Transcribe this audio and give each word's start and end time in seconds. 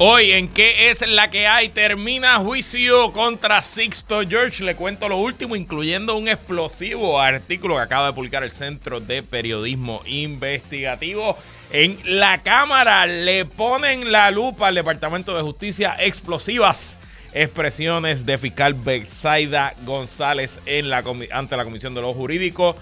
Hoy 0.00 0.30
en 0.30 0.46
qué 0.46 0.90
es 0.90 1.04
la 1.08 1.28
que 1.28 1.48
hay 1.48 1.70
termina 1.70 2.36
juicio 2.36 3.12
contra 3.12 3.62
Sixto 3.62 4.20
George. 4.20 4.62
Le 4.62 4.76
cuento 4.76 5.08
lo 5.08 5.16
último, 5.16 5.56
incluyendo 5.56 6.16
un 6.16 6.28
explosivo 6.28 7.20
artículo 7.20 7.74
que 7.74 7.80
acaba 7.80 8.06
de 8.06 8.12
publicar 8.12 8.44
el 8.44 8.52
Centro 8.52 9.00
de 9.00 9.24
Periodismo 9.24 10.00
Investigativo. 10.06 11.36
En 11.72 11.98
la 12.04 12.44
Cámara 12.44 13.06
le 13.06 13.44
ponen 13.44 14.12
la 14.12 14.30
lupa 14.30 14.68
al 14.68 14.76
Departamento 14.76 15.36
de 15.36 15.42
Justicia 15.42 15.96
explosivas 15.98 16.96
expresiones 17.32 18.24
de 18.24 18.38
fiscal 18.38 18.74
Betsaida 18.74 19.74
González 19.84 20.60
en 20.66 20.90
la, 20.90 21.02
ante 21.32 21.56
la 21.56 21.64
Comisión 21.64 21.94
de 21.96 22.02
los 22.02 22.14
Jurídicos. 22.14 22.76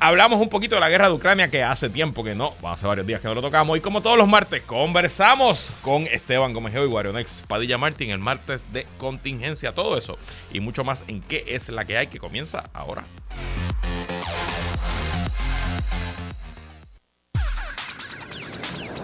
Hablamos 0.00 0.40
un 0.40 0.48
poquito 0.48 0.76
de 0.76 0.80
la 0.80 0.88
guerra 0.88 1.08
de 1.08 1.14
Ucrania, 1.14 1.50
que 1.50 1.64
hace 1.64 1.90
tiempo 1.90 2.22
que 2.22 2.36
no, 2.36 2.54
hace 2.62 2.86
varios 2.86 3.04
días 3.04 3.20
que 3.20 3.26
no 3.26 3.34
lo 3.34 3.42
tocamos. 3.42 3.76
Y 3.76 3.80
como 3.80 4.00
todos 4.00 4.16
los 4.16 4.28
martes, 4.28 4.62
conversamos 4.62 5.70
con 5.82 6.06
Esteban 6.06 6.52
Gomejeo 6.52 6.84
y 6.84 6.88
Guarionex 6.88 7.42
Padilla 7.48 7.78
Martín, 7.78 8.10
el 8.10 8.20
martes 8.20 8.72
de 8.72 8.86
contingencia. 8.98 9.74
Todo 9.74 9.98
eso 9.98 10.16
y 10.52 10.60
mucho 10.60 10.84
más 10.84 11.04
en 11.08 11.20
qué 11.20 11.44
es 11.48 11.68
la 11.70 11.84
que 11.84 11.98
hay, 11.98 12.06
que 12.06 12.20
comienza 12.20 12.70
ahora. 12.74 13.02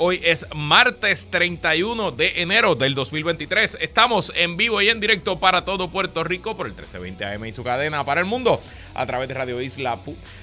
Hoy 0.00 0.20
es 0.22 0.46
martes 0.54 1.26
31 1.28 2.12
de 2.12 2.40
enero 2.40 2.76
del 2.76 2.94
2023. 2.94 3.78
Estamos 3.80 4.32
en 4.36 4.56
vivo 4.56 4.80
y 4.80 4.88
en 4.90 5.00
directo 5.00 5.40
para 5.40 5.64
todo 5.64 5.90
Puerto 5.90 6.22
Rico 6.22 6.56
por 6.56 6.66
el 6.66 6.72
1320 6.72 7.24
AM 7.24 7.44
y 7.46 7.52
su 7.52 7.64
cadena 7.64 8.04
para 8.04 8.20
el 8.20 8.26
mundo 8.26 8.60
a 8.94 9.06
través 9.06 9.26
de 9.26 9.34
Radio 9.34 9.60
Isla. 9.60 9.98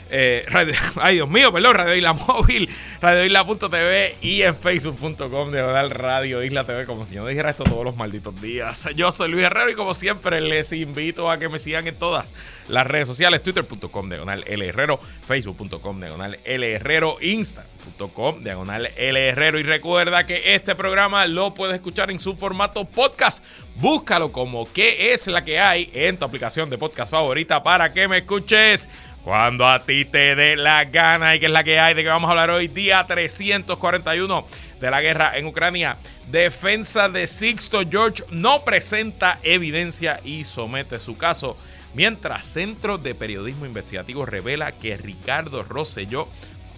Eh, 0.10 0.46
ay, 1.02 1.16
Dios 1.16 1.30
mío, 1.30 1.54
perdón, 1.54 1.78
Radio 1.78 1.96
Isla 1.96 2.12
Móvil, 2.12 2.70
Radio 3.00 3.24
Isla.tv 3.24 4.18
y 4.22 4.42
en 4.42 4.58
Facebook.com 4.58 5.52
de 5.52 5.88
Radio 5.88 6.44
Isla 6.44 6.66
TV. 6.66 6.86
Como 6.86 7.06
si 7.06 7.16
yo 7.16 7.26
dijera 7.26 7.52
esto 7.52 7.64
todos 7.64 7.86
los 7.86 7.96
malditos 7.96 8.42
días. 8.42 8.90
Yo 8.98 9.14
soy 9.14 9.32
Luis 9.32 9.46
Herrero 9.46 9.70
y 9.70 9.76
como 9.76 9.94
siempre 9.94 10.42
les 10.42 10.74
invito 10.74 11.32
a 11.32 11.38
que 11.38 11.48
me 11.48 11.60
sigan 11.60 11.88
en 11.88 11.96
todas 11.96 12.34
las 12.68 12.86
redes 12.86 13.08
sociales: 13.08 13.42
Twitter.com 13.42 14.10
diagonal 14.10 14.44
L 14.48 14.68
Herrero, 14.68 15.00
Facebook.com 15.26 16.02
diagonal 16.02 16.40
L 16.44 16.74
Herrero, 16.74 17.16
Instagram.com 17.22 18.44
diagonal 18.44 18.88
L 18.98 19.28
Herrero 19.28 19.45
y 19.54 19.64
recuerda 19.64 20.26
que 20.26 20.56
este 20.56 20.74
programa 20.74 21.28
lo 21.28 21.54
puedes 21.54 21.76
escuchar 21.76 22.10
en 22.10 22.20
su 22.20 22.36
formato 22.36 22.84
podcast. 22.86 23.46
Búscalo 23.76 24.32
como 24.32 24.72
qué 24.74 25.14
es 25.14 25.28
la 25.28 25.44
que 25.44 25.60
hay 25.60 25.92
en 25.94 26.18
tu 26.18 26.26
aplicación 26.26 26.72
de 26.72 26.80
podcast 26.80 27.12
favorita 27.12 27.62
para 27.62 27.94
que 27.94 28.08
me 28.08 28.18
escuches 28.18 28.90
cuando 29.24 29.68
a 29.68 29.86
ti 29.86 30.04
te 30.06 30.36
dé 30.36 30.56
la 30.56 30.86
gana 30.86 31.36
y 31.36 31.40
que 31.40 31.46
es 31.46 31.52
la 31.52 31.64
que 31.64 31.80
hay 31.80 31.94
de 31.94 32.02
que 32.02 32.10
vamos 32.10 32.28
a 32.28 32.32
hablar 32.32 32.50
hoy, 32.50 32.68
día 32.68 33.06
341 33.08 34.48
de 34.80 34.92
la 34.92 35.02
guerra 35.02 35.38
en 35.38 35.46
Ucrania. 35.46 35.98
Defensa 36.28 37.08
de 37.08 37.28
Sixto 37.28 37.84
George 37.88 38.24
no 38.32 38.66
presenta 38.66 39.38
evidencia 39.44 40.22
y 40.24 40.44
somete 40.44 41.00
su 41.00 41.16
caso. 41.18 41.56
Mientras 41.94 42.46
Centro 42.46 42.98
de 42.98 43.14
Periodismo 43.14 43.68
Investigativo 43.68 44.26
revela 44.26 44.72
que 44.72 44.98
Ricardo 44.98 45.64
Rosselló 45.64 46.28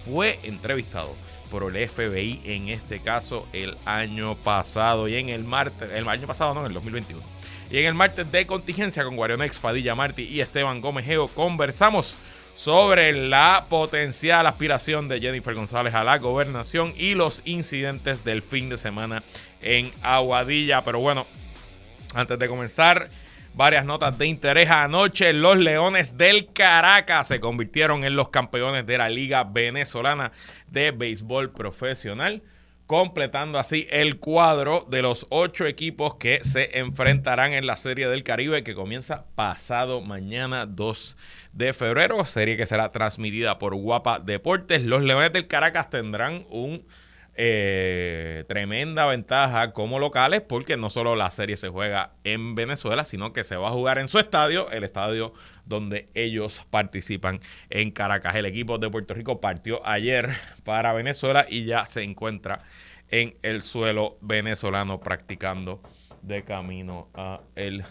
fue 0.06 0.40
entrevistado 0.44 1.16
por 1.50 1.76
el 1.76 1.88
FBI 1.88 2.42
en 2.46 2.70
este 2.70 3.00
caso 3.00 3.48
el 3.54 3.78
año 3.86 4.36
pasado 4.36 5.08
y 5.08 5.16
en 5.16 5.30
el 5.30 5.44
martes, 5.44 5.90
el 5.94 6.08
año 6.08 6.28
pasado 6.28 6.54
no, 6.54 6.62
en 6.62 6.68
el 6.68 6.74
2021. 6.74 7.22
Y 7.70 7.80
en 7.80 7.86
el 7.86 7.94
martes 7.94 8.32
de 8.32 8.48
contingencia 8.48 9.04
con 9.04 9.16
Guarionex, 9.16 9.60
Padilla 9.60 9.96
Martí 9.96 10.24
y 10.24 10.40
Esteban 10.40 10.80
Gómez 10.80 11.06
Geo 11.06 11.28
conversamos 11.28 12.18
sobre 12.54 13.14
la 13.14 13.66
potencial 13.70 14.48
aspiración 14.48 15.08
de 15.08 15.20
Jennifer 15.20 15.54
González 15.54 15.94
a 15.94 16.04
la 16.04 16.18
gobernación 16.18 16.94
y 16.98 17.14
los 17.14 17.42
incidentes 17.46 18.24
del 18.24 18.42
fin 18.42 18.70
de 18.70 18.78
semana 18.78 19.22
en 19.62 19.92
Aguadilla. 20.02 20.84
Pero 20.84 21.00
bueno, 21.00 21.28
antes 22.16 22.40
de 22.40 22.48
comenzar, 22.48 23.12
varias 23.58 23.86
notas 23.86 24.18
de 24.18 24.28
interés. 24.28 24.70
Anoche 24.70 25.34
los 25.34 25.58
Leones 25.58 26.16
del 26.16 26.54
Caracas 26.54 27.28
se 27.28 27.40
convirtieron 27.40 28.04
en 28.04 28.16
los 28.16 28.30
campeones 28.30 28.86
de 28.86 29.00
la 29.00 29.10
Liga 29.10 29.44
Venezolana 29.44 30.32
de 30.68 30.92
Béisbol 30.92 31.52
Profesional, 31.52 32.44
completando 32.86 33.58
así 33.58 33.88
el 33.90 34.20
cuadro 34.20 34.86
de 34.88 35.02
los 35.02 35.26
ocho 35.30 35.66
equipos 35.66 36.16
que 36.16 36.40
se 36.44 36.78
enfrentarán 36.78 37.54
en 37.54 37.66
la 37.66 37.78
Serie 37.78 38.08
del 38.08 38.24
Caribe 38.24 38.64
que 38.64 38.76
comienza 38.76 39.26
pasado 39.34 40.02
mañana 40.02 40.68
2 40.68 41.18
de 41.54 41.74
febrero, 41.74 42.24
serie 42.26 42.58
que 42.58 42.68
será 42.68 42.92
transmitida 42.92 43.58
por 43.58 43.74
Guapa 43.74 44.20
Deportes. 44.20 44.84
Los 44.84 45.02
Leones 45.02 45.34
del 45.34 45.48
Caracas 45.48 45.90
tendrán 45.90 46.46
un 46.52 46.86
eh, 47.40 48.46
tremenda 48.48 49.06
ventaja 49.06 49.72
como 49.72 50.00
locales 50.00 50.42
porque 50.42 50.76
no 50.76 50.90
solo 50.90 51.16
la 51.16 51.30
serie 51.30 51.56
se 51.56 51.70
juega 51.70 52.14
en 52.24 52.56
Venezuela, 52.56 53.06
sino 53.06 53.32
que 53.32 53.44
se 53.44 53.56
va 53.56 53.68
a 53.68 53.72
jugar 53.72 54.00
en 54.00 54.08
su 54.08 54.18
estadio, 54.18 54.72
el 54.72 54.84
estadio 54.84 55.34
donde 55.66 56.10
ellos 56.16 56.66
participan 56.72 57.40
en 57.70 57.92
Caracas. 57.92 58.36
El 58.36 58.48
equipo 58.48 58.80
de 58.80 58.90
Puerto 58.90 59.14
Rico 59.14 59.40
partió 59.40 59.86
ayer 59.86 60.32
para 60.64 60.94
Venezuela 60.94 61.46
y 61.48 61.66
ya 61.66 61.86
se 61.86 62.02
encuentra 62.02 62.64
en 63.10 63.36
el 63.44 63.62
suelo 63.62 64.18
venezolano 64.22 65.00
practicando 65.00 65.82
de 66.24 66.44
camino 66.44 67.10
a 67.14 67.42
el... 67.56 67.84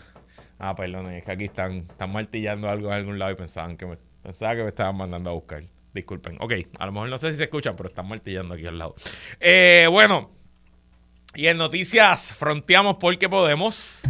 Ah, 0.59 0.75
perdón, 0.75 1.11
es 1.13 1.23
que 1.23 1.31
aquí 1.33 1.45
están, 1.45 1.87
están 1.89 2.11
martillando 2.11 2.69
algo 2.69 2.89
en 2.89 2.95
algún 2.95 3.19
lado 3.19 3.31
y 3.31 3.37
pensaban 3.37 3.77
que 3.77 3.87
me, 3.87 3.97
pensaba 4.23 4.57
que 4.57 4.63
me 4.63 4.69
estaban 4.69 4.97
mandando 4.97 5.31
a 5.31 5.35
buscar. 5.35 5.63
Disculpen. 5.97 6.37
Ok, 6.41 6.53
a 6.79 6.87
lo 6.87 6.93
mejor 6.93 7.09
no 7.09 7.19
sé 7.19 7.33
si 7.33 7.39
se 7.39 7.45
escucha, 7.45 7.75
pero 7.75 7.89
están 7.89 8.07
martillando 8.07 8.55
aquí 8.55 8.67
al 8.67 8.79
lado. 8.79 8.95
Eh, 9.41 9.89
bueno, 9.91 10.31
y 11.35 11.47
en 11.47 11.57
noticias, 11.57 12.35
fronteamos 12.35 12.97
porque 13.01 13.29
podemos. 13.29 14.01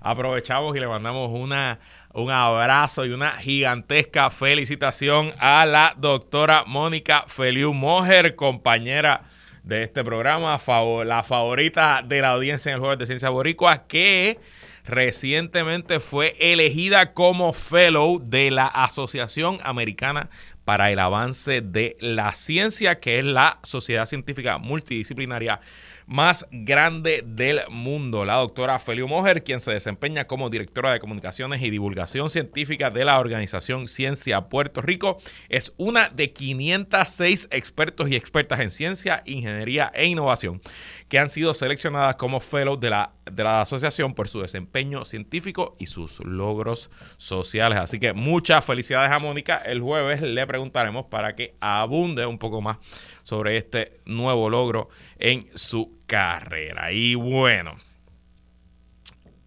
Aprovechamos 0.00 0.74
y 0.76 0.80
le 0.80 0.86
mandamos 0.86 1.30
una, 1.32 1.80
un 2.12 2.30
abrazo 2.30 3.06
y 3.06 3.10
una 3.10 3.32
gigantesca 3.32 4.30
felicitación 4.30 5.32
a 5.38 5.64
la 5.66 5.94
doctora 5.96 6.64
Mónica 6.66 7.24
Feliu 7.26 7.72
Mojer, 7.72 8.36
compañera 8.36 9.24
de 9.62 9.82
este 9.82 10.02
programa, 10.04 10.58
la 11.04 11.22
favorita 11.22 12.02
de 12.02 12.20
la 12.20 12.30
audiencia 12.30 12.70
en 12.70 12.76
el 12.76 12.80
Jueves 12.80 12.98
de 12.98 13.06
Ciencia 13.06 13.30
Boricua, 13.30 13.86
que 13.86 14.38
recientemente 14.84 16.00
fue 16.00 16.36
elegida 16.38 17.14
como 17.14 17.54
fellow 17.54 18.18
de 18.22 18.50
la 18.50 18.66
Asociación 18.66 19.58
Americana 19.62 20.28
para 20.64 20.90
el 20.90 20.98
avance 20.98 21.60
de 21.60 21.96
la 22.00 22.34
ciencia, 22.34 23.00
que 23.00 23.18
es 23.18 23.24
la 23.24 23.58
sociedad 23.62 24.06
científica 24.06 24.58
multidisciplinaria 24.58 25.60
más 26.06 26.46
grande 26.50 27.22
del 27.26 27.60
mundo. 27.70 28.24
La 28.24 28.34
doctora 28.34 28.78
Felio 28.78 29.08
Mojer, 29.08 29.42
quien 29.42 29.60
se 29.60 29.72
desempeña 29.72 30.26
como 30.26 30.50
directora 30.50 30.92
de 30.92 31.00
comunicaciones 31.00 31.62
y 31.62 31.70
divulgación 31.70 32.30
científica 32.30 32.90
de 32.90 33.04
la 33.04 33.18
organización 33.18 33.88
Ciencia 33.88 34.42
Puerto 34.42 34.82
Rico, 34.82 35.18
es 35.48 35.72
una 35.76 36.08
de 36.08 36.32
506 36.32 37.48
expertos 37.50 38.10
y 38.10 38.16
expertas 38.16 38.60
en 38.60 38.70
ciencia, 38.70 39.22
ingeniería 39.26 39.90
e 39.94 40.06
innovación 40.06 40.60
que 41.08 41.18
han 41.18 41.28
sido 41.28 41.54
seleccionadas 41.54 42.16
como 42.16 42.40
fellows 42.40 42.80
de 42.80 42.90
la, 42.90 43.12
de 43.30 43.44
la 43.44 43.60
asociación 43.60 44.14
por 44.14 44.28
su 44.28 44.40
desempeño 44.40 45.04
científico 45.04 45.74
y 45.78 45.86
sus 45.86 46.20
logros 46.20 46.90
sociales. 47.18 47.78
Así 47.78 48.00
que 48.00 48.12
muchas 48.12 48.64
felicidades 48.64 49.10
a 49.10 49.18
Mónica. 49.18 49.58
El 49.58 49.80
jueves 49.80 50.22
le 50.22 50.46
preguntaremos 50.46 51.06
para 51.06 51.34
que 51.36 51.54
abunde 51.60 52.26
un 52.26 52.38
poco 52.38 52.60
más 52.60 52.78
sobre 53.24 53.56
este 53.56 53.98
nuevo 54.06 54.48
logro 54.48 54.88
en 55.18 55.48
su 55.54 55.98
carrera. 56.06 56.92
Y 56.92 57.16
bueno, 57.16 57.74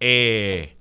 eh, 0.00 0.76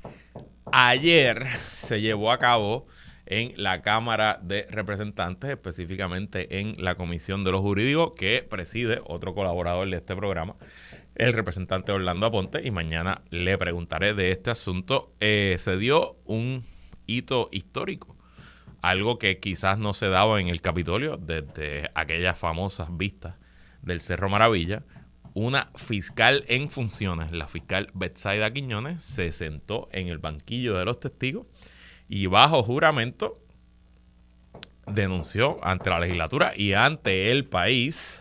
ayer 0.65 1.47
se 1.73 2.01
llevó 2.01 2.31
a 2.31 2.39
cabo 2.39 2.88
en 3.25 3.53
la 3.55 3.81
Cámara 3.81 4.39
de 4.41 4.67
Representantes, 4.69 5.49
específicamente 5.49 6.59
en 6.59 6.75
la 6.83 6.95
Comisión 6.95 7.44
de 7.44 7.51
los 7.51 7.61
Jurídicos, 7.61 8.13
que 8.15 8.45
preside 8.47 9.01
otro 9.05 9.33
colaborador 9.33 9.89
de 9.89 9.97
este 9.97 10.15
programa, 10.15 10.55
el 11.15 11.33
representante 11.33 11.91
Orlando 11.91 12.25
Aponte, 12.25 12.65
y 12.65 12.71
mañana 12.71 13.21
le 13.29 13.57
preguntaré 13.57 14.13
de 14.13 14.31
este 14.31 14.49
asunto. 14.49 15.13
Eh, 15.19 15.55
se 15.59 15.77
dio 15.77 16.17
un 16.25 16.63
hito 17.05 17.49
histórico, 17.51 18.16
algo 18.81 19.19
que 19.19 19.39
quizás 19.39 19.79
no 19.79 19.94
se 19.94 20.07
daba 20.07 20.39
en 20.39 20.47
el 20.47 20.62
Capitolio 20.62 21.18
desde 21.18 21.91
aquellas 21.95 22.38
famosas 22.38 22.95
vistas 22.95 23.35
del 23.81 24.00
Cerro 24.00 24.29
Maravilla, 24.29 24.83
una 25.33 25.69
fiscal 25.75 26.44
en 26.47 26.69
funciones, 26.69 27.31
la 27.31 27.47
fiscal 27.47 27.89
Betsaida 27.94 28.51
Quiñones, 28.51 29.03
se 29.03 29.31
sentó 29.31 29.88
en 29.91 30.07
el 30.07 30.18
banquillo 30.18 30.77
de 30.77 30.85
los 30.85 31.00
testigos 31.00 31.45
y 32.09 32.25
bajo 32.25 32.63
juramento 32.63 33.39
denunció 34.88 35.63
ante 35.63 35.89
la 35.89 36.00
legislatura 36.00 36.53
y 36.56 36.73
ante 36.73 37.31
el 37.31 37.45
país 37.45 38.19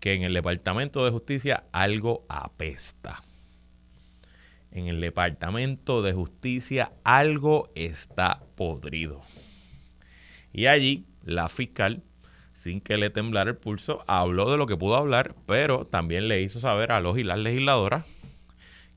que 0.00 0.14
en 0.14 0.22
el 0.22 0.34
Departamento 0.34 1.04
de 1.04 1.12
Justicia 1.12 1.64
algo 1.72 2.26
apesta. 2.28 3.22
En 4.72 4.88
el 4.88 5.00
Departamento 5.00 6.02
de 6.02 6.12
Justicia 6.12 6.92
algo 7.04 7.70
está 7.74 8.42
podrido. 8.56 9.22
Y 10.52 10.66
allí 10.66 11.06
la 11.24 11.48
fiscal, 11.48 12.02
sin 12.54 12.80
que 12.80 12.96
le 12.96 13.10
temblara 13.10 13.50
el 13.50 13.56
pulso, 13.56 14.04
habló 14.06 14.50
de 14.50 14.56
lo 14.56 14.66
que 14.66 14.76
pudo 14.76 14.96
hablar, 14.96 15.34
pero 15.46 15.84
también 15.84 16.28
le 16.28 16.42
hizo 16.42 16.60
saber 16.60 16.92
a 16.92 17.00
los 17.00 17.18
y 17.18 17.24
las 17.24 17.38
legisladoras 17.38 18.04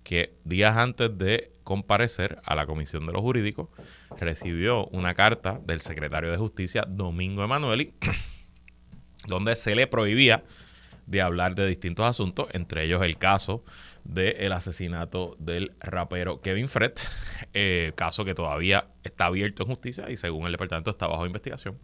que 0.04 0.38
días 0.44 0.78
antes 0.78 1.18
de 1.18 1.52
comparecer 1.64 2.38
a 2.46 2.54
la 2.54 2.68
Comisión 2.68 3.08
de 3.08 3.12
los 3.12 3.22
Jurídicos, 3.22 3.70
recibió 4.20 4.86
una 4.88 5.16
carta 5.16 5.60
del 5.66 5.82
secretario 5.82 6.30
de 6.30 6.38
Justicia, 6.38 6.86
Domingo 6.88 7.44
Emanueli, 7.44 7.94
donde 9.28 9.56
se 9.56 9.76
le 9.76 9.88
prohibía 9.88 10.44
de 11.08 11.22
hablar 11.22 11.56
de 11.56 11.68
distintos 11.68 12.06
asuntos, 12.06 12.48
entre 12.54 12.86
ellos 12.86 13.04
el 13.04 13.18
caso 13.18 13.64
del 14.06 14.54
asesinato 14.54 15.36
del 15.40 15.74
rapero 15.80 16.42
Kevin 16.42 16.70
Fred, 16.70 16.94
eh, 17.54 17.92
caso 17.96 18.24
que 18.24 18.34
todavía 18.34 18.88
está 19.04 19.26
abierto 19.26 19.64
en 19.64 19.70
justicia 19.70 20.10
y 20.10 20.16
según 20.16 20.46
el 20.46 20.54
departamento 20.54 20.92
está 20.92 21.08
bajo 21.08 21.26
investigación. 21.26 21.78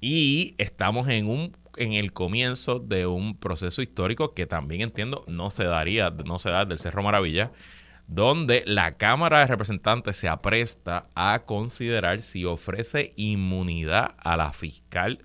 Y 0.00 0.54
estamos 0.58 1.08
en 1.08 1.28
un 1.28 1.56
en 1.76 1.92
el 1.94 2.12
comienzo 2.12 2.78
de 2.78 3.06
un 3.06 3.36
proceso 3.36 3.82
histórico 3.82 4.32
que 4.32 4.46
también 4.46 4.82
entiendo 4.82 5.24
no 5.26 5.50
se 5.50 5.64
daría, 5.64 6.10
no 6.10 6.38
se 6.38 6.50
da 6.50 6.64
del 6.64 6.78
Cerro 6.78 7.02
Maravilla, 7.02 7.52
donde 8.06 8.62
la 8.66 8.96
Cámara 8.96 9.40
de 9.40 9.46
Representantes 9.46 10.16
se 10.16 10.28
apresta 10.28 11.08
a 11.14 11.42
considerar 11.46 12.22
si 12.22 12.44
ofrece 12.44 13.12
inmunidad 13.16 14.14
a 14.18 14.36
la 14.36 14.52
fiscal 14.52 15.24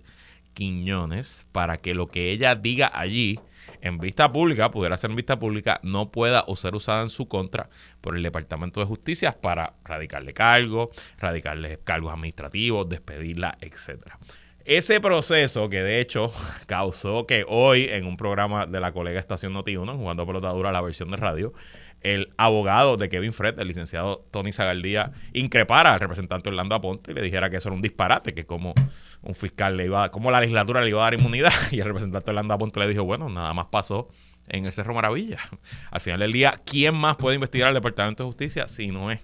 Quiñones 0.54 1.46
para 1.52 1.78
que 1.78 1.94
lo 1.94 2.08
que 2.08 2.32
ella 2.32 2.56
diga 2.56 2.92
allí 2.94 3.40
en 3.82 3.98
vista 3.98 4.32
pública, 4.32 4.72
pudiera 4.72 4.98
ser 4.98 5.10
en 5.10 5.16
vista 5.16 5.40
pública, 5.40 5.80
no 5.84 6.12
pueda 6.12 6.44
o 6.48 6.56
ser 6.56 6.76
usada 6.76 7.02
en 7.02 7.10
su 7.10 7.28
contra 7.28 7.70
por 8.02 8.16
el 8.16 8.24
Departamento 8.24 8.80
de 8.80 8.86
Justicia 8.86 9.38
para 9.40 9.74
radicarle 9.84 10.34
cargos, 10.34 10.90
radicarle 11.18 11.80
cargos 11.84 12.12
administrativos, 12.12 12.90
despedirla, 12.90 13.58
etcétera. 13.62 14.20
Ese 14.66 15.00
proceso 15.00 15.70
que 15.70 15.82
de 15.82 16.00
hecho 16.00 16.32
causó 16.68 17.26
que 17.26 17.46
hoy 17.48 17.88
en 17.90 18.06
un 18.06 18.18
programa 18.18 18.66
de 18.66 18.80
la 18.80 18.92
colega 18.92 19.20
Estación 19.20 19.54
Noti1, 19.54 19.96
jugando 19.96 20.28
pelotadura 20.28 20.72
la 20.72 20.82
versión 20.82 21.10
de 21.12 21.18
radio, 21.18 21.54
el 22.02 22.34
abogado 22.38 22.98
de 22.98 23.10
Kevin 23.10 23.34
Fred, 23.34 23.60
el 23.60 23.68
licenciado 23.68 24.26
Tony 24.32 24.52
Zagaldía, 24.52 25.12
increpara 25.34 25.94
al 25.94 26.00
representante 26.00 26.50
Orlando 26.50 26.76
Aponte 26.76 27.12
y 27.12 27.16
le 27.16 27.22
dijera 27.22 27.50
que 27.50 27.58
eso 27.58 27.70
era 27.70 27.76
un 27.76 27.82
disparate, 27.82 28.34
que 28.34 28.46
como 28.46 28.74
un 29.22 29.36
fiscal 29.36 29.78
le 29.78 29.86
iba, 29.86 30.10
como 30.12 30.32
la 30.32 30.40
legislatura 30.40 30.82
le 30.82 30.90
iba 30.90 31.02
a 31.02 31.04
dar 31.04 31.14
inmunidad. 31.14 31.54
Y 31.72 31.80
el 31.80 31.86
representante 31.86 32.32
Orlando 32.32 32.54
Aponte 32.54 32.80
le 32.80 32.88
dijo, 32.88 33.04
bueno, 33.04 33.30
nada 33.30 33.54
más 33.54 33.68
pasó 33.68 34.10
en 34.48 34.66
el 34.66 34.72
Cerro 34.72 34.94
Maravilla. 34.94 35.40
Al 35.92 36.02
final 36.02 36.20
del 36.20 36.32
día, 36.32 36.62
¿quién 36.66 36.96
más 36.96 37.16
puede 37.16 37.36
investigar 37.36 37.68
al 37.68 37.74
Departamento 37.74 38.24
de 38.24 38.28
Justicia 38.28 38.68
si 38.68 38.88
no 38.88 39.12
es 39.12 39.20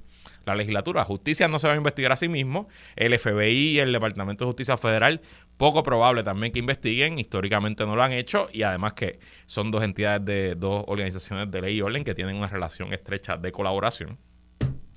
la 0.46 0.56
legislatura? 0.56 1.04
Justicia 1.06 1.48
no 1.48 1.60
se 1.60 1.68
va 1.68 1.74
a 1.74 1.78
investigar 1.78 2.12
a 2.12 2.16
sí 2.16 2.30
mismo. 2.30 2.68
El 2.96 3.18
FBI 3.18 3.72
y 3.72 3.80
el 3.80 3.92
Departamento 3.92 4.46
de 4.46 4.48
Justicia 4.48 4.78
Federal 4.78 5.22
poco 5.58 5.84
probable 5.84 6.24
también 6.24 6.52
que 6.52 6.60
investiguen, 6.60 7.18
históricamente 7.20 7.86
no 7.86 7.96
lo 7.96 8.04
han 8.04 8.12
hecho 8.12 8.48
y 8.52 8.64
además 8.64 8.94
que 8.94 9.20
son 9.46 9.72
dos 9.72 9.84
entidades 9.84 10.26
de 10.26 10.56
dos 10.56 10.84
organizaciones 10.88 11.50
de 11.50 11.62
ley 11.62 11.78
y 11.78 11.82
orden 11.82 12.04
que 12.04 12.14
tienen 12.14 12.36
una 12.36 12.48
relación 12.48 12.94
estrecha 12.94 13.38
de 13.38 13.52
colaboración. 13.52 14.18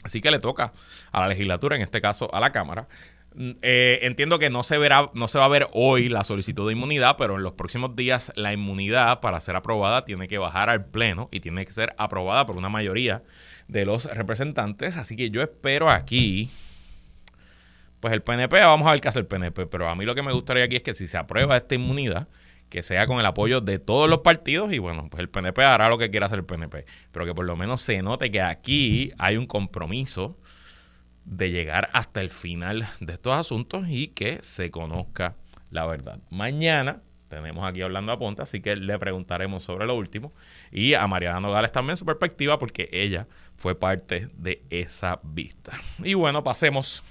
Así 0.03 0.21
que 0.21 0.31
le 0.31 0.39
toca 0.39 0.73
a 1.13 1.21
la 1.21 1.29
legislatura, 1.29 1.77
en 1.77 1.83
este 1.83 2.01
caso 2.01 2.33
a 2.33 2.41
la 2.41 2.51
Cámara. 2.53 2.89
Mm, 3.35 3.51
eh, 3.63 3.99
entiendo 4.03 4.39
que 4.39 4.51
no 4.51 4.63
se 4.63 4.79
verá, 4.79 5.11
no 5.15 5.29
se 5.29 5.39
va 5.39 5.45
a 5.45 5.49
ver 5.49 5.69
hoy 5.73 6.09
la 6.09 6.25
solicitud 6.25 6.67
de 6.67 6.73
inmunidad, 6.73 7.17
pero 7.19 7.37
en 7.37 7.43
los 7.43 7.53
próximos 7.53 7.95
días 7.95 8.33
la 8.37 8.53
inmunidad 8.53 9.21
para 9.21 9.41
ser 9.41 9.57
aprobada 9.57 10.05
tiene 10.05 10.29
que 10.29 10.39
bajar 10.39 10.71
al 10.71 10.87
pleno 10.87 11.29
y 11.31 11.41
tiene 11.41 11.65
que 11.65 11.73
ser 11.73 11.95
aprobada 11.99 12.47
por 12.47 12.57
una 12.57 12.69
mayoría 12.69 13.23
de 13.69 13.85
los 13.85 14.05
representantes. 14.05 14.97
Así 14.97 15.17
que 15.17 15.31
yo 15.31 15.43
espero 15.43 15.91
aquí 15.91 16.51
pues 18.01 18.13
el 18.13 18.23
PNP, 18.23 18.61
vamos 18.61 18.87
a 18.87 18.93
ver 18.93 19.01
qué 19.01 19.09
hace 19.09 19.19
el 19.19 19.27
PNP, 19.27 19.67
pero 19.67 19.89
a 19.89 19.95
mí 19.97 20.05
lo 20.05 20.15
que 20.15 20.23
me 20.23 20.33
gustaría 20.33 20.65
aquí 20.65 20.77
es 20.77 20.83
que 20.83 20.95
si 20.95 21.07
se 21.07 21.19
aprueba 21.19 21.57
esta 21.57 21.75
inmunidad, 21.75 22.29
que 22.69 22.83
sea 22.83 23.07
con 23.07 23.19
el 23.19 23.27
apoyo 23.27 23.61
de 23.61 23.79
todos 23.79 24.09
los 24.09 24.21
partidos 24.21 24.73
y 24.73 24.79
bueno, 24.79 25.09
pues 25.11 25.21
el 25.21 25.29
PNP 25.29 25.63
hará 25.63 25.89
lo 25.89 25.99
que 25.99 26.11
quiera 26.11 26.27
hacer 26.27 26.41
el 26.41 26.45
PNP, 26.45 26.85
pero 27.13 27.25
que 27.25 27.35
por 27.35 27.45
lo 27.45 27.57
menos 27.57 27.83
se 27.83 28.01
note 28.03 28.31
que 28.31 28.41
aquí 28.41 29.13
hay 29.19 29.37
un 29.37 29.47
compromiso 29.47 30.39
de 31.25 31.51
llegar 31.51 31.89
hasta 31.93 32.21
el 32.21 32.31
final 32.31 32.89
de 33.01 33.15
estos 33.15 33.35
asuntos 33.35 33.87
y 33.89 34.09
que 34.09 34.39
se 34.43 34.71
conozca 34.71 35.37
la 35.71 35.87
verdad. 35.87 36.21
Mañana 36.31 37.03
tenemos 37.29 37.67
aquí 37.67 37.83
hablando 37.83 38.13
a 38.13 38.19
Ponte, 38.19 38.43
así 38.43 38.61
que 38.61 38.77
le 38.77 38.99
preguntaremos 38.99 39.63
sobre 39.63 39.87
lo 39.87 39.95
último 39.95 40.33
y 40.71 40.95
a 40.95 41.07
Mariana 41.07 41.41
Nogales 41.41 41.73
también 41.73 41.97
su 41.97 42.05
perspectiva 42.05 42.59
porque 42.59 42.89
ella 42.93 43.27
fue 43.57 43.79
parte 43.79 44.29
de 44.35 44.63
esa 44.71 45.21
vista. 45.23 45.73
Y 46.03 46.15
bueno, 46.15 46.43
pasemos 46.45 47.03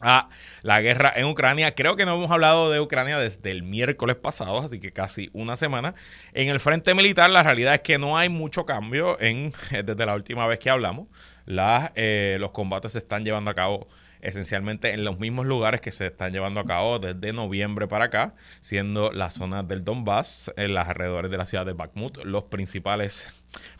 a 0.00 0.28
la 0.62 0.80
guerra 0.80 1.12
en 1.14 1.26
Ucrania. 1.26 1.74
Creo 1.74 1.96
que 1.96 2.06
no 2.06 2.14
hemos 2.14 2.30
hablado 2.30 2.70
de 2.70 2.80
Ucrania 2.80 3.18
desde 3.18 3.50
el 3.50 3.62
miércoles 3.62 4.16
pasado, 4.16 4.58
así 4.58 4.80
que 4.80 4.92
casi 4.92 5.30
una 5.32 5.56
semana. 5.56 5.94
En 6.32 6.48
el 6.48 6.60
frente 6.60 6.94
militar, 6.94 7.30
la 7.30 7.42
realidad 7.42 7.74
es 7.74 7.80
que 7.80 7.98
no 7.98 8.16
hay 8.16 8.28
mucho 8.28 8.64
cambio 8.66 9.20
en, 9.20 9.52
desde 9.70 10.06
la 10.06 10.14
última 10.14 10.46
vez 10.46 10.58
que 10.58 10.70
hablamos. 10.70 11.08
Las, 11.46 11.90
eh, 11.94 12.36
los 12.40 12.52
combates 12.52 12.92
se 12.92 12.98
están 12.98 13.24
llevando 13.24 13.50
a 13.50 13.54
cabo 13.54 13.88
esencialmente 14.22 14.92
en 14.92 15.04
los 15.04 15.18
mismos 15.18 15.46
lugares 15.46 15.80
que 15.80 15.92
se 15.92 16.06
están 16.06 16.32
llevando 16.32 16.60
a 16.60 16.64
cabo 16.64 16.98
desde 16.98 17.32
noviembre 17.32 17.88
para 17.88 18.06
acá, 18.06 18.34
siendo 18.60 19.12
la 19.12 19.30
zona 19.30 19.62
del 19.62 19.84
Donbass, 19.84 20.52
en 20.56 20.74
los 20.74 20.86
alrededores 20.86 21.30
de 21.30 21.38
la 21.38 21.44
ciudad 21.44 21.66
de 21.66 21.72
Bakhmut, 21.72 22.18
los 22.24 22.44
principales 22.44 23.28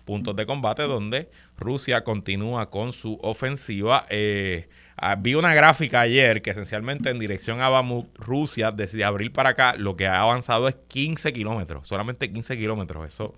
puntos 0.05 0.35
de 0.35 0.47
combate 0.47 0.83
donde 0.83 1.31
Rusia 1.57 2.03
continúa 2.05 2.71
con 2.71 2.93
su 2.93 3.19
ofensiva. 3.23 4.07
Eh, 4.11 4.69
Ah, 5.03 5.17
vi 5.17 5.35
una 5.35 5.55
gráfica 5.55 6.03
ayer 6.03 6.43
que 6.43 6.51
esencialmente 6.51 7.09
en 7.09 7.19
dirección 7.19 7.63
a 7.63 7.71
Bamut, 7.71 8.15
Rusia, 8.19 8.71
desde 8.71 9.03
abril 9.03 9.33
para 9.33 9.51
acá, 9.51 9.75
lo 9.75 9.97
que 9.97 10.07
ha 10.07 10.21
avanzado 10.21 10.69
es 10.69 10.77
15 10.89 11.33
kilómetros, 11.33 11.89
solamente 11.89 12.31
15 12.31 12.59
kilómetros. 12.59 13.07
Eso, 13.07 13.35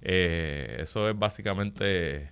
eh, 0.00 0.78
eso 0.80 1.10
es 1.10 1.18
básicamente 1.18 2.30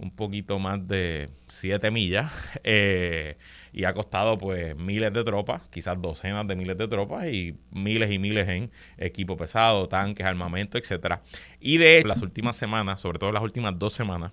un 0.00 0.10
poquito 0.10 0.58
más 0.58 0.88
de 0.88 1.28
7 1.48 1.90
millas 1.90 2.32
eh, 2.64 3.36
y 3.72 3.84
ha 3.84 3.92
costado 3.92 4.38
pues 4.38 4.74
miles 4.76 5.12
de 5.12 5.22
tropas, 5.24 5.62
quizás 5.68 6.00
docenas 6.00 6.46
de 6.46 6.56
miles 6.56 6.78
de 6.78 6.88
tropas 6.88 7.26
y 7.26 7.56
miles 7.70 8.10
y 8.10 8.18
miles 8.18 8.48
en 8.48 8.70
equipo 8.96 9.36
pesado, 9.36 9.88
tanques, 9.88 10.26
armamento, 10.26 10.78
etcétera. 10.78 11.22
Y 11.60 11.76
de 11.76 12.02
las 12.04 12.22
últimas 12.22 12.56
semanas, 12.56 13.00
sobre 13.00 13.18
todo 13.18 13.30
las 13.30 13.42
últimas 13.42 13.78
dos 13.78 13.92
semanas, 13.92 14.32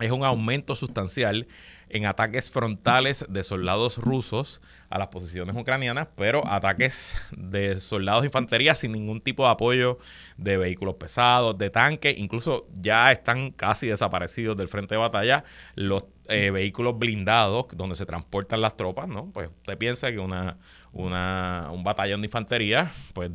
es 0.00 0.10
un 0.10 0.24
aumento 0.24 0.74
sustancial 0.74 1.46
en 1.88 2.06
ataques 2.06 2.50
frontales 2.50 3.24
de 3.28 3.44
soldados 3.44 3.98
rusos 3.98 4.60
a 4.90 4.98
las 4.98 5.08
posiciones 5.08 5.54
ucranianas, 5.56 6.08
pero 6.16 6.46
ataques 6.46 7.16
de 7.36 7.78
soldados 7.78 8.22
de 8.22 8.26
infantería 8.26 8.74
sin 8.74 8.92
ningún 8.92 9.20
tipo 9.20 9.44
de 9.44 9.50
apoyo 9.50 9.98
de 10.36 10.56
vehículos 10.56 10.94
pesados, 10.94 11.58
de 11.58 11.70
tanques, 11.70 12.16
incluso 12.16 12.66
ya 12.72 13.12
están 13.12 13.50
casi 13.50 13.88
desaparecidos 13.88 14.56
del 14.56 14.68
frente 14.68 14.94
de 14.94 15.00
batalla 15.00 15.44
los 15.74 16.06
eh, 16.28 16.50
vehículos 16.50 16.98
blindados 16.98 17.66
donde 17.74 17.96
se 17.96 18.06
transportan 18.06 18.60
las 18.60 18.76
tropas, 18.76 19.08
¿no? 19.08 19.30
Pues 19.32 19.48
usted 19.48 19.78
piensa 19.78 20.10
que 20.10 20.18
una, 20.18 20.58
una, 20.92 21.68
un 21.70 21.84
batallón 21.84 22.20
de 22.22 22.26
infantería, 22.26 22.90
pues 23.14 23.30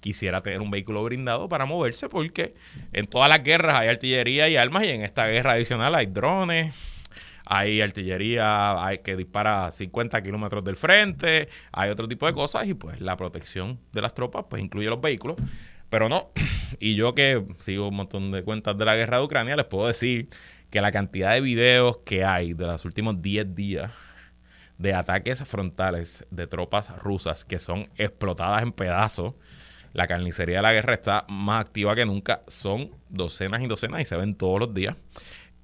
quisiera 0.00 0.42
tener 0.42 0.60
un 0.60 0.70
vehículo 0.70 1.02
blindado 1.04 1.48
para 1.48 1.66
moverse 1.66 2.08
porque 2.08 2.54
en 2.92 3.06
todas 3.06 3.28
las 3.28 3.42
guerras 3.42 3.78
hay 3.78 3.88
artillería 3.88 4.48
y 4.48 4.56
armas 4.56 4.84
y 4.84 4.88
en 4.90 5.02
esta 5.02 5.26
guerra 5.26 5.52
adicional 5.52 5.94
hay 5.94 6.06
drones, 6.06 6.74
hay 7.48 7.80
artillería 7.80 8.76
que 9.02 9.16
dispara 9.16 9.72
50 9.72 10.22
kilómetros 10.22 10.62
del 10.64 10.76
frente, 10.76 11.48
hay 11.72 11.90
otro 11.90 12.06
tipo 12.06 12.26
de 12.26 12.34
cosas 12.34 12.66
y 12.66 12.74
pues 12.74 13.00
la 13.00 13.16
protección 13.16 13.80
de 13.92 14.02
las 14.02 14.14
tropas 14.14 14.44
pues 14.50 14.62
incluye 14.62 14.88
los 14.88 15.00
vehículos. 15.00 15.36
Pero 15.88 16.10
no, 16.10 16.30
y 16.78 16.94
yo 16.94 17.14
que 17.14 17.42
sigo 17.58 17.88
un 17.88 17.96
montón 17.96 18.30
de 18.32 18.42
cuentas 18.42 18.76
de 18.76 18.84
la 18.84 18.94
guerra 18.96 19.18
de 19.18 19.24
Ucrania, 19.24 19.56
les 19.56 19.64
puedo 19.64 19.86
decir 19.86 20.28
que 20.70 20.82
la 20.82 20.92
cantidad 20.92 21.32
de 21.32 21.40
videos 21.40 21.98
que 22.04 22.22
hay 22.22 22.52
de 22.52 22.66
los 22.66 22.84
últimos 22.84 23.22
10 23.22 23.54
días 23.54 23.90
de 24.76 24.92
ataques 24.92 25.42
frontales 25.44 26.26
de 26.30 26.46
tropas 26.46 26.96
rusas 26.98 27.46
que 27.46 27.58
son 27.58 27.88
explotadas 27.96 28.62
en 28.62 28.72
pedazos, 28.72 29.34
la 29.94 30.06
carnicería 30.06 30.56
de 30.56 30.62
la 30.62 30.74
guerra 30.74 30.92
está 30.92 31.24
más 31.30 31.62
activa 31.62 31.96
que 31.96 32.04
nunca, 32.04 32.42
son 32.46 32.90
docenas 33.08 33.62
y 33.62 33.66
docenas 33.66 34.02
y 34.02 34.04
se 34.04 34.16
ven 34.18 34.34
todos 34.34 34.60
los 34.60 34.74
días. 34.74 34.94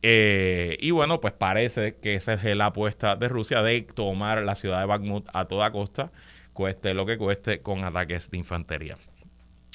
Eh, 0.06 0.76
y 0.80 0.90
bueno, 0.90 1.18
pues 1.18 1.32
parece 1.32 1.96
que 1.96 2.14
esa 2.14 2.34
es 2.34 2.56
la 2.56 2.66
apuesta 2.66 3.16
de 3.16 3.26
Rusia 3.26 3.62
de 3.62 3.80
tomar 3.80 4.42
la 4.42 4.54
ciudad 4.54 4.80
de 4.80 4.84
Bakhmut 4.84 5.26
a 5.32 5.46
toda 5.46 5.72
costa, 5.72 6.12
cueste 6.52 6.92
lo 6.92 7.06
que 7.06 7.16
cueste, 7.16 7.62
con 7.62 7.84
ataques 7.84 8.30
de 8.30 8.36
infantería. 8.36 8.98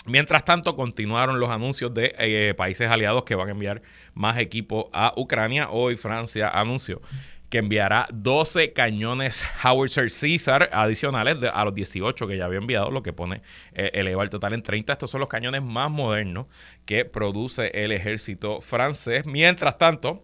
Mientras 0.05 0.45
tanto, 0.45 0.75
continuaron 0.75 1.39
los 1.39 1.50
anuncios 1.50 1.95
de 1.95 2.13
eh, 2.19 2.53
países 2.55 2.91
aliados 2.91 3.24
que 3.24 3.33
van 3.33 3.48
a 3.48 3.51
enviar 3.53 3.81
más 4.13 4.38
equipo 4.38 4.91
a 4.93 5.13
Ucrania. 5.17 5.71
Hoy 5.71 5.95
Francia 5.95 6.48
anunció 6.48 7.01
que 7.49 7.57
enviará 7.57 8.07
12 8.13 8.73
cañones 8.73 9.43
Howitzer 9.63 10.09
Caesar 10.09 10.69
adicionales 10.71 11.37
a 11.51 11.65
los 11.65 11.73
18 11.73 12.27
que 12.27 12.37
ya 12.37 12.45
había 12.45 12.59
enviado, 12.59 12.91
lo 12.91 13.03
que 13.03 13.13
pone 13.13 13.41
eh, 13.73 13.91
eleva 13.93 14.23
el 14.23 14.29
total 14.29 14.53
en 14.53 14.61
30. 14.61 14.93
Estos 14.93 15.11
son 15.11 15.19
los 15.19 15.29
cañones 15.29 15.63
más 15.63 15.89
modernos 15.89 16.45
que 16.85 17.05
produce 17.05 17.71
el 17.73 17.91
ejército 17.91 18.61
francés. 18.61 19.25
Mientras 19.25 19.77
tanto, 19.77 20.23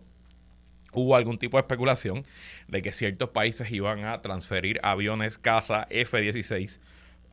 hubo 0.93 1.15
algún 1.15 1.37
tipo 1.37 1.57
de 1.57 1.61
especulación 1.61 2.25
de 2.67 2.81
que 2.81 2.93
ciertos 2.93 3.29
países 3.29 3.71
iban 3.71 4.05
a 4.05 4.21
transferir 4.21 4.79
aviones 4.83 5.37
caza 5.37 5.87
F-16 5.89 6.79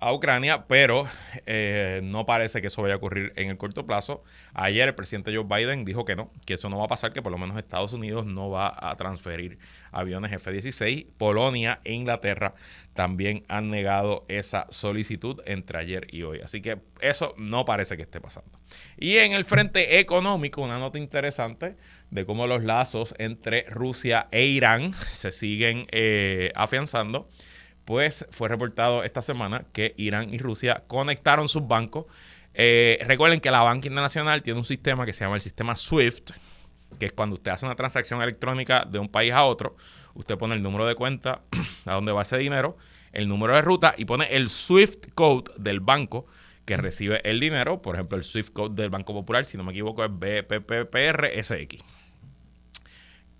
a 0.02 0.12
Ucrania, 0.12 0.64
pero 0.66 1.06
eh, 1.47 2.00
no 2.02 2.26
parece 2.26 2.61
que 2.61 2.66
eso 2.66 2.82
vaya 2.82 2.94
a 2.94 2.97
ocurrir 2.97 3.32
en 3.37 3.50
el 3.50 3.56
corto 3.56 3.87
plazo. 3.87 4.25
Ayer 4.52 4.88
el 4.88 4.97
presidente 4.97 5.32
Joe 5.32 5.44
Biden 5.44 5.85
dijo 5.85 6.04
que 6.04 6.16
no, 6.16 6.28
que 6.44 6.54
eso 6.54 6.68
no 6.68 6.78
va 6.78 6.87
a 6.87 6.88
pasar, 6.88 7.12
que 7.12 7.23
por 7.23 7.30
lo 7.30 7.38
menos 7.38 7.56
Estados 7.56 7.92
Unidos 7.92 8.26
no 8.26 8.50
va 8.50 8.75
a 8.76 8.97
transferir 8.97 9.61
aviones 9.92 10.32
F-16. 10.32 11.06
Polonia 11.16 11.80
e 11.85 11.92
Inglaterra 11.92 12.54
también 12.94 13.44
han 13.47 13.71
negado 13.71 14.25
esa 14.26 14.66
solicitud 14.71 15.40
entre 15.47 15.78
ayer 15.78 16.09
y 16.11 16.25
hoy. 16.25 16.40
Así 16.40 16.61
que 16.61 16.80
eso 17.00 17.37
no 17.38 17.64
parece 17.64 17.97
que 17.97 18.02
esté 18.02 18.21
pasando. 18.21 18.50
Y 18.99 19.18
en 19.18 19.32
el 19.32 19.44
frente 19.44 20.00
económico, 20.00 20.62
una 20.62 20.80
nota 20.80 20.99
interesante 20.99 21.76
de 22.11 22.26
cómo 22.26 22.49
los 22.49 22.64
lazos 22.64 23.14
entre 23.18 23.66
Rusia 23.68 24.26
e 24.32 24.47
Irán 24.47 24.94
se 24.94 25.30
siguen 25.30 25.87
eh, 25.92 26.50
afianzando 26.56 27.28
pues 27.85 28.27
fue 28.31 28.49
reportado 28.49 29.05
esta 29.05 29.23
semana 29.23 29.65
que 29.73 29.95
Irán 29.97 30.33
y 30.33 30.39
Rusia 30.39 30.85
conectaron 30.87 31.49
sus 31.49 31.67
bancos. 31.67 32.07
Eh, 32.55 32.99
recuerden 33.07 33.41
que 33.41 33.51
la 33.51 33.62
banca 33.62 33.89
internacional 33.89 34.43
tiene 34.43 34.59
un 34.59 34.65
sistema 34.65 35.07
que 35.07 35.12
se 35.12 35.25
llama 35.25 35.37
el 35.37 35.43
sistema 35.43 35.75
SWIFT, 35.75 36.33
que 36.99 37.07
es 37.07 37.12
cuando 37.12 37.35
usted 37.35 37.51
hace 37.51 37.67
una 37.67 37.75
transacción 37.75 38.23
electrónica 38.23 38.87
de 38.89 38.99
un 38.99 39.09
país 39.09 39.33
a 39.33 39.45
otro, 39.45 39.77
usted 40.15 40.37
pone 40.37 40.55
el 40.55 40.62
número 40.62 40.87
de 40.87 40.95
cuenta 40.95 41.43
a 41.87 41.95
dónde 41.95 42.12
va 42.12 42.23
ese 42.23 42.39
dinero, 42.39 42.77
el 43.12 43.29
número 43.29 43.55
de 43.55 43.62
ruta 43.62 43.95
y 43.97 44.05
pone 44.05 44.27
el 44.37 44.49
SWIFT 44.49 45.12
code 45.15 45.53
del 45.57 45.81
banco 45.81 46.27
que 46.65 46.77
recibe 46.77 47.21
el 47.29 47.41
dinero. 47.41 47.83
Por 47.83 47.97
ejemplo, 47.97 48.17
el 48.17 48.25
SWIFT 48.25 48.53
code 48.53 48.75
del 48.81 48.91
Banco 48.91 49.12
Popular, 49.12 49.45
si 49.45 49.57
no 49.57 49.65
me 49.65 49.73
equivoco, 49.73 50.05
es 50.05 50.11
BPPRSX. 50.11 51.83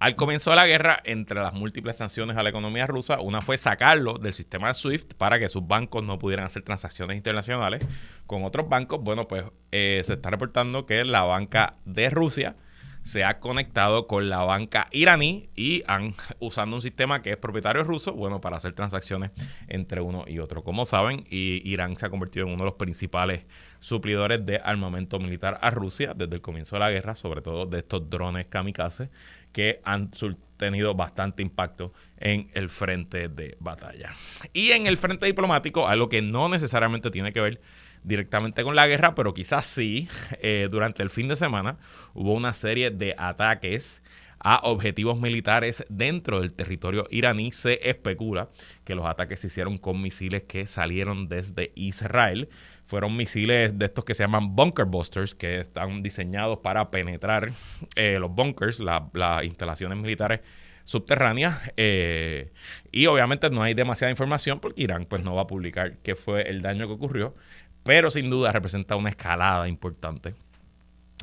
Al 0.03 0.17
comienzo 0.17 0.51
de 0.51 0.57
la 0.57 0.67
guerra, 0.67 1.01
entre 1.05 1.41
las 1.41 1.55
múltiples 1.55 1.97
sanciones 1.97 2.37
a 2.37 2.43
la 2.43 2.49
economía 2.49 2.89
rusa, 2.89 3.21
una 3.21 3.41
fue 3.41 3.57
sacarlo 3.57 4.15
del 4.15 4.35
sistema 4.35 4.67
de 4.67 4.75
SWIFT 4.75 5.15
para 5.15 5.39
que 5.39 5.49
sus 5.49 5.65
bancos 5.65 6.03
no 6.03 6.19
pudieran 6.19 6.45
hacer 6.45 6.63
transacciones 6.65 7.17
internacionales 7.17 7.87
con 8.27 8.43
otros 8.43 8.69
bancos. 8.69 9.01
Bueno, 9.01 9.29
pues 9.29 9.45
eh, 9.71 10.03
se 10.05 10.15
está 10.15 10.31
reportando 10.31 10.87
que 10.87 11.05
la 11.05 11.23
banca 11.23 11.77
de 11.85 12.11
Rusia 12.11 12.57
se 13.05 13.25
ha 13.25 13.41
conectado 13.41 14.07
con 14.07 14.29
la 14.29 14.43
banca 14.43 14.89
iraní 14.93 15.51
y 15.55 15.83
han 15.87 16.15
usando 16.41 16.77
un 16.77 16.83
sistema 16.83 17.23
que 17.23 17.31
es 17.31 17.37
propietario 17.37 17.85
ruso, 17.85 18.13
bueno, 18.13 18.41
para 18.41 18.57
hacer 18.57 18.73
transacciones 18.73 19.31
entre 19.69 20.01
uno 20.01 20.25
y 20.27 20.39
otro. 20.41 20.65
Como 20.65 20.85
saben, 20.85 21.27
Irán 21.31 21.97
se 21.97 22.07
ha 22.07 22.11
convertido 22.11 22.47
en 22.47 22.55
uno 22.55 22.65
de 22.65 22.71
los 22.71 22.77
principales 22.77 23.45
suplidores 23.81 24.45
de 24.47 24.61
armamento 24.65 25.19
militar 25.19 25.59
a 25.61 25.71
Rusia 25.71 26.13
desde 26.15 26.37
el 26.37 26.41
comienzo 26.41 26.77
de 26.77 26.81
la 26.81 26.91
guerra, 26.91 27.15
sobre 27.15 27.43
todo 27.43 27.67
de 27.67 27.79
estos 27.79 28.09
drones 28.09 28.47
kamikaze 28.47 29.11
que 29.53 29.81
han 29.85 30.11
tenido 30.57 30.95
bastante 30.95 31.43
impacto 31.43 31.93
en 32.19 32.51
el 32.55 32.69
frente 32.69 33.29
de 33.29 33.57
batalla. 33.61 34.11
Y 34.53 34.73
en 34.73 34.87
el 34.87 34.97
frente 34.97 35.27
diplomático, 35.27 35.89
algo 35.89 36.09
que 36.09 36.23
no 36.23 36.49
necesariamente 36.49 37.11
tiene 37.11 37.33
que 37.33 37.41
ver 37.41 37.61
directamente 38.05 38.65
con 38.65 38.75
la 38.75 38.87
guerra, 38.87 39.15
pero 39.15 39.35
quizás 39.35 39.67
sí, 39.67 40.09
eh, 40.41 40.69
durante 40.71 41.03
el 41.03 41.11
fin 41.11 41.29
de 41.29 41.37
semana 41.37 41.79
hubo 42.15 42.33
una 42.33 42.53
serie 42.53 42.91
de 42.91 43.15
ataques 43.17 44.03
a 44.43 44.61
objetivos 44.65 45.21
militares 45.21 45.85
dentro 45.89 46.41
del 46.41 46.53
territorio 46.53 47.07
iraní. 47.11 47.53
Se 47.53 47.89
especula 47.89 48.51
que 48.85 48.95
los 48.95 49.07
ataques 49.07 49.41
se 49.41 49.47
hicieron 49.47 49.79
con 49.79 50.03
misiles 50.03 50.43
que 50.43 50.67
salieron 50.67 51.29
desde 51.29 51.73
Israel 51.77 52.49
fueron 52.93 53.17
misiles 53.17 53.79
de 53.79 53.87
estos 53.87 54.05
que 54.05 54.13
se 54.13 54.23
llaman 54.23 54.55
bunker 54.55 54.85
busters, 54.85 55.35
que 55.35 55.61
están 55.61 56.03
diseñados 56.03 56.59
para 56.59 56.91
penetrar 56.91 57.51
eh, 57.97 58.19
los 58.21 58.31
bunkers, 58.31 58.81
las 58.81 59.45
instalaciones 59.45 59.97
militares 59.97 60.41
subterráneas. 60.85 61.73
Eh, 61.79 62.53
y 62.91 63.07
obviamente 63.07 63.49
no 63.49 63.63
hay 63.63 63.73
demasiada 63.73 64.11
información 64.11 64.61
porque 64.61 64.83
Irán 64.83 65.07
pues, 65.07 65.25
no 65.25 65.35
va 65.35 65.41
a 65.41 65.47
publicar 65.47 65.97
qué 66.03 66.17
fue 66.17 66.43
el 66.43 66.61
daño 66.61 66.87
que 66.87 66.93
ocurrió, 66.93 67.35
pero 67.83 68.11
sin 68.11 68.29
duda 68.29 68.53
representa 68.53 68.95
una 68.95 69.09
escalada 69.09 69.67
importante 69.69 70.35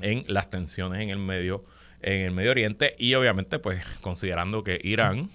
en 0.02 0.26
las 0.28 0.50
tensiones 0.50 1.04
en 1.04 1.12
el 1.12 1.20
medio 1.20 1.66
en 2.02 2.26
el 2.26 2.32
Medio 2.32 2.50
Oriente 2.50 2.96
y 2.98 3.14
obviamente 3.14 3.60
pues 3.60 3.86
considerando 4.02 4.64
que 4.64 4.80
Irán 4.84 5.30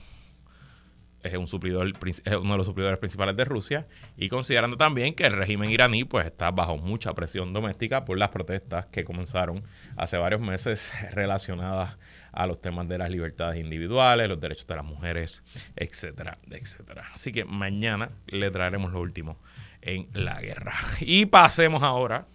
es, 1.25 1.35
un 1.35 1.49
suplidor, 1.49 1.93
uno 2.41 2.53
de 2.53 2.59
los 2.59 2.67
suplidores 2.67 2.99
principales 2.99 3.37
de 3.37 3.45
Rusia 3.45 3.87
y 4.17 4.29
considerando 4.29 4.77
también 4.77 5.15
que 5.15 5.25
el 5.25 5.33
régimen 5.33 5.71
iraní 5.71 6.05
pues 6.05 6.27
está 6.27 6.51
bajo 6.51 6.77
mucha 6.77 7.13
presión 7.15 7.53
doméstica 7.53 8.05
por 8.05 8.19
las 8.19 8.29
protestas 8.29 8.87
que 8.87 9.05
comenzaron 9.05 9.65
hace 9.97 10.17
varios 10.19 10.41
meses 10.41 10.93
relacionadas 11.13 11.97
a 12.33 12.47
los 12.47 12.61
temas 12.61 12.89
de 12.89 12.99
las 12.99 13.11
libertades 13.11 13.61
individuales, 13.61 14.29
los 14.29 14.41
derechos 14.41 14.67
de 14.67 14.77
las 14.77 14.85
mujeres, 14.85 15.43
etcétera, 15.77 16.39
etcétera. 16.51 17.05
Así 17.13 17.33
que 17.33 17.45
mañana 17.45 18.11
le 18.27 18.51
traeremos 18.51 18.93
lo 18.93 19.01
último 19.01 19.39
en 19.81 20.09
la 20.13 20.41
guerra. 20.41 20.75
Y 21.01 21.27
pasemos 21.27 21.83
ahora 21.83 22.27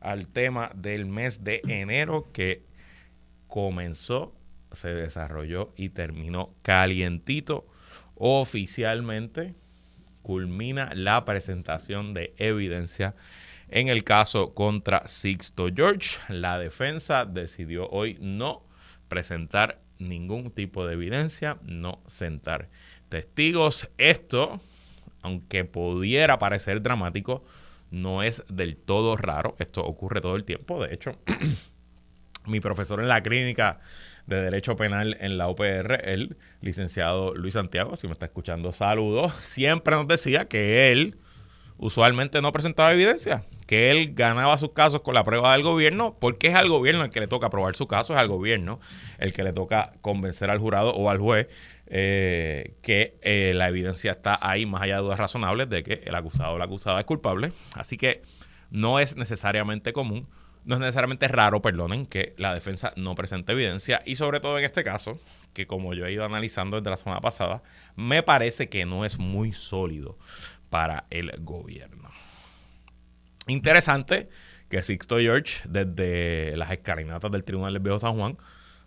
al 0.00 0.28
tema 0.28 0.70
del 0.74 1.06
mes 1.06 1.44
de 1.44 1.60
enero 1.68 2.30
que 2.32 2.64
comenzó, 3.46 4.34
se 4.72 4.88
desarrolló 4.94 5.72
y 5.76 5.90
terminó 5.90 6.54
calientito 6.62 7.66
oficialmente 8.24 9.52
culmina 10.22 10.92
la 10.94 11.24
presentación 11.24 12.14
de 12.14 12.32
evidencia 12.36 13.16
en 13.68 13.88
el 13.88 14.04
caso 14.04 14.54
contra 14.54 15.08
Sixto 15.08 15.66
George. 15.74 16.18
La 16.28 16.56
defensa 16.60 17.24
decidió 17.24 17.88
hoy 17.88 18.16
no 18.20 18.62
presentar 19.08 19.80
ningún 19.98 20.52
tipo 20.52 20.86
de 20.86 20.92
evidencia, 20.92 21.58
no 21.62 22.00
sentar 22.06 22.68
testigos. 23.08 23.90
Esto, 23.98 24.60
aunque 25.22 25.64
pudiera 25.64 26.38
parecer 26.38 26.80
dramático, 26.80 27.44
no 27.90 28.22
es 28.22 28.44
del 28.48 28.76
todo 28.76 29.16
raro. 29.16 29.56
Esto 29.58 29.84
ocurre 29.84 30.20
todo 30.20 30.36
el 30.36 30.44
tiempo. 30.44 30.80
De 30.80 30.94
hecho, 30.94 31.18
mi 32.46 32.60
profesor 32.60 33.00
en 33.00 33.08
la 33.08 33.20
clínica 33.20 33.80
de 34.26 34.42
Derecho 34.42 34.76
Penal 34.76 35.16
en 35.20 35.38
la 35.38 35.48
UPR, 35.48 36.08
el 36.08 36.36
licenciado 36.60 37.34
Luis 37.34 37.54
Santiago, 37.54 37.96
si 37.96 38.06
me 38.06 38.12
está 38.12 38.26
escuchando, 38.26 38.72
saludos, 38.72 39.32
siempre 39.34 39.96
nos 39.96 40.06
decía 40.06 40.46
que 40.46 40.92
él 40.92 41.18
usualmente 41.78 42.40
no 42.40 42.52
presentaba 42.52 42.92
evidencia, 42.92 43.44
que 43.66 43.90
él 43.90 44.14
ganaba 44.14 44.56
sus 44.58 44.72
casos 44.72 45.00
con 45.00 45.14
la 45.14 45.24
prueba 45.24 45.52
del 45.52 45.62
gobierno, 45.62 46.16
porque 46.20 46.48
es 46.48 46.54
al 46.54 46.68
gobierno 46.68 47.04
el 47.04 47.10
que 47.10 47.20
le 47.20 47.26
toca 47.26 47.50
probar 47.50 47.74
su 47.74 47.88
caso, 47.88 48.12
es 48.12 48.18
al 48.20 48.28
gobierno 48.28 48.78
el 49.18 49.32
que 49.32 49.42
le 49.42 49.52
toca 49.52 49.92
convencer 50.00 50.50
al 50.50 50.58
jurado 50.58 50.94
o 50.94 51.10
al 51.10 51.18
juez 51.18 51.48
eh, 51.94 52.76
que 52.80 53.18
eh, 53.22 53.52
la 53.54 53.68
evidencia 53.68 54.12
está 54.12 54.38
ahí, 54.40 54.64
más 54.64 54.82
allá 54.82 54.96
de 54.96 55.02
dudas 55.02 55.18
razonables, 55.18 55.68
de 55.68 55.82
que 55.82 56.00
el 56.04 56.14
acusado 56.14 56.54
o 56.54 56.58
la 56.58 56.64
acusada 56.64 57.00
es 57.00 57.04
culpable. 57.04 57.52
Así 57.74 57.98
que 57.98 58.22
no 58.70 58.98
es 58.98 59.16
necesariamente 59.16 59.92
común 59.92 60.26
no 60.64 60.74
es 60.74 60.80
necesariamente 60.80 61.28
raro, 61.28 61.60
perdonen, 61.60 62.06
que 62.06 62.34
la 62.36 62.54
defensa 62.54 62.92
no 62.96 63.14
presente 63.14 63.52
evidencia 63.52 64.02
y 64.04 64.16
sobre 64.16 64.40
todo 64.40 64.58
en 64.58 64.64
este 64.64 64.84
caso, 64.84 65.18
que 65.52 65.66
como 65.66 65.94
yo 65.94 66.06
he 66.06 66.12
ido 66.12 66.24
analizando 66.24 66.76
desde 66.78 66.90
la 66.90 66.96
semana 66.96 67.20
pasada, 67.20 67.62
me 67.96 68.22
parece 68.22 68.68
que 68.68 68.86
no 68.86 69.04
es 69.04 69.18
muy 69.18 69.52
sólido 69.52 70.18
para 70.70 71.06
el 71.10 71.32
gobierno. 71.40 72.10
Interesante 73.46 74.28
que 74.68 74.82
Sixto 74.82 75.18
George, 75.18 75.60
desde 75.68 76.56
las 76.56 76.70
escalinatas 76.70 77.30
del 77.30 77.44
Tribunal 77.44 77.74
del 77.74 77.82
Viejo 77.82 77.98
San 77.98 78.16
Juan, 78.16 78.38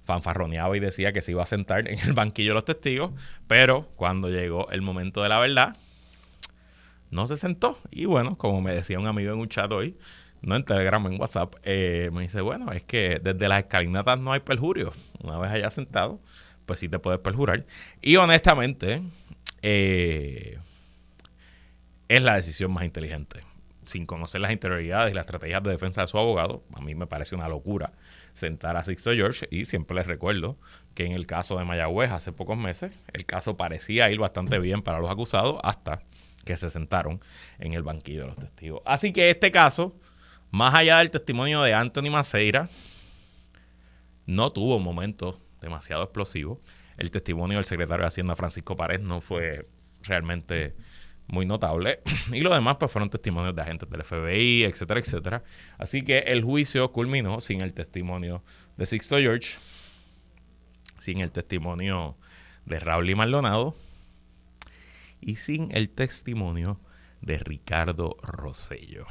fanfarroneaba 0.06 0.76
y 0.78 0.80
decía 0.80 1.12
que 1.14 1.22
se 1.22 1.32
iba 1.32 1.44
a 1.44 1.48
sentar 1.48 1.88
en 1.88 2.00
el 2.00 2.14
banquillo 2.14 2.52
de 2.52 2.56
los 2.56 2.66
testigos, 2.66 3.12
pero 3.48 3.90
cuando 3.96 4.30
llegó 4.30 4.70
el 4.72 4.82
momento 4.82 5.22
de 5.22 5.30
la 5.30 5.40
verdad, 5.40 5.76
no 7.12 7.28
se 7.28 7.38
sentó. 7.38 7.78
Y 7.92 8.06
bueno, 8.06 8.38
como 8.38 8.62
me 8.62 8.74
decía 8.74 9.00
un 9.00 9.08
amigo 9.08 9.34
en 9.34 9.40
un 9.40 9.50
chat 9.50 9.72
hoy, 9.72 9.98
no 10.46 10.56
en 10.56 10.64
Telegram, 10.64 11.06
en 11.08 11.20
WhatsApp, 11.20 11.56
eh, 11.64 12.10
me 12.14 12.22
dice, 12.22 12.42
bueno, 12.42 12.72
es 12.72 12.84
que 12.84 13.20
desde 13.22 13.48
las 13.48 13.60
escalinatas 13.60 14.20
no 14.20 14.32
hay 14.32 14.40
perjurio. 14.42 14.94
Una 15.22 15.40
vez 15.40 15.52
allá 15.52 15.72
sentado, 15.72 16.20
pues 16.66 16.80
sí 16.80 16.88
te 16.88 17.00
puedes 17.00 17.20
perjurar. 17.20 17.66
Y 18.02 18.16
honestamente, 18.18 19.02
eh, 19.64 20.60
es 22.08 22.22
la 22.22 22.36
decisión 22.36 22.72
más 22.72 22.86
inteligente. 22.86 23.42
Sin 23.86 24.06
conocer 24.06 24.42
las 24.42 24.52
interioridades 24.52 25.12
y 25.12 25.16
las 25.16 25.24
estrategias 25.24 25.64
de 25.64 25.72
defensa 25.72 26.02
de 26.02 26.08
su 26.08 26.18
abogado, 26.18 26.64
a 26.74 26.82
mí 26.82 26.96
me 26.96 27.08
parece 27.08 27.36
una 27.36 27.50
locura 27.50 27.94
sentar 28.34 28.78
a 28.78 28.84
Sixto 28.84 29.14
George 29.14 29.48
y 29.50 29.66
siempre 29.66 29.96
les 29.96 30.08
recuerdo 30.08 30.58
que 30.94 31.06
en 31.06 31.14
el 31.14 31.26
caso 31.26 31.58
de 31.58 31.66
Mayagüez 31.66 32.12
hace 32.12 32.32
pocos 32.32 32.58
meses, 32.58 32.92
el 33.14 33.26
caso 33.26 33.58
parecía 33.58 34.10
ir 34.12 34.20
bastante 34.20 34.60
bien 34.60 34.82
para 34.82 35.00
los 35.00 35.10
acusados 35.10 35.60
hasta 35.64 36.02
que 36.46 36.58
se 36.58 36.70
sentaron 36.70 37.22
en 37.60 37.74
el 37.74 37.84
banquillo 37.84 38.22
de 38.22 38.28
los 38.28 38.38
testigos. 38.38 38.82
Así 38.86 39.14
que 39.14 39.30
este 39.30 39.52
caso 39.52 39.96
Más 40.56 40.74
allá 40.74 41.00
del 41.00 41.10
testimonio 41.10 41.62
de 41.64 41.74
Anthony 41.74 42.10
Maceira, 42.10 42.70
no 44.26 44.54
tuvo 44.54 44.80
momentos 44.80 45.42
demasiado 45.60 46.04
explosivos. 46.04 46.60
El 46.96 47.12
testimonio 47.12 47.58
del 47.58 47.66
secretario 47.66 48.04
de 48.04 48.08
Hacienda 48.08 48.38
Francisco 48.38 48.78
Párez 48.78 49.02
no 49.02 49.20
fue 49.20 49.68
realmente 50.04 50.74
muy 51.28 51.46
notable. 51.46 52.00
Y 52.32 52.40
lo 52.40 52.54
demás 52.54 52.78
pues 52.78 52.90
fueron 52.90 53.10
testimonios 53.10 53.54
de 53.54 53.64
agentes 53.64 53.90
del 53.90 54.02
FBI, 54.06 54.64
etcétera, 54.64 55.02
etcétera. 55.02 55.44
Así 55.78 56.06
que 56.06 56.20
el 56.20 56.42
juicio 56.42 56.90
culminó 56.94 57.42
sin 57.42 57.60
el 57.60 57.74
testimonio 57.74 58.42
de 58.78 58.86
Sixto 58.86 59.18
George, 59.18 59.58
sin 61.00 61.20
el 61.20 61.34
testimonio 61.34 62.16
de 62.64 62.80
Raúl 62.80 63.10
y 63.10 63.16
Maldonado 63.16 63.76
y 65.20 65.36
sin 65.36 65.76
el 65.76 65.90
testimonio 65.90 66.80
de 67.20 67.40
Ricardo 67.40 68.16
Rosello. 68.22 69.06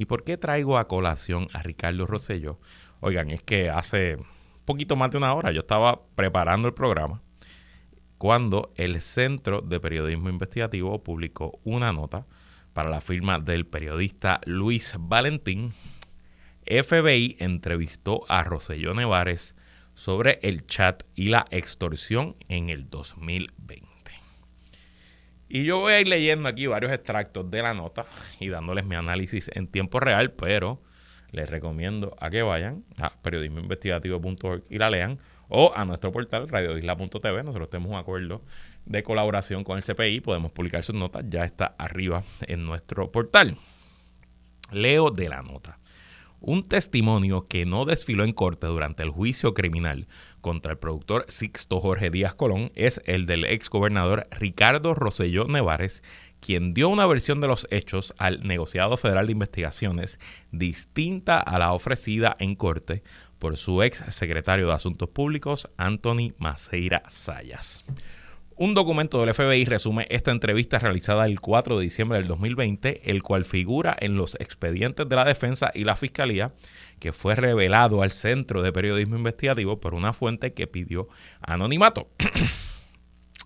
¿Y 0.00 0.06
por 0.06 0.24
qué 0.24 0.38
traigo 0.38 0.78
a 0.78 0.88
colación 0.88 1.48
a 1.52 1.62
Ricardo 1.62 2.06
Rosello? 2.06 2.58
Oigan, 3.00 3.28
es 3.28 3.42
que 3.42 3.68
hace 3.68 4.16
poquito 4.64 4.96
más 4.96 5.10
de 5.10 5.18
una 5.18 5.34
hora 5.34 5.52
yo 5.52 5.60
estaba 5.60 6.00
preparando 6.14 6.68
el 6.68 6.72
programa 6.72 7.20
cuando 8.16 8.72
el 8.76 9.02
Centro 9.02 9.60
de 9.60 9.78
Periodismo 9.78 10.30
Investigativo 10.30 11.02
publicó 11.02 11.60
una 11.64 11.92
nota 11.92 12.26
para 12.72 12.88
la 12.88 13.02
firma 13.02 13.40
del 13.40 13.66
periodista 13.66 14.40
Luis 14.46 14.96
Valentín. 14.98 15.74
FBI 16.64 17.36
entrevistó 17.38 18.24
a 18.30 18.42
Roselló 18.42 18.94
Nevares 18.94 19.54
sobre 19.92 20.38
el 20.42 20.66
chat 20.66 21.02
y 21.14 21.28
la 21.28 21.44
extorsión 21.50 22.36
en 22.48 22.70
el 22.70 22.88
2020. 22.88 23.89
Y 25.52 25.64
yo 25.64 25.80
voy 25.80 25.94
a 25.94 26.00
ir 26.00 26.06
leyendo 26.06 26.48
aquí 26.48 26.68
varios 26.68 26.92
extractos 26.92 27.50
de 27.50 27.60
la 27.60 27.74
nota 27.74 28.06
y 28.38 28.48
dándoles 28.48 28.86
mi 28.86 28.94
análisis 28.94 29.50
en 29.52 29.66
tiempo 29.66 29.98
real, 29.98 30.30
pero 30.30 30.80
les 31.32 31.50
recomiendo 31.50 32.16
a 32.20 32.30
que 32.30 32.42
vayan 32.42 32.84
a 32.96 33.20
periodismoinvestigativo.org 33.20 34.62
y 34.70 34.78
la 34.78 34.90
lean 34.90 35.18
o 35.48 35.72
a 35.74 35.84
nuestro 35.84 36.12
portal 36.12 36.48
radioisla.tv. 36.48 37.42
Nosotros 37.42 37.68
tenemos 37.68 37.90
un 37.90 37.98
acuerdo 37.98 38.42
de 38.86 39.02
colaboración 39.02 39.64
con 39.64 39.76
el 39.76 39.82
CPI, 39.82 40.20
podemos 40.20 40.52
publicar 40.52 40.84
sus 40.84 40.94
notas, 40.94 41.24
ya 41.28 41.44
está 41.44 41.74
arriba 41.78 42.22
en 42.46 42.64
nuestro 42.64 43.10
portal. 43.10 43.56
Leo 44.70 45.10
de 45.10 45.28
la 45.28 45.42
nota. 45.42 45.80
Un 46.38 46.62
testimonio 46.62 47.48
que 47.48 47.66
no 47.66 47.84
desfiló 47.86 48.22
en 48.22 48.32
corte 48.32 48.68
durante 48.68 49.02
el 49.02 49.10
juicio 49.10 49.52
criminal 49.52 50.06
contra 50.40 50.72
el 50.72 50.78
productor 50.78 51.24
Sixto 51.28 51.80
Jorge 51.80 52.10
Díaz 52.10 52.34
Colón 52.34 52.72
es 52.74 53.00
el 53.06 53.26
del 53.26 53.44
ex 53.44 53.68
gobernador 53.70 54.26
Ricardo 54.30 54.94
Rosselló 54.94 55.46
Nevares, 55.46 56.02
quien 56.40 56.74
dio 56.74 56.88
una 56.88 57.06
versión 57.06 57.40
de 57.40 57.48
los 57.48 57.66
hechos 57.70 58.14
al 58.18 58.46
negociado 58.46 58.96
federal 58.96 59.26
de 59.26 59.32
investigaciones 59.32 60.18
distinta 60.50 61.38
a 61.38 61.58
la 61.58 61.72
ofrecida 61.72 62.36
en 62.38 62.54
corte 62.54 63.02
por 63.38 63.56
su 63.56 63.82
ex 63.82 64.04
secretario 64.08 64.66
de 64.66 64.74
Asuntos 64.74 65.08
Públicos, 65.08 65.68
Anthony 65.76 66.34
Maceira 66.38 67.02
Sayas. 67.08 67.84
Un 68.62 68.74
documento 68.74 69.24
del 69.24 69.32
FBI 69.32 69.64
resume 69.64 70.06
esta 70.10 70.32
entrevista 70.32 70.78
realizada 70.78 71.24
el 71.24 71.40
4 71.40 71.78
de 71.78 71.82
diciembre 71.82 72.18
del 72.18 72.28
2020, 72.28 73.10
el 73.10 73.22
cual 73.22 73.46
figura 73.46 73.96
en 73.98 74.18
los 74.18 74.34
expedientes 74.34 75.08
de 75.08 75.16
la 75.16 75.24
defensa 75.24 75.70
y 75.74 75.84
la 75.84 75.96
fiscalía, 75.96 76.52
que 76.98 77.14
fue 77.14 77.36
revelado 77.36 78.02
al 78.02 78.10
Centro 78.10 78.60
de 78.60 78.70
Periodismo 78.70 79.16
Investigativo 79.16 79.80
por 79.80 79.94
una 79.94 80.12
fuente 80.12 80.52
que 80.52 80.66
pidió 80.66 81.08
anonimato. 81.40 82.10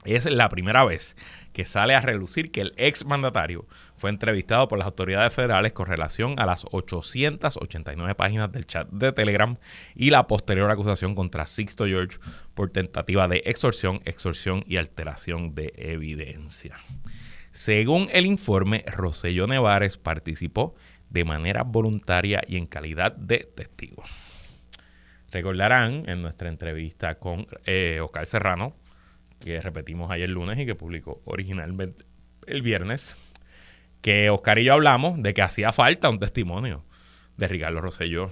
es 0.04 0.26
la 0.26 0.48
primera 0.48 0.84
vez 0.84 1.16
que 1.52 1.64
sale 1.64 1.94
a 1.94 2.00
relucir 2.00 2.50
que 2.50 2.60
el 2.60 2.74
ex 2.76 3.04
mandatario 3.04 3.66
fue 3.96 4.10
entrevistado 4.10 4.68
por 4.68 4.78
las 4.78 4.86
autoridades 4.86 5.32
federales 5.32 5.72
con 5.72 5.86
relación 5.86 6.34
a 6.38 6.46
las 6.46 6.66
889 6.70 8.14
páginas 8.14 8.52
del 8.52 8.66
chat 8.66 8.88
de 8.90 9.12
Telegram 9.12 9.56
y 9.94 10.10
la 10.10 10.26
posterior 10.26 10.70
acusación 10.70 11.14
contra 11.14 11.46
Sixto 11.46 11.86
George 11.86 12.18
por 12.54 12.70
tentativa 12.70 13.28
de 13.28 13.42
extorsión, 13.46 14.00
extorsión 14.04 14.64
y 14.66 14.76
alteración 14.76 15.54
de 15.54 15.72
evidencia. 15.76 16.76
Según 17.52 18.08
el 18.12 18.26
informe, 18.26 18.84
Rosello 18.88 19.46
Nevares 19.46 19.96
participó 19.96 20.74
de 21.08 21.24
manera 21.24 21.62
voluntaria 21.62 22.42
y 22.46 22.56
en 22.56 22.66
calidad 22.66 23.12
de 23.12 23.48
testigo. 23.54 24.02
Recordarán 25.30 26.02
en 26.08 26.22
nuestra 26.22 26.48
entrevista 26.48 27.16
con 27.16 27.46
eh, 27.64 28.00
Oscar 28.00 28.26
Serrano, 28.26 28.74
que 29.40 29.60
repetimos 29.60 30.10
ayer 30.10 30.28
lunes 30.28 30.58
y 30.58 30.66
que 30.66 30.74
publicó 30.74 31.22
originalmente 31.24 32.04
el 32.46 32.62
viernes, 32.62 33.16
que 34.00 34.30
Oscar 34.30 34.58
y 34.58 34.64
yo 34.64 34.74
hablamos 34.74 35.22
de 35.22 35.34
que 35.34 35.42
hacía 35.42 35.72
falta 35.72 36.10
un 36.10 36.18
testimonio 36.18 36.84
de 37.36 37.48
Ricardo 37.48 37.80
Rosselló, 37.80 38.30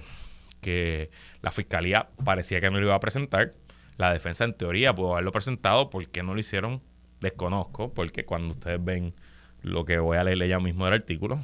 que 0.61 1.09
la 1.41 1.51
fiscalía 1.51 2.09
parecía 2.23 2.61
que 2.61 2.69
no 2.69 2.79
lo 2.79 2.85
iba 2.85 2.95
a 2.95 2.99
presentar. 2.99 3.53
La 3.97 4.11
defensa 4.11 4.43
en 4.43 4.53
teoría 4.53 4.93
pudo 4.93 5.13
haberlo 5.13 5.31
presentado, 5.31 5.89
¿por 5.89 6.07
qué 6.07 6.23
no 6.23 6.33
lo 6.33 6.39
hicieron? 6.39 6.81
Desconozco, 7.21 7.93
porque 7.93 8.25
cuando 8.25 8.53
ustedes 8.53 8.83
ven 8.83 9.13
lo 9.61 9.85
que 9.85 9.99
voy 9.99 10.17
a 10.17 10.23
leer 10.23 10.47
ya 10.47 10.59
mismo 10.59 10.85
del 10.85 10.95
artículo, 10.95 11.39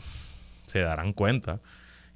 se 0.66 0.80
darán 0.80 1.14
cuenta 1.14 1.62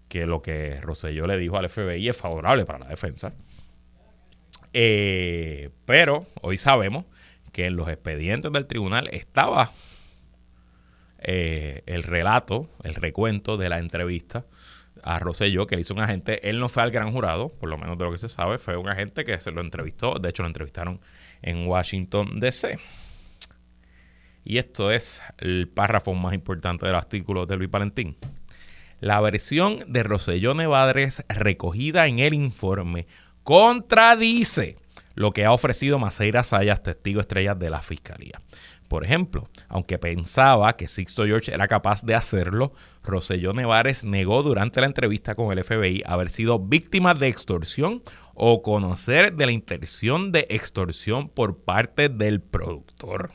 que 0.08 0.25
lo 0.25 0.41
que 0.41 0.79
Rosselló 0.82 1.27
le 1.27 1.38
dijo 1.38 1.58
al 1.58 1.69
FBI 1.69 2.10
es 2.10 2.17
favorable 2.17 2.65
para 2.65 2.79
la 2.79 2.88
defensa. 2.88 3.34
Eh, 4.73 5.69
pero 5.86 6.25
hoy 6.41 6.58
sabemos 6.58 7.06
que 7.53 7.67
en 7.67 7.77
los 7.77 7.87
expedientes 7.87 8.51
del 8.51 8.67
tribunal 8.67 9.07
estaba 9.13 9.71
eh, 11.19 11.83
el 11.85 12.03
relato, 12.03 12.67
el 12.83 12.95
recuento 12.95 13.55
de 13.55 13.69
la 13.69 13.79
entrevista 13.79 14.45
a 15.03 15.19
Rosselló 15.19 15.67
que 15.67 15.75
le 15.75 15.81
hizo 15.81 15.93
un 15.93 16.01
agente. 16.01 16.49
Él 16.49 16.59
no 16.59 16.67
fue 16.67 16.83
al 16.83 16.91
gran 16.91 17.11
jurado, 17.11 17.49
por 17.49 17.69
lo 17.69 17.77
menos 17.77 17.97
de 17.97 18.05
lo 18.05 18.11
que 18.11 18.17
se 18.17 18.27
sabe, 18.27 18.57
fue 18.57 18.75
un 18.75 18.89
agente 18.89 19.23
que 19.23 19.39
se 19.39 19.51
lo 19.51 19.61
entrevistó. 19.61 20.15
De 20.15 20.29
hecho, 20.29 20.43
lo 20.43 20.47
entrevistaron 20.47 20.99
en 21.41 21.67
Washington, 21.67 22.39
D.C. 22.39 22.79
Y 24.43 24.57
esto 24.57 24.91
es 24.91 25.21
el 25.37 25.69
párrafo 25.69 26.13
más 26.13 26.33
importante 26.33 26.85
del 26.85 26.95
artículo 26.95 27.45
de 27.45 27.55
Luis 27.55 27.69
Valentín. 27.69 28.17
La 28.99 29.21
versión 29.21 29.79
de 29.87 30.03
Rosselló 30.03 30.53
Nevadres 30.53 31.23
recogida 31.29 32.07
en 32.07 32.19
el 32.19 32.33
informe 32.33 33.05
contradice 33.43 34.77
lo 35.15 35.32
que 35.32 35.45
ha 35.45 35.52
ofrecido 35.52 35.99
Maceira 35.99 36.43
Sayas, 36.43 36.84
testigo 36.84 37.21
estrella 37.21 37.56
de 37.56 37.69
la 37.69 37.82
fiscalía. 37.82 38.41
Por 38.88 39.04
ejemplo, 39.04 39.49
aunque 39.69 39.97
pensaba 39.97 40.76
que 40.76 40.88
Sixto 40.88 41.26
George 41.26 41.54
era 41.54 41.67
capaz 41.67 42.04
de 42.04 42.15
hacerlo, 42.15 42.73
Roselló 43.04 43.54
Nevares 43.54 44.04
negó 44.04 44.43
durante 44.43 44.82
la 44.82 44.88
entrevista 44.88 45.36
con 45.36 45.52
el 45.52 45.63
FBI 45.63 46.04
haber 46.06 46.30
sido 46.30 46.60
víctima 46.60 47.13
de 47.15 47.28
extorsión 47.28 48.04
o 48.36 48.62
conocer 48.62 49.34
de 49.34 49.45
la 49.45 49.52
intención 49.52 50.32
de 50.32 50.45
extorsión 50.49 51.30
por 51.30 51.58
parte 51.63 52.10
del 52.10 52.41
productor. 52.41 53.32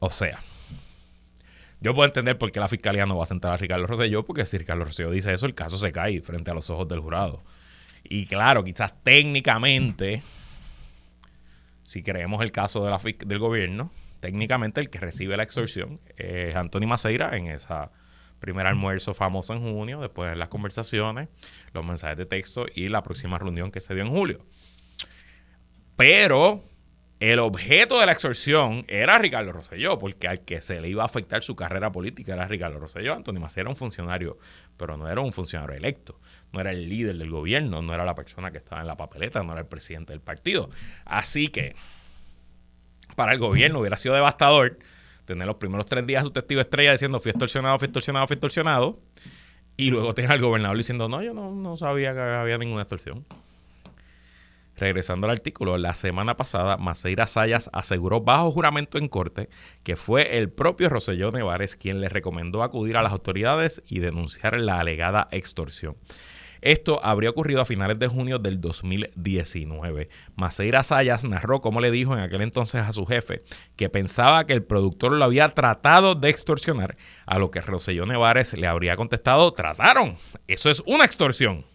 O 0.00 0.10
sea, 0.10 0.40
yo 1.80 1.94
puedo 1.94 2.06
entender 2.06 2.38
por 2.38 2.52
qué 2.52 2.60
la 2.60 2.68
fiscalía 2.68 3.06
no 3.06 3.16
va 3.16 3.24
a 3.24 3.26
sentar 3.26 3.52
a 3.52 3.56
Ricardo 3.56 3.86
Rosselló, 3.86 4.24
porque 4.24 4.46
si 4.46 4.58
Ricardo 4.58 4.84
Rosselló 4.84 5.10
dice 5.10 5.32
eso, 5.32 5.46
el 5.46 5.54
caso 5.54 5.76
se 5.78 5.92
cae 5.92 6.20
frente 6.20 6.50
a 6.50 6.54
los 6.54 6.70
ojos 6.70 6.88
del 6.88 7.00
jurado. 7.00 7.42
Y 8.14 8.26
claro, 8.26 8.62
quizás 8.62 8.92
técnicamente, 9.02 10.20
si 11.84 12.02
creemos 12.02 12.42
el 12.42 12.52
caso 12.52 12.84
de 12.84 12.90
la, 12.90 13.00
del 13.24 13.38
gobierno, 13.38 13.90
técnicamente 14.20 14.82
el 14.82 14.90
que 14.90 15.00
recibe 15.00 15.34
la 15.34 15.44
extorsión 15.44 15.98
es 16.18 16.54
Anthony 16.54 16.86
Maceira 16.86 17.34
en 17.38 17.46
esa 17.46 17.90
primer 18.38 18.66
almuerzo 18.66 19.14
famoso 19.14 19.54
en 19.54 19.62
junio, 19.62 20.02
después 20.02 20.28
de 20.28 20.36
las 20.36 20.50
conversaciones, 20.50 21.30
los 21.72 21.86
mensajes 21.86 22.18
de 22.18 22.26
texto 22.26 22.66
y 22.74 22.90
la 22.90 23.02
próxima 23.02 23.38
reunión 23.38 23.72
que 23.72 23.80
se 23.80 23.94
dio 23.94 24.04
en 24.04 24.10
julio. 24.10 24.44
Pero 25.96 26.62
el 27.22 27.38
objeto 27.38 28.00
de 28.00 28.06
la 28.06 28.10
extorsión 28.10 28.84
era 28.88 29.16
Ricardo 29.16 29.52
Rosselló, 29.52 29.96
porque 29.96 30.26
al 30.26 30.40
que 30.40 30.60
se 30.60 30.80
le 30.80 30.88
iba 30.88 31.04
a 31.04 31.06
afectar 31.06 31.44
su 31.44 31.54
carrera 31.54 31.92
política 31.92 32.32
era 32.32 32.48
Ricardo 32.48 32.80
Rosselló. 32.80 33.14
Antonio 33.14 33.40
Maceira 33.40 33.68
era 33.68 33.70
un 33.70 33.76
funcionario, 33.76 34.38
pero 34.76 34.96
no 34.96 35.08
era 35.08 35.20
un 35.20 35.32
funcionario 35.32 35.76
electo, 35.76 36.18
no 36.52 36.60
era 36.60 36.72
el 36.72 36.88
líder 36.88 37.16
del 37.18 37.30
gobierno, 37.30 37.80
no 37.80 37.94
era 37.94 38.04
la 38.04 38.16
persona 38.16 38.50
que 38.50 38.58
estaba 38.58 38.80
en 38.80 38.88
la 38.88 38.96
papeleta, 38.96 39.44
no 39.44 39.52
era 39.52 39.60
el 39.60 39.68
presidente 39.68 40.12
del 40.12 40.20
partido. 40.20 40.68
Así 41.04 41.46
que 41.46 41.76
para 43.14 43.34
el 43.34 43.38
gobierno 43.38 43.78
hubiera 43.78 43.96
sido 43.96 44.16
devastador 44.16 44.80
tener 45.24 45.46
los 45.46 45.58
primeros 45.58 45.86
tres 45.86 46.04
días 46.04 46.22
a 46.22 46.24
su 46.24 46.32
testigo 46.32 46.60
estrella 46.60 46.90
diciendo 46.90 47.20
fui 47.20 47.30
extorsionado, 47.30 47.78
fui 47.78 47.86
extorsionado, 47.86 48.26
fui 48.26 48.34
extorsionado, 48.34 48.98
y 49.76 49.90
luego 49.90 50.12
tener 50.12 50.32
al 50.32 50.40
gobernador 50.40 50.76
diciendo 50.76 51.08
no, 51.08 51.22
yo 51.22 51.34
no, 51.34 51.52
no 51.52 51.76
sabía 51.76 52.14
que 52.14 52.20
había 52.20 52.58
ninguna 52.58 52.82
extorsión. 52.82 53.24
Regresando 54.82 55.28
al 55.28 55.34
artículo, 55.34 55.78
la 55.78 55.94
semana 55.94 56.36
pasada 56.36 56.76
Maceira 56.76 57.28
Sayas 57.28 57.70
aseguró 57.72 58.20
bajo 58.20 58.50
juramento 58.50 58.98
en 58.98 59.06
corte 59.06 59.48
que 59.84 59.94
fue 59.94 60.38
el 60.38 60.50
propio 60.50 60.88
Roselló 60.88 61.30
Nevares 61.30 61.76
quien 61.76 62.00
le 62.00 62.08
recomendó 62.08 62.64
acudir 62.64 62.96
a 62.96 63.02
las 63.02 63.12
autoridades 63.12 63.80
y 63.86 64.00
denunciar 64.00 64.58
la 64.60 64.80
alegada 64.80 65.28
extorsión. 65.30 65.94
Esto 66.62 66.98
habría 67.04 67.30
ocurrido 67.30 67.60
a 67.60 67.64
finales 67.64 68.00
de 68.00 68.08
junio 68.08 68.40
del 68.40 68.60
2019. 68.60 70.08
Maceira 70.34 70.82
Sayas 70.82 71.22
narró 71.22 71.60
cómo 71.60 71.80
le 71.80 71.92
dijo 71.92 72.14
en 72.14 72.20
aquel 72.20 72.42
entonces 72.42 72.80
a 72.80 72.92
su 72.92 73.06
jefe 73.06 73.44
que 73.76 73.88
pensaba 73.88 74.46
que 74.48 74.52
el 74.52 74.64
productor 74.64 75.12
lo 75.12 75.24
había 75.24 75.48
tratado 75.50 76.16
de 76.16 76.28
extorsionar, 76.28 76.96
a 77.24 77.38
lo 77.38 77.52
que 77.52 77.60
Roselló 77.60 78.04
Nevares 78.04 78.52
le 78.54 78.66
habría 78.66 78.96
contestado, 78.96 79.52
trataron, 79.52 80.16
eso 80.48 80.70
es 80.70 80.82
una 80.86 81.04
extorsión. 81.04 81.70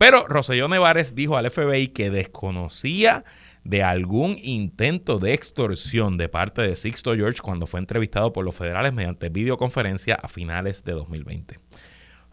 Pero 0.00 0.26
Roselló 0.26 0.66
Nevares 0.66 1.14
dijo 1.14 1.36
al 1.36 1.50
FBI 1.50 1.88
que 1.88 2.08
desconocía 2.08 3.22
de 3.64 3.82
algún 3.82 4.38
intento 4.42 5.18
de 5.18 5.34
extorsión 5.34 6.16
de 6.16 6.30
parte 6.30 6.62
de 6.62 6.74
Sixto 6.74 7.14
George 7.14 7.42
cuando 7.42 7.66
fue 7.66 7.80
entrevistado 7.80 8.32
por 8.32 8.46
los 8.46 8.54
federales 8.54 8.94
mediante 8.94 9.28
videoconferencia 9.28 10.14
a 10.14 10.26
finales 10.28 10.84
de 10.84 10.92
2020. 10.92 11.60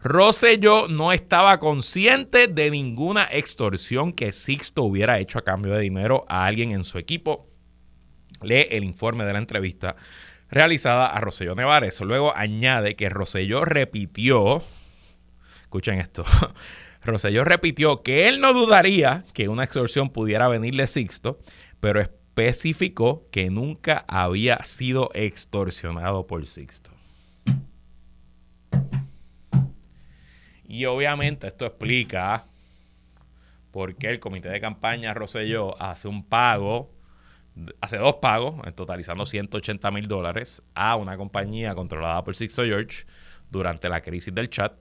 Rosselló 0.00 0.88
no 0.88 1.12
estaba 1.12 1.60
consciente 1.60 2.46
de 2.46 2.70
ninguna 2.70 3.28
extorsión 3.30 4.12
que 4.12 4.32
Sixto 4.32 4.84
hubiera 4.84 5.18
hecho 5.18 5.38
a 5.38 5.44
cambio 5.44 5.74
de 5.74 5.80
dinero 5.80 6.24
a 6.26 6.46
alguien 6.46 6.70
en 6.70 6.84
su 6.84 6.96
equipo. 6.96 7.50
Lee 8.40 8.66
el 8.70 8.82
informe 8.82 9.26
de 9.26 9.34
la 9.34 9.40
entrevista 9.40 9.94
realizada 10.48 11.08
a 11.08 11.20
Rosselló 11.20 11.54
Nevares. 11.54 12.00
Luego 12.00 12.34
añade 12.34 12.96
que 12.96 13.10
Rosselló 13.10 13.66
repitió, 13.66 14.62
escuchen 15.64 15.98
esto, 16.00 16.24
Rosselló 17.02 17.44
repitió 17.44 18.02
que 18.02 18.28
él 18.28 18.40
no 18.40 18.52
dudaría 18.52 19.24
que 19.32 19.48
una 19.48 19.64
extorsión 19.64 20.10
pudiera 20.10 20.48
venirle 20.48 20.86
Sixto, 20.86 21.38
pero 21.80 22.00
especificó 22.00 23.28
que 23.30 23.50
nunca 23.50 24.04
había 24.08 24.64
sido 24.64 25.10
extorsionado 25.14 26.26
por 26.26 26.46
Sixto. 26.46 26.90
Y 30.64 30.84
obviamente 30.84 31.46
esto 31.46 31.64
explica 31.64 32.46
por 33.70 33.96
qué 33.96 34.08
el 34.10 34.20
comité 34.20 34.50
de 34.50 34.60
campaña 34.60 35.14
Rosselló 35.14 35.80
hace 35.80 36.08
un 36.08 36.24
pago, 36.24 36.92
hace 37.80 37.96
dos 37.96 38.16
pagos, 38.16 38.60
totalizando 38.74 39.24
180 39.24 39.90
mil 39.90 40.08
dólares 40.08 40.62
a 40.74 40.96
una 40.96 41.16
compañía 41.16 41.74
controlada 41.74 42.22
por 42.22 42.36
Sixto 42.36 42.64
George 42.64 43.06
durante 43.50 43.88
la 43.88 44.02
crisis 44.02 44.34
del 44.34 44.50
chat. 44.50 44.74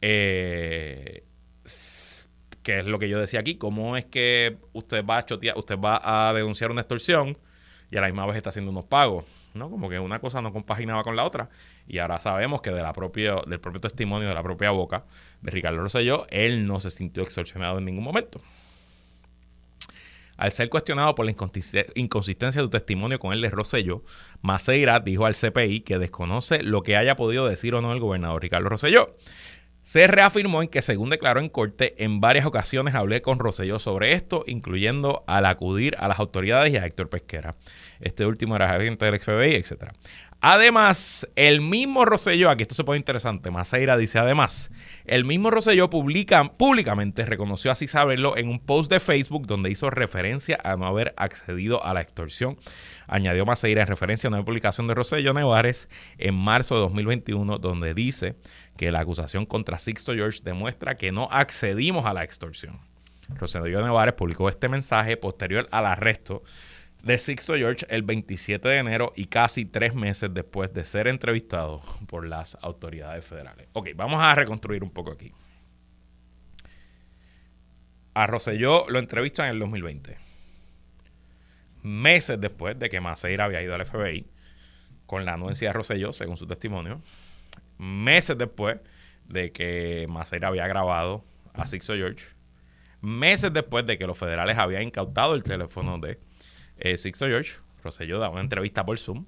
Eh, 0.00 1.24
que 2.62 2.80
es 2.80 2.86
lo 2.86 2.98
que 2.98 3.08
yo 3.08 3.18
decía 3.18 3.40
aquí, 3.40 3.56
cómo 3.56 3.96
es 3.96 4.04
que 4.04 4.58
usted 4.72 5.04
va 5.04 5.18
a 5.18 5.24
chotear, 5.24 5.56
usted 5.56 5.78
va 5.78 6.28
a 6.28 6.32
denunciar 6.32 6.70
una 6.70 6.82
extorsión 6.82 7.38
y 7.90 7.96
a 7.96 8.00
la 8.00 8.08
misma 8.08 8.26
vez 8.26 8.36
está 8.36 8.50
haciendo 8.50 8.70
unos 8.70 8.84
pagos. 8.84 9.24
¿no? 9.54 9.70
Como 9.70 9.88
que 9.88 9.98
una 9.98 10.20
cosa 10.20 10.42
no 10.42 10.52
compaginaba 10.52 11.02
con 11.02 11.16
la 11.16 11.24
otra. 11.24 11.48
Y 11.86 11.98
ahora 11.98 12.20
sabemos 12.20 12.60
que 12.60 12.70
de 12.70 12.82
la 12.82 12.92
propia, 12.92 13.36
del 13.46 13.60
propio 13.60 13.80
testimonio 13.80 14.28
de 14.28 14.34
la 14.34 14.42
propia 14.42 14.70
boca 14.70 15.04
de 15.42 15.50
Ricardo 15.50 15.80
Rosselló, 15.80 16.26
él 16.30 16.66
no 16.66 16.80
se 16.80 16.90
sintió 16.90 17.22
extorsionado 17.22 17.78
en 17.78 17.84
ningún 17.84 18.04
momento. 18.04 18.40
Al 20.36 20.52
ser 20.52 20.68
cuestionado 20.68 21.16
por 21.16 21.24
la 21.24 21.32
inconsistencia 21.32 22.60
de 22.62 22.66
su 22.66 22.70
testimonio 22.70 23.18
con 23.18 23.32
el 23.32 23.40
de 23.40 23.50
Rosselló, 23.50 24.04
Maceira 24.40 25.00
dijo 25.00 25.26
al 25.26 25.34
CPI 25.34 25.80
que 25.80 25.98
desconoce 25.98 26.62
lo 26.62 26.82
que 26.82 26.96
haya 26.96 27.16
podido 27.16 27.48
decir 27.48 27.74
o 27.74 27.80
no 27.80 27.92
el 27.92 27.98
gobernador 27.98 28.42
Ricardo 28.42 28.68
Rosselló 28.68 29.16
se 29.88 30.06
reafirmó 30.06 30.60
en 30.60 30.68
que, 30.68 30.82
según 30.82 31.08
declaró 31.08 31.40
en 31.40 31.48
corte, 31.48 31.94
en 32.04 32.20
varias 32.20 32.44
ocasiones 32.44 32.94
hablé 32.94 33.22
con 33.22 33.38
Rosselló 33.38 33.78
sobre 33.78 34.12
esto, 34.12 34.44
incluyendo 34.46 35.24
al 35.26 35.46
acudir 35.46 35.96
a 35.98 36.08
las 36.08 36.18
autoridades 36.18 36.74
y 36.74 36.76
a 36.76 36.84
Héctor 36.84 37.08
Pesquera. 37.08 37.56
Este 37.98 38.26
último 38.26 38.54
era 38.54 38.68
agente 38.70 39.06
del 39.06 39.18
FBI, 39.18 39.54
etc. 39.54 39.94
Además, 40.42 41.26
el 41.36 41.62
mismo 41.62 42.04
Rosselló, 42.04 42.50
aquí 42.50 42.62
esto 42.62 42.74
se 42.74 42.84
pone 42.84 42.98
interesante, 42.98 43.50
Maceira 43.50 43.96
dice 43.96 44.18
además, 44.18 44.70
el 45.06 45.24
mismo 45.24 45.50
Rosselló 45.50 45.88
publica, 45.88 46.44
públicamente 46.44 47.24
reconoció 47.24 47.72
así 47.72 47.88
saberlo 47.88 48.36
en 48.36 48.48
un 48.48 48.60
post 48.60 48.92
de 48.92 49.00
Facebook 49.00 49.46
donde 49.46 49.70
hizo 49.70 49.88
referencia 49.88 50.60
a 50.62 50.76
no 50.76 50.86
haber 50.86 51.14
accedido 51.16 51.82
a 51.82 51.94
la 51.94 52.02
extorsión. 52.02 52.58
Añadió 53.08 53.46
Maceira 53.46 53.80
en 53.80 53.88
referencia 53.88 54.28
a 54.28 54.32
una 54.32 54.44
publicación 54.44 54.86
de 54.86 54.94
Rosselló 54.94 55.32
Nevares 55.32 55.88
en 56.18 56.34
marzo 56.34 56.74
de 56.74 56.82
2021 56.82 57.56
donde 57.56 57.94
dice 57.94 58.36
que 58.78 58.92
la 58.92 59.00
acusación 59.00 59.44
contra 59.44 59.76
Sixto 59.76 60.14
George 60.14 60.38
demuestra 60.42 60.96
que 60.96 61.10
no 61.10 61.28
accedimos 61.32 62.06
a 62.06 62.14
la 62.14 62.22
extorsión. 62.22 62.78
Rosario 63.28 63.82
Nevares 63.82 64.14
publicó 64.14 64.48
este 64.48 64.68
mensaje 64.68 65.16
posterior 65.16 65.68
al 65.72 65.84
arresto 65.84 66.44
de 67.02 67.18
Sixto 67.18 67.56
George 67.56 67.84
el 67.90 68.04
27 68.04 68.66
de 68.66 68.78
enero 68.78 69.12
y 69.16 69.26
casi 69.26 69.64
tres 69.66 69.94
meses 69.94 70.32
después 70.32 70.72
de 70.72 70.84
ser 70.84 71.08
entrevistado 71.08 71.82
por 72.06 72.26
las 72.26 72.56
autoridades 72.62 73.24
federales. 73.24 73.68
Ok, 73.72 73.88
vamos 73.96 74.22
a 74.22 74.34
reconstruir 74.36 74.84
un 74.84 74.90
poco 74.90 75.10
aquí. 75.10 75.32
A 78.14 78.26
Rosselló 78.28 78.88
lo 78.88 79.00
entrevistan 79.00 79.46
en 79.46 79.54
el 79.54 79.58
2020. 79.58 80.16
Meses 81.82 82.40
después 82.40 82.78
de 82.78 82.88
que 82.88 83.00
Maceira 83.00 83.44
había 83.44 83.60
ido 83.60 83.74
al 83.74 83.84
FBI 83.84 84.24
con 85.06 85.24
la 85.24 85.34
anuencia 85.34 85.68
de 85.68 85.72
Rosselló, 85.72 86.12
según 86.12 86.36
su 86.36 86.46
testimonio, 86.46 87.02
meses 87.78 88.36
después 88.36 88.78
de 89.26 89.52
que 89.52 90.06
Maceira 90.08 90.48
había 90.48 90.66
grabado 90.66 91.24
a 91.54 91.66
Sixto 91.66 91.94
George, 91.94 92.26
meses 93.00 93.52
después 93.52 93.86
de 93.86 93.98
que 93.98 94.06
los 94.06 94.18
federales 94.18 94.58
habían 94.58 94.82
incautado 94.82 95.34
el 95.34 95.42
teléfono 95.42 95.98
de 95.98 96.18
eh, 96.78 96.98
Sixto 96.98 97.26
George, 97.26 97.54
Rosselló 97.82 98.18
da 98.18 98.28
una 98.28 98.40
entrevista 98.40 98.84
por 98.84 98.98
Zoom 98.98 99.24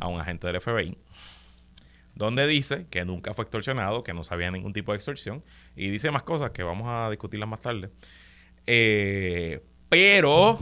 a 0.00 0.08
un 0.08 0.20
agente 0.20 0.46
del 0.46 0.60
FBI, 0.60 0.96
donde 2.14 2.46
dice 2.46 2.86
que 2.90 3.04
nunca 3.04 3.34
fue 3.34 3.44
extorsionado, 3.44 4.02
que 4.02 4.14
no 4.14 4.24
sabía 4.24 4.50
ningún 4.50 4.72
tipo 4.72 4.92
de 4.92 4.96
extorsión, 4.96 5.44
y 5.74 5.88
dice 5.90 6.10
más 6.10 6.22
cosas 6.22 6.50
que 6.50 6.62
vamos 6.62 6.86
a 6.88 7.10
discutirlas 7.10 7.48
más 7.48 7.60
tarde. 7.60 7.90
Eh, 8.66 9.62
pero 9.88 10.58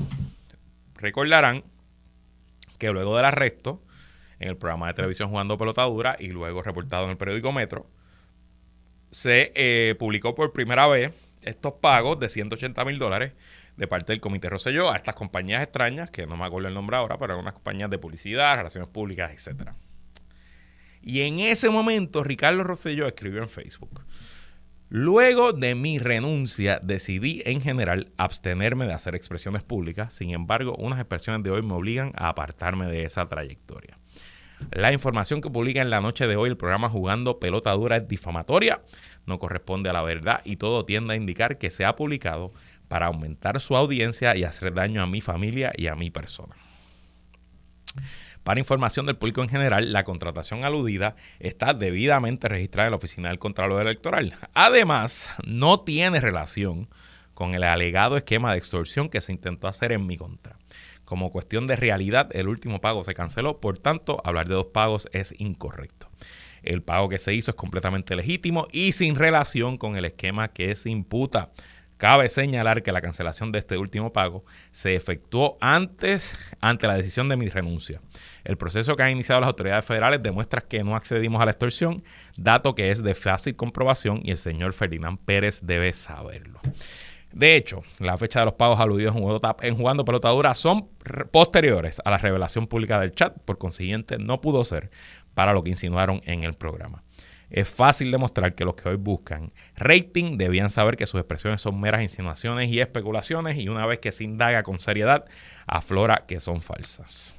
recordarán 0.96 1.64
que 2.78 2.90
luego 2.90 3.16
del 3.16 3.24
arresto, 3.24 3.82
en 4.38 4.48
el 4.48 4.56
programa 4.56 4.88
de 4.88 4.94
televisión 4.94 5.28
Jugando 5.30 5.58
Pelotadura 5.58 6.16
y 6.18 6.28
luego 6.28 6.62
reportado 6.62 7.04
en 7.04 7.10
el 7.10 7.16
periódico 7.16 7.52
Metro, 7.52 7.86
se 9.10 9.52
eh, 9.54 9.94
publicó 9.98 10.34
por 10.34 10.52
primera 10.52 10.86
vez 10.86 11.14
estos 11.42 11.74
pagos 11.74 12.18
de 12.18 12.28
180 12.28 12.84
mil 12.84 12.98
dólares 12.98 13.32
de 13.76 13.86
parte 13.86 14.12
del 14.12 14.20
Comité 14.20 14.48
Rosselló 14.48 14.90
a 14.90 14.96
estas 14.96 15.14
compañías 15.14 15.62
extrañas, 15.62 16.10
que 16.10 16.26
no 16.26 16.36
me 16.36 16.44
acuerdo 16.44 16.68
el 16.68 16.74
nombre 16.74 16.96
ahora, 16.96 17.18
pero 17.18 17.34
eran 17.34 17.42
unas 17.42 17.54
compañías 17.54 17.90
de 17.90 17.98
publicidad, 17.98 18.56
relaciones 18.56 18.88
públicas, 18.88 19.30
etc. 19.32 19.70
Y 21.02 21.22
en 21.22 21.38
ese 21.38 21.70
momento 21.70 22.24
Ricardo 22.24 22.62
Rosselló 22.62 23.06
escribió 23.06 23.42
en 23.42 23.48
Facebook, 23.48 24.02
Luego 24.90 25.52
de 25.52 25.74
mi 25.74 25.98
renuncia 25.98 26.78
decidí 26.80 27.42
en 27.46 27.60
general 27.60 28.12
abstenerme 28.16 28.86
de 28.86 28.92
hacer 28.92 29.14
expresiones 29.16 29.64
públicas, 29.64 30.14
sin 30.14 30.30
embargo 30.30 30.76
unas 30.78 31.00
expresiones 31.00 31.42
de 31.42 31.50
hoy 31.50 31.62
me 31.62 31.74
obligan 31.74 32.12
a 32.14 32.28
apartarme 32.28 32.86
de 32.86 33.02
esa 33.02 33.28
trayectoria. 33.28 33.98
La 34.70 34.92
información 34.92 35.40
que 35.40 35.50
publica 35.50 35.82
en 35.82 35.90
la 35.90 36.00
noche 36.00 36.26
de 36.26 36.36
hoy 36.36 36.48
el 36.48 36.56
programa 36.56 36.88
Jugando 36.88 37.38
Pelota 37.38 37.72
Dura 37.72 37.96
es 37.96 38.08
difamatoria, 38.08 38.82
no 39.26 39.38
corresponde 39.38 39.90
a 39.90 39.92
la 39.92 40.02
verdad 40.02 40.40
y 40.44 40.56
todo 40.56 40.84
tiende 40.84 41.14
a 41.14 41.16
indicar 41.16 41.58
que 41.58 41.70
se 41.70 41.84
ha 41.84 41.96
publicado 41.96 42.52
para 42.88 43.06
aumentar 43.06 43.60
su 43.60 43.76
audiencia 43.76 44.36
y 44.36 44.44
hacer 44.44 44.74
daño 44.74 45.02
a 45.02 45.06
mi 45.06 45.20
familia 45.20 45.72
y 45.76 45.86
a 45.86 45.94
mi 45.94 46.10
persona. 46.10 46.54
Para 48.42 48.60
información 48.60 49.06
del 49.06 49.16
público 49.16 49.42
en 49.42 49.48
general, 49.48 49.92
la 49.92 50.04
contratación 50.04 50.64
aludida 50.64 51.16
está 51.40 51.72
debidamente 51.72 52.46
registrada 52.46 52.88
en 52.88 52.92
la 52.92 52.98
Oficina 52.98 53.28
del 53.30 53.38
Contralor 53.38 53.80
Electoral. 53.80 54.34
Además, 54.52 55.30
no 55.46 55.80
tiene 55.80 56.20
relación 56.20 56.88
con 57.32 57.54
el 57.54 57.64
alegado 57.64 58.16
esquema 58.16 58.52
de 58.52 58.58
extorsión 58.58 59.08
que 59.08 59.22
se 59.22 59.32
intentó 59.32 59.66
hacer 59.66 59.92
en 59.92 60.06
mi 60.06 60.18
contra. 60.18 60.56
Como 61.04 61.30
cuestión 61.30 61.66
de 61.66 61.76
realidad, 61.76 62.30
el 62.32 62.48
último 62.48 62.80
pago 62.80 63.04
se 63.04 63.14
canceló, 63.14 63.60
por 63.60 63.78
tanto, 63.78 64.20
hablar 64.24 64.48
de 64.48 64.54
dos 64.54 64.66
pagos 64.66 65.08
es 65.12 65.34
incorrecto. 65.38 66.08
El 66.62 66.82
pago 66.82 67.08
que 67.08 67.18
se 67.18 67.34
hizo 67.34 67.50
es 67.50 67.56
completamente 67.56 68.16
legítimo 68.16 68.66
y 68.72 68.92
sin 68.92 69.16
relación 69.16 69.76
con 69.76 69.96
el 69.96 70.06
esquema 70.06 70.48
que 70.48 70.74
se 70.76 70.90
imputa. 70.90 71.50
Cabe 71.96 72.28
señalar 72.28 72.82
que 72.82 72.90
la 72.90 73.00
cancelación 73.00 73.52
de 73.52 73.60
este 73.60 73.78
último 73.78 74.12
pago 74.12 74.44
se 74.72 74.96
efectuó 74.96 75.56
antes, 75.60 76.36
ante 76.60 76.88
la 76.88 76.96
decisión 76.96 77.28
de 77.28 77.36
mi 77.36 77.48
renuncia. 77.48 78.00
El 78.42 78.56
proceso 78.56 78.96
que 78.96 79.04
han 79.04 79.12
iniciado 79.12 79.40
las 79.40 79.48
autoridades 79.48 79.84
federales 79.84 80.22
demuestra 80.22 80.60
que 80.60 80.82
no 80.82 80.96
accedimos 80.96 81.40
a 81.40 81.44
la 81.44 81.52
extorsión, 81.52 82.02
dato 82.36 82.74
que 82.74 82.90
es 82.90 83.02
de 83.02 83.14
fácil 83.14 83.54
comprobación 83.54 84.20
y 84.24 84.32
el 84.32 84.38
señor 84.38 84.72
Ferdinand 84.72 85.18
Pérez 85.24 85.60
debe 85.62 85.92
saberlo. 85.92 86.60
De 87.34 87.56
hecho, 87.56 87.82
la 87.98 88.16
fecha 88.16 88.38
de 88.38 88.44
los 88.44 88.54
pagos 88.54 88.78
aludidos 88.78 89.16
en 89.62 89.74
Jugando 89.76 90.04
Pelotadura 90.04 90.54
son 90.54 90.88
posteriores 91.32 92.00
a 92.04 92.10
la 92.12 92.18
revelación 92.18 92.68
pública 92.68 93.00
del 93.00 93.12
chat, 93.12 93.36
por 93.44 93.58
consiguiente 93.58 94.18
no 94.18 94.40
pudo 94.40 94.64
ser 94.64 94.92
para 95.34 95.52
lo 95.52 95.64
que 95.64 95.70
insinuaron 95.70 96.22
en 96.26 96.44
el 96.44 96.54
programa. 96.54 97.02
Es 97.50 97.68
fácil 97.68 98.12
demostrar 98.12 98.54
que 98.54 98.64
los 98.64 98.76
que 98.76 98.88
hoy 98.88 98.96
buscan 98.96 99.52
rating 99.74 100.38
debían 100.38 100.70
saber 100.70 100.96
que 100.96 101.06
sus 101.06 101.20
expresiones 101.20 101.60
son 101.60 101.80
meras 101.80 102.02
insinuaciones 102.02 102.68
y 102.70 102.78
especulaciones 102.80 103.58
y 103.58 103.68
una 103.68 103.84
vez 103.84 103.98
que 103.98 104.12
se 104.12 104.22
indaga 104.22 104.62
con 104.62 104.78
seriedad, 104.78 105.24
aflora 105.66 106.26
que 106.28 106.38
son 106.38 106.62
falsas. 106.62 107.34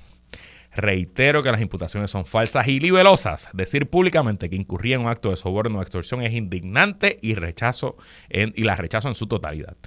Reitero 0.75 1.41
que 1.41 1.51
las 1.51 1.61
imputaciones 1.61 2.11
son 2.11 2.25
falsas 2.25 2.67
y 2.67 2.79
libelosas. 2.79 3.49
Decir 3.53 3.89
públicamente 3.89 4.49
que 4.49 4.55
incurría 4.57 4.95
en 4.95 5.01
un 5.01 5.07
acto 5.07 5.29
de 5.29 5.37
soborno 5.37 5.79
o 5.79 5.81
extorsión 5.81 6.21
es 6.21 6.33
indignante 6.33 7.17
y, 7.21 7.35
rechazo 7.35 7.97
y 8.29 8.63
rechazo 8.63 9.07
en 9.07 9.15
su 9.15 9.27
totalidad. 9.27 9.77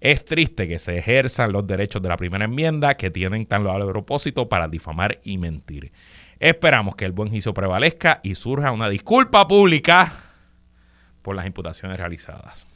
Es 0.00 0.24
triste 0.24 0.68
que 0.68 0.78
se 0.78 0.96
ejerzan 0.96 1.52
los 1.52 1.66
derechos 1.66 2.00
de 2.00 2.08
la 2.08 2.16
primera 2.16 2.44
enmienda 2.44 2.96
que 2.96 3.10
tienen 3.10 3.46
tan 3.46 3.64
loable 3.64 3.86
propósito 3.86 4.48
para 4.48 4.68
difamar 4.68 5.20
y 5.24 5.38
mentir. 5.38 5.92
Esperamos 6.38 6.94
que 6.94 7.04
el 7.04 7.12
buen 7.12 7.28
juicio 7.28 7.52
prevalezca 7.52 8.20
y 8.22 8.34
surja 8.36 8.70
una 8.70 8.88
disculpa 8.88 9.46
pública 9.48 10.12
por 11.22 11.34
las 11.34 11.46
imputaciones 11.46 11.98
realizadas. 11.98 12.68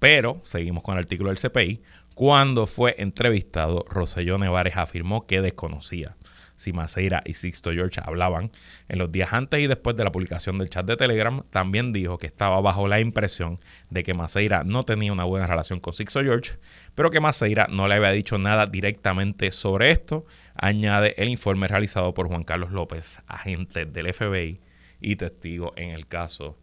Pero 0.00 0.40
seguimos 0.42 0.82
con 0.82 0.94
el 0.94 0.98
artículo 0.98 1.30
del 1.30 1.38
CPI. 1.38 1.82
Cuando 2.14 2.66
fue 2.66 2.94
entrevistado, 2.98 3.84
Roselló 3.88 4.38
Nevares 4.38 4.76
afirmó 4.76 5.26
que 5.26 5.40
desconocía 5.40 6.16
si 6.56 6.72
Maceira 6.72 7.22
y 7.24 7.34
Sixto 7.34 7.72
George 7.72 8.00
hablaban 8.04 8.52
en 8.88 8.98
los 8.98 9.10
días 9.10 9.32
antes 9.32 9.60
y 9.60 9.66
después 9.66 9.96
de 9.96 10.04
la 10.04 10.12
publicación 10.12 10.58
del 10.58 10.70
chat 10.70 10.86
de 10.86 10.96
Telegram. 10.96 11.42
También 11.50 11.92
dijo 11.92 12.18
que 12.18 12.26
estaba 12.26 12.60
bajo 12.60 12.86
la 12.86 13.00
impresión 13.00 13.60
de 13.90 14.04
que 14.04 14.14
Maceira 14.14 14.62
no 14.64 14.84
tenía 14.84 15.12
una 15.12 15.24
buena 15.24 15.46
relación 15.46 15.80
con 15.80 15.94
Sixto 15.94 16.22
George, 16.22 16.58
pero 16.94 17.10
que 17.10 17.20
Maceira 17.20 17.66
no 17.68 17.88
le 17.88 17.96
había 17.96 18.10
dicho 18.12 18.38
nada 18.38 18.66
directamente 18.66 19.50
sobre 19.50 19.90
esto. 19.90 20.26
Añade 20.54 21.14
el 21.20 21.28
informe 21.28 21.66
realizado 21.66 22.14
por 22.14 22.28
Juan 22.28 22.44
Carlos 22.44 22.70
López, 22.70 23.20
agente 23.26 23.86
del 23.86 24.12
FBI 24.12 24.60
y 25.00 25.16
testigo 25.16 25.72
en 25.76 25.90
el 25.90 26.06
caso 26.06 26.58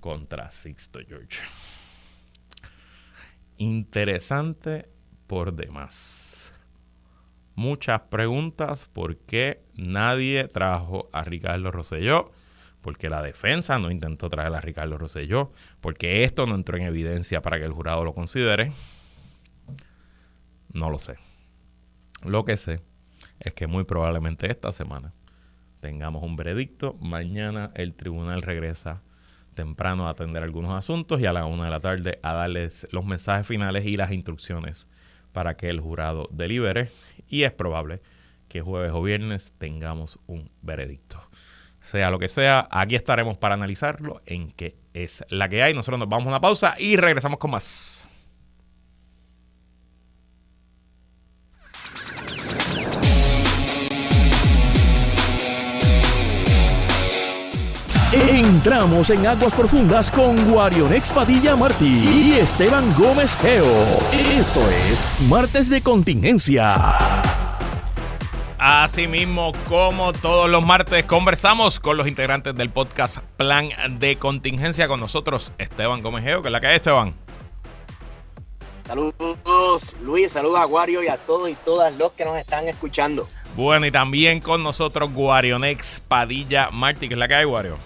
contra 0.00 0.50
Sixto 0.50 1.00
George. 1.06 1.40
Interesante 3.58 4.91
por 5.32 5.54
demás. 5.54 6.52
Muchas 7.54 8.02
preguntas. 8.10 8.90
¿Por 8.92 9.16
qué 9.16 9.64
nadie 9.74 10.46
trajo 10.46 11.08
a 11.10 11.24
Ricardo 11.24 11.70
Rosselló? 11.70 12.30
Porque 12.82 13.08
la 13.08 13.22
defensa 13.22 13.78
no 13.78 13.90
intentó 13.90 14.28
traer 14.28 14.54
a 14.54 14.60
Ricardo 14.60 14.98
Rosselló. 14.98 15.50
Porque 15.80 16.24
esto 16.24 16.46
no 16.46 16.54
entró 16.54 16.76
en 16.76 16.82
evidencia 16.82 17.40
para 17.40 17.58
que 17.58 17.64
el 17.64 17.72
jurado 17.72 18.04
lo 18.04 18.12
considere. 18.12 18.72
No 20.70 20.90
lo 20.90 20.98
sé. 20.98 21.16
Lo 22.26 22.44
que 22.44 22.58
sé 22.58 22.82
es 23.40 23.54
que 23.54 23.66
muy 23.66 23.84
probablemente 23.84 24.50
esta 24.50 24.70
semana 24.70 25.14
tengamos 25.80 26.22
un 26.24 26.36
veredicto. 26.36 26.98
Mañana 27.00 27.70
el 27.74 27.94
tribunal 27.94 28.42
regresa 28.42 29.00
temprano 29.54 30.08
a 30.08 30.10
atender 30.10 30.42
algunos 30.42 30.74
asuntos 30.74 31.22
y 31.22 31.24
a 31.24 31.32
la 31.32 31.46
una 31.46 31.64
de 31.64 31.70
la 31.70 31.80
tarde 31.80 32.18
a 32.22 32.34
darles 32.34 32.86
los 32.90 33.06
mensajes 33.06 33.46
finales 33.46 33.86
y 33.86 33.94
las 33.94 34.12
instrucciones 34.12 34.86
para 35.32 35.56
que 35.56 35.68
el 35.68 35.80
jurado 35.80 36.28
delibere 36.30 36.90
y 37.28 37.42
es 37.42 37.52
probable 37.52 38.00
que 38.48 38.60
jueves 38.60 38.92
o 38.92 39.02
viernes 39.02 39.54
tengamos 39.58 40.18
un 40.26 40.50
veredicto. 40.60 41.20
Sea 41.80 42.10
lo 42.10 42.18
que 42.18 42.28
sea, 42.28 42.68
aquí 42.70 42.94
estaremos 42.94 43.38
para 43.38 43.54
analizarlo 43.54 44.22
en 44.26 44.52
qué 44.52 44.76
es 44.94 45.24
la 45.30 45.48
que 45.48 45.62
hay. 45.62 45.74
Nosotros 45.74 45.98
nos 45.98 46.08
vamos 46.08 46.26
a 46.26 46.28
una 46.28 46.40
pausa 46.40 46.74
y 46.78 46.96
regresamos 46.96 47.38
con 47.38 47.50
más. 47.50 48.06
Entramos 58.12 59.08
en 59.08 59.26
aguas 59.26 59.54
profundas 59.54 60.10
con 60.10 60.36
Guarionex 60.50 61.08
Padilla 61.08 61.56
Martí 61.56 61.86
y 61.86 62.34
Esteban 62.34 62.92
Gómez 62.98 63.34
Geo. 63.36 63.64
Esto 64.12 64.60
es 64.68 65.06
Martes 65.30 65.70
de 65.70 65.80
Contingencia. 65.82 67.22
Asimismo, 68.58 69.52
como 69.66 70.12
todos 70.12 70.50
los 70.50 70.62
martes, 70.62 71.06
conversamos 71.06 71.80
con 71.80 71.96
los 71.96 72.06
integrantes 72.06 72.54
del 72.54 72.68
podcast 72.68 73.20
Plan 73.38 73.70
de 73.98 74.18
Contingencia 74.18 74.88
con 74.88 75.00
nosotros, 75.00 75.54
Esteban 75.56 76.02
Gómez 76.02 76.22
Geo, 76.24 76.42
que 76.42 76.48
es 76.48 76.52
la 76.52 76.60
que 76.60 76.66
hay, 76.66 76.76
Esteban. 76.76 77.14
Saludos, 78.86 79.96
Luis, 80.02 80.32
saludos 80.32 80.60
a 80.60 80.66
Guario 80.66 81.02
y 81.02 81.08
a 81.08 81.16
todos 81.16 81.48
y 81.48 81.54
todas 81.64 81.96
los 81.96 82.12
que 82.12 82.26
nos 82.26 82.36
están 82.36 82.68
escuchando. 82.68 83.26
Bueno, 83.56 83.86
y 83.86 83.90
también 83.90 84.40
con 84.40 84.62
nosotros 84.62 85.10
Guarionex 85.14 86.02
Padilla 86.06 86.68
Martí, 86.70 87.08
que 87.08 87.14
es 87.14 87.18
la 87.18 87.26
que 87.26 87.36
hay, 87.36 87.44
Guario 87.46 87.78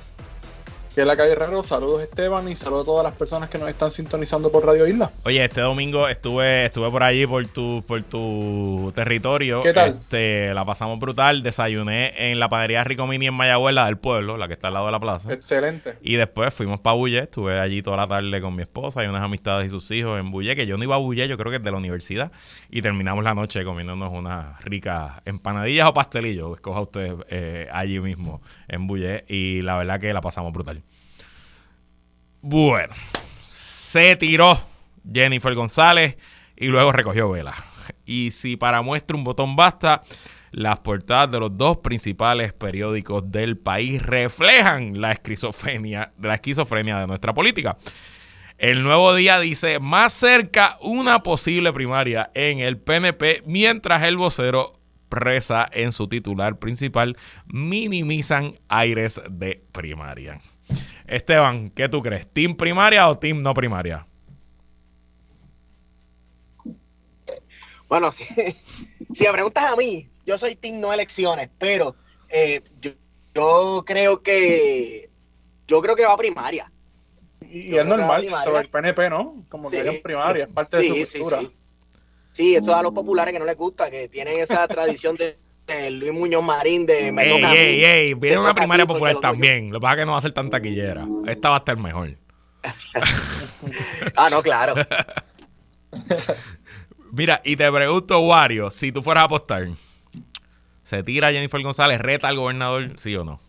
que 0.97 1.03
es 1.03 1.07
la 1.07 1.15
calle 1.15 1.33
Herrero. 1.33 1.63
Saludos 1.63 2.03
Esteban 2.05 2.49
y 2.49 2.57
saludos 2.57 2.85
a 2.85 2.87
todas 2.87 3.05
las 3.05 3.13
personas 3.13 3.51
que 3.51 3.59
nos 3.59 3.69
están 3.69 3.93
sintonizando 3.93 4.51
por 4.51 4.65
Radio 4.65 4.87
Isla. 4.87 5.11
Oye, 5.25 5.45
este 5.45 5.61
domingo 5.61 6.09
estuve 6.09 6.65
estuve 6.65 6.91
por 6.91 7.03
allí 7.03 7.27
por 7.27 7.47
tu 7.49 7.85
por 7.87 8.03
tu 8.03 8.91
territorio. 8.95 9.61
¿Qué 9.61 9.75
tal? 9.75 9.91
Este, 9.91 10.55
la 10.55 10.65
pasamos 10.65 10.99
brutal. 10.99 11.43
Desayuné 11.43 12.15
en 12.31 12.41
la 12.41 12.49
panadería 12.49 12.83
Rico 12.83 13.07
Mini 13.07 13.27
en 13.27 13.35
Mayagüez, 13.35 13.75
del 13.75 13.99
pueblo, 13.99 14.39
la 14.39 14.47
que 14.49 14.55
está 14.55 14.69
al 14.69 14.75
lado 14.75 14.87
de 14.87 14.93
la 14.93 14.99
plaza. 14.99 15.31
Excelente. 15.31 15.99
Y 16.01 16.15
después 16.15 16.55
fuimos 16.55 16.81
para 16.81 16.97
Bulle. 16.97 17.19
Estuve 17.19 17.61
allí 17.61 17.83
toda 17.83 17.99
la 17.99 18.07
tarde 18.07 18.41
con 18.41 18.57
mi 18.57 18.63
esposa 18.63 19.05
y 19.05 19.07
unas 19.07 19.21
amistades 19.21 19.67
y 19.67 19.71
sus 19.71 19.91
hijos 19.91 20.19
en 20.19 20.31
Bulle, 20.31 20.57
que 20.57 20.67
yo 20.67 20.79
no 20.79 20.85
iba 20.85 20.95
a 20.95 20.99
Bulle, 20.99 21.29
yo 21.29 21.37
creo 21.37 21.51
que 21.51 21.59
es 21.59 21.63
de 21.63 21.73
la 21.73 21.77
universidad. 21.77 22.33
Y 22.71 22.81
terminamos 22.81 23.23
la 23.23 23.35
noche 23.35 23.63
comiéndonos 23.65 24.11
unas 24.15 24.65
ricas 24.65 25.13
empanadillas 25.27 25.89
o 25.89 25.93
pastelillos. 25.93 26.55
Escoja 26.55 26.81
usted 26.81 27.17
eh, 27.29 27.69
allí 27.71 28.01
mismo 28.01 28.41
en 28.67 28.87
Bulle. 28.87 29.27
Y 29.29 29.61
la 29.61 29.77
verdad 29.77 30.01
que 30.01 30.11
la 30.15 30.23
pasamos 30.23 30.55
brutal. 30.55 30.86
Bueno, 32.41 32.95
se 33.47 34.17
tiró 34.17 34.61
Jennifer 35.13 35.55
González 35.55 36.17
y 36.57 36.69
luego 36.69 36.93
recogió 36.93 37.31
vela. 37.31 37.55
Y 38.05 38.31
si 38.31 38.57
para 38.57 38.83
muestra 38.83 39.17
un 39.17 39.25
botón 39.25 39.57
basta, 39.57 40.03
las 40.53 40.79
portadas 40.79 41.31
de 41.31 41.41
los 41.41 41.57
dos 41.57 41.79
principales 41.79 42.53
periódicos 42.53 43.31
del 43.31 43.59
país 43.59 44.03
reflejan 44.03 45.01
la 45.01 45.13
esquizofrenia, 45.13 46.13
la 46.21 46.35
esquizofrenia 46.35 46.99
de 46.99 47.07
nuestra 47.07 47.35
política. 47.35 47.77
El 48.59 48.83
nuevo 48.83 49.15
día 49.15 49.39
dice 49.39 49.81
más 49.81 50.15
cerca 50.15 50.79
una 50.81 51.23
posible 51.23 51.73
primaria 51.73 52.31
en 52.33 52.61
el 52.61 52.79
PNP, 52.79 53.43
mientras 53.45 54.03
el 54.05 54.17
vocero 54.17 54.81
reza 55.11 55.69
en 55.73 55.93
su 55.93 56.09
titular 56.09 56.59
principal, 56.59 57.17
minimizan 57.47 58.59
aires 58.69 59.21
de 59.31 59.63
primaria. 59.73 60.41
Esteban, 61.07 61.71
¿qué 61.71 61.89
tú 61.89 62.03
crees? 62.03 62.27
¿Team 62.27 62.57
primaria 62.57 63.09
o 63.09 63.17
team 63.17 63.39
no 63.39 63.55
primaria? 63.55 64.07
Bueno, 67.89 68.11
si, 68.13 68.25
si 69.15 69.25
me 69.25 69.33
preguntas 69.33 69.65
a 69.65 69.77
mí, 69.77 70.09
yo 70.25 70.37
soy 70.37 70.57
team 70.57 70.81
no 70.81 70.93
elecciones, 70.93 71.51
pero 71.59 71.95
eh, 72.29 72.63
yo, 73.35 73.85
creo 73.87 74.23
que 74.23 75.11
yo 75.69 75.81
creo 75.81 75.97
que 75.97 76.05
va 76.05 76.13
a 76.13 76.17
primaria. 76.17 76.71
Y, 77.49 77.77
es 77.77 77.87
normal, 77.87 78.27
sobre 78.45 78.63
el 78.63 78.69
PNP, 78.69 79.11
¿no? 79.11 79.45
Como 79.49 79.71
que 79.71 79.89
es 79.89 80.01
primaria, 80.01 80.45
es 80.45 80.51
parte 80.51 80.79
de 80.79 81.07
su 81.07 81.19
cultura. 81.19 81.41
Sí, 81.43 81.53
sí. 82.33 82.57
eso 82.57 82.75
a 82.75 82.83
los 82.83 82.93
populares 82.93 83.33
que 83.33 83.39
no 83.39 83.45
les 83.45 83.57
gusta, 83.57 83.91
que 83.91 84.09
tienen 84.09 84.41
esa 84.41 84.67
tradición 84.69 85.15
de 85.17 85.39
Luis 85.91 86.13
Muñoz 86.13 86.45
Marín 86.45 86.87
de 86.87 87.09
Ey, 87.09 87.45
ey, 87.45 87.85
ey, 87.85 88.15
viene 88.15 88.39
una 88.39 88.55
primaria 88.55 88.87
popular 88.87 89.17
también. 89.17 89.71
Lo 89.71 89.81
que 89.81 89.83
pasa 89.83 89.95
es 89.95 89.99
que 90.01 90.07
no 90.07 90.13
va 90.13 90.19
a 90.19 90.23
ser 90.23 90.33
tan 90.33 90.51
taquillera. 90.51 91.07
Esta 91.27 91.51
va 91.51 91.57
a 91.57 91.59
estar 91.59 91.77
mejor. 91.77 92.17
ah, 94.17 94.31
no, 94.31 94.43
claro. 94.43 94.75
Mira, 97.13 97.41
y 97.45 97.57
te 97.57 97.71
pregunto, 97.71 98.21
Wario, 98.21 98.71
si 98.71 98.93
tú 98.93 99.03
fueras 99.03 99.23
a 99.23 99.25
apostar, 99.27 99.69
¿se 100.83 101.03
tira 101.03 101.33
Jennifer 101.33 101.63
González, 101.63 102.01
reta 102.01 102.29
al 102.29 102.37
gobernador, 102.37 102.93
sí 102.99 103.17
o 103.17 103.25
no? 103.25 103.41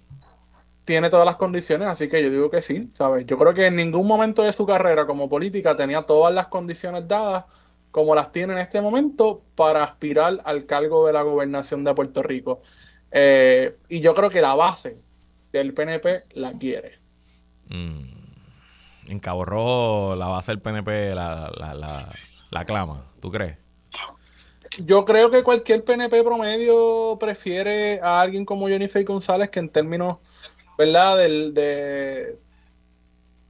Tiene 0.85 1.09
todas 1.09 1.25
las 1.25 1.35
condiciones, 1.35 1.87
así 1.87 2.07
que 2.07 2.23
yo 2.23 2.29
digo 2.29 2.49
que 2.49 2.61
sí, 2.61 2.89
¿sabes? 2.93 3.25
Yo 3.25 3.37
creo 3.37 3.53
que 3.53 3.65
en 3.65 3.75
ningún 3.75 4.07
momento 4.07 4.41
de 4.41 4.53
su 4.53 4.65
carrera 4.65 5.05
como 5.05 5.27
política 5.27 5.75
tenía 5.75 6.03
todas 6.03 6.33
las 6.33 6.47
condiciones 6.47 7.07
dadas 7.07 7.43
como 7.97 8.13
las 8.13 8.31
tiene 8.31 8.53
en 8.53 8.59
este 8.59 8.79
momento 8.79 9.41
para 9.55 9.83
aspirar 9.83 10.37
al 10.45 10.67
cargo 10.67 11.07
de 11.07 11.13
la 11.13 11.23
gobernación 11.23 11.83
de 11.83 11.95
Puerto 11.95 12.21
Rico. 12.21 12.61
Eh, 13.09 13.75
y 13.89 14.01
yo 14.01 14.13
creo 14.13 14.29
que 14.29 14.39
la 14.39 14.53
base 14.53 14.99
del 15.51 15.73
PNP 15.73 16.25
la 16.35 16.53
quiere. 16.59 16.99
Mm. 17.69 18.03
En 19.07 19.19
Cabo 19.19 19.45
Rojo 19.45 20.15
la 20.15 20.27
base 20.27 20.51
del 20.51 20.61
PNP 20.61 21.15
la, 21.15 21.51
la, 22.51 22.65
clama, 22.65 23.03
¿tú 23.19 23.31
crees? 23.31 23.57
Yo 24.85 25.03
creo 25.03 25.31
que 25.31 25.41
cualquier 25.41 25.83
PNP 25.83 26.23
promedio 26.23 27.17
prefiere 27.19 27.99
a 28.03 28.21
alguien 28.21 28.45
como 28.45 28.67
Jennifer 28.67 29.03
González 29.05 29.49
que 29.49 29.57
en 29.57 29.69
términos, 29.69 30.17
¿verdad? 30.77 31.17
Del, 31.17 31.55
de, 31.55 32.37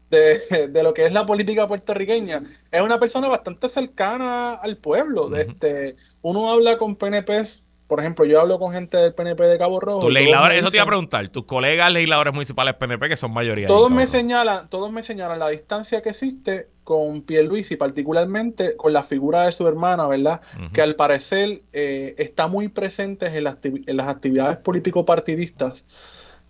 de, 0.09 0.83
lo 0.83 0.93
que 0.93 1.05
es 1.05 1.11
la 1.11 1.25
política 1.25 1.67
puertorriqueña. 1.67 2.43
Es 2.71 2.81
una 2.81 2.99
persona 2.99 3.27
bastante 3.27 3.69
cercana 3.69 4.53
al 4.53 4.77
pueblo. 4.77 5.35
este, 5.35 5.95
uno 6.21 6.51
habla 6.51 6.77
con 6.77 6.95
PNPs 6.95 7.63
por 7.87 8.01
ejemplo, 8.01 8.25
yo 8.25 8.41
hablo 8.41 8.59
con 8.59 8.73
gente 8.73 8.97
del 8.97 9.13
PNP 9.13 9.43
de 9.45 9.57
Cabo 9.57 9.79
Rojo. 9.79 10.01
Tus 10.01 10.11
legisladores, 10.11 10.59
eso 10.59 10.69
te 10.69 10.77
iba 10.77 10.83
a 10.83 10.87
preguntar, 10.87 11.29
tus 11.29 11.45
colegas 11.45 11.91
legisladores 11.91 12.33
municipales 12.33 12.73
PNP, 12.73 13.07
que 13.07 13.15
son 13.15 13.31
mayoría. 13.31 13.67
Todos 13.67 13.89
me 13.89 14.07
señalan, 14.07 14.69
todos 14.69 14.91
me 14.91 15.03
señalan 15.03 15.39
la 15.39 15.47
distancia 15.47 16.01
que 16.01 16.09
existe 16.09 16.69
con 16.83 17.21
Pierluisi, 17.21 17.77
particularmente 17.77 18.75
con 18.75 18.91
la 18.91 19.03
figura 19.03 19.43
de 19.45 19.53
su 19.53 19.67
hermana, 19.67 20.05
¿verdad? 20.05 20.41
Que 20.73 20.81
al 20.81 20.95
parecer 20.95 21.61
eh, 21.71 22.15
está 22.17 22.47
muy 22.47 22.67
presente 22.67 23.27
en 23.27 23.45
las, 23.45 23.57
en 23.63 23.97
las 23.97 24.07
actividades 24.09 24.57
político-partidistas. 24.57 25.85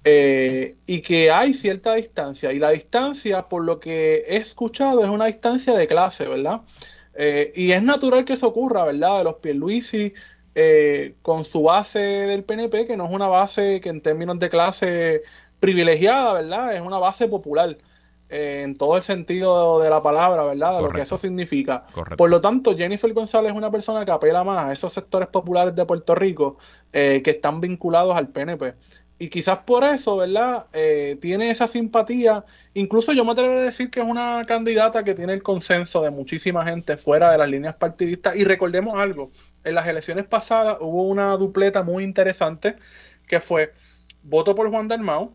Eh, 0.03 0.77
y 0.85 1.01
que 1.01 1.31
hay 1.31 1.53
cierta 1.53 1.95
distancia. 1.95 2.53
Y 2.53 2.59
la 2.59 2.69
distancia, 2.69 3.49
por 3.49 3.65
lo 3.65 3.79
que 3.79 4.23
he 4.27 4.37
escuchado, 4.37 5.03
es 5.03 5.09
una 5.09 5.25
distancia 5.25 5.73
de 5.73 5.87
clase, 5.87 6.27
¿verdad? 6.27 6.61
Eh, 7.19 7.51
y 7.55 7.71
es 7.71 7.81
natural 7.81 8.23
que 8.23 8.33
eso 8.33 8.47
ocurra, 8.47 8.85
¿verdad? 8.85 9.17
De 9.17 9.23
los 9.23 9.35
Pierluisi 9.35 10.13
eh, 10.53 11.15
con 11.23 11.43
su 11.45 11.63
base 11.63 11.99
del 11.99 12.43
PNP, 12.43 12.85
que 12.85 12.95
no 12.95 13.05
es 13.05 13.11
una 13.11 13.27
base 13.27 13.81
que 13.81 13.89
en 13.89 14.01
términos 14.01 14.37
de 14.39 14.49
clase 14.49 15.23
privilegiada, 15.59 16.33
¿verdad? 16.33 16.75
Es 16.75 16.81
una 16.81 16.99
base 16.99 17.27
popular. 17.27 17.77
Eh, 18.29 18.63
en 18.63 18.75
todo 18.75 18.97
el 18.97 19.03
sentido 19.03 19.79
de 19.79 19.89
la 19.89 20.03
palabra, 20.03 20.43
¿verdad? 20.43 20.75
De 20.75 20.81
lo 20.83 20.89
que 20.89 21.01
eso 21.01 21.17
significa. 21.17 21.85
Por 22.17 22.29
lo 22.29 22.41
tanto, 22.41 22.75
Jennifer 22.75 23.11
González 23.13 23.51
es 23.51 23.57
una 23.57 23.71
persona 23.71 24.03
que 24.03 24.11
apela 24.11 24.43
más 24.43 24.65
a 24.65 24.73
esos 24.73 24.91
sectores 24.91 25.29
populares 25.29 25.73
de 25.75 25.85
Puerto 25.85 26.13
Rico 26.13 26.57
que 26.91 27.23
están 27.25 27.61
vinculados 27.61 28.17
al 28.17 28.27
PNP 28.27 28.75
y 29.19 29.29
quizás 29.29 29.59
por 29.59 29.83
eso, 29.83 30.17
¿verdad? 30.17 30.67
Eh, 30.73 31.17
tiene 31.19 31.49
esa 31.49 31.67
simpatía. 31.67 32.45
Incluso 32.75 33.13
yo 33.13 33.25
me 33.25 33.31
atrevo 33.31 33.53
a 33.53 33.61
decir 33.61 33.89
que 33.89 33.99
es 33.99 34.05
una 34.05 34.45
candidata 34.47 35.03
que 35.03 35.15
tiene 35.15 35.33
el 35.33 35.41
consenso 35.41 36.03
de 36.03 36.11
muchísima 36.11 36.63
gente 36.65 36.97
fuera 36.97 37.31
de 37.31 37.39
las 37.39 37.49
líneas 37.49 37.75
partidistas. 37.75 38.35
Y 38.35 38.43
recordemos 38.43 38.99
algo, 38.99 39.31
en 39.63 39.73
las 39.73 39.87
elecciones 39.87 40.25
pasadas 40.25 40.77
hubo 40.81 41.03
una 41.03 41.35
dupleta 41.37 41.81
muy 41.81 42.03
interesante 42.03 42.75
que 43.27 43.39
fue 43.39 43.73
voto 44.21 44.53
por 44.55 44.69
Juan 44.69 44.87
Dalmau, 44.87 45.33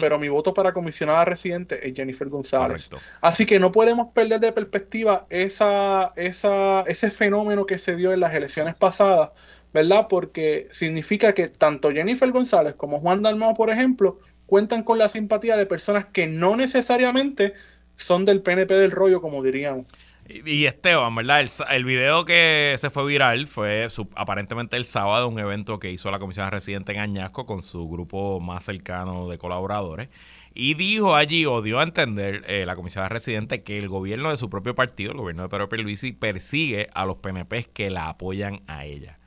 pero 0.00 0.18
mi 0.18 0.28
voto 0.28 0.54
para 0.54 0.72
comisionada 0.72 1.24
residente 1.24 1.88
es 1.88 1.96
Jennifer 1.96 2.28
González. 2.28 2.90
Así 3.20 3.46
que 3.46 3.58
no 3.58 3.72
podemos 3.72 4.12
perder 4.12 4.38
de 4.40 4.52
perspectiva 4.52 5.26
esa, 5.30 6.12
esa, 6.16 6.82
ese 6.82 7.10
fenómeno 7.10 7.66
que 7.66 7.78
se 7.78 7.96
dio 7.96 8.12
en 8.12 8.20
las 8.20 8.34
elecciones 8.34 8.74
pasadas, 8.74 9.30
¿verdad? 9.74 10.06
Porque 10.08 10.68
significa 10.70 11.34
que 11.34 11.48
tanto 11.48 11.90
Jennifer 11.90 12.30
González 12.30 12.74
como 12.74 13.00
Juan 13.00 13.22
Dalmao, 13.22 13.54
por 13.54 13.70
ejemplo, 13.70 14.20
cuentan 14.46 14.84
con 14.84 14.98
la 14.98 15.08
simpatía 15.08 15.56
de 15.56 15.66
personas 15.66 16.06
que 16.06 16.28
no 16.28 16.56
necesariamente 16.56 17.54
son 17.96 18.24
del 18.24 18.40
PNP 18.40 18.72
del 18.74 18.92
rollo, 18.92 19.20
como 19.20 19.42
diríamos. 19.42 19.86
Y, 20.26 20.64
Esteban, 20.64 21.14
¿verdad? 21.14 21.44
El, 21.70 21.84
video 21.84 22.24
que 22.24 22.76
se 22.78 22.88
fue 22.88 23.04
viral 23.04 23.46
fue 23.46 23.88
aparentemente 24.14 24.76
el 24.76 24.86
sábado, 24.86 25.28
un 25.28 25.38
evento 25.38 25.78
que 25.78 25.90
hizo 25.90 26.10
la 26.10 26.18
Comisión 26.18 26.50
Residente 26.50 26.92
en 26.92 27.00
Añasco 27.00 27.44
con 27.44 27.60
su 27.60 27.86
grupo 27.90 28.40
más 28.40 28.64
cercano 28.64 29.28
de 29.28 29.36
colaboradores. 29.36 30.08
Y 30.54 30.74
dijo 30.74 31.14
allí, 31.14 31.44
o 31.44 31.60
dio 31.60 31.80
a 31.80 31.82
entender 31.82 32.44
eh, 32.46 32.64
la 32.64 32.76
Comisión 32.76 33.06
Residente, 33.10 33.64
que 33.64 33.78
el 33.78 33.88
gobierno 33.88 34.30
de 34.30 34.38
su 34.38 34.48
propio 34.48 34.74
partido, 34.74 35.12
el 35.12 35.18
gobierno 35.18 35.42
de 35.42 35.48
Pedro 35.50 35.68
Pierluisi, 35.68 36.12
persigue 36.12 36.88
a 36.94 37.04
los 37.04 37.16
PNPs 37.16 37.66
que 37.66 37.90
la 37.90 38.08
apoyan 38.08 38.62
a 38.66 38.86
ella. 38.86 39.18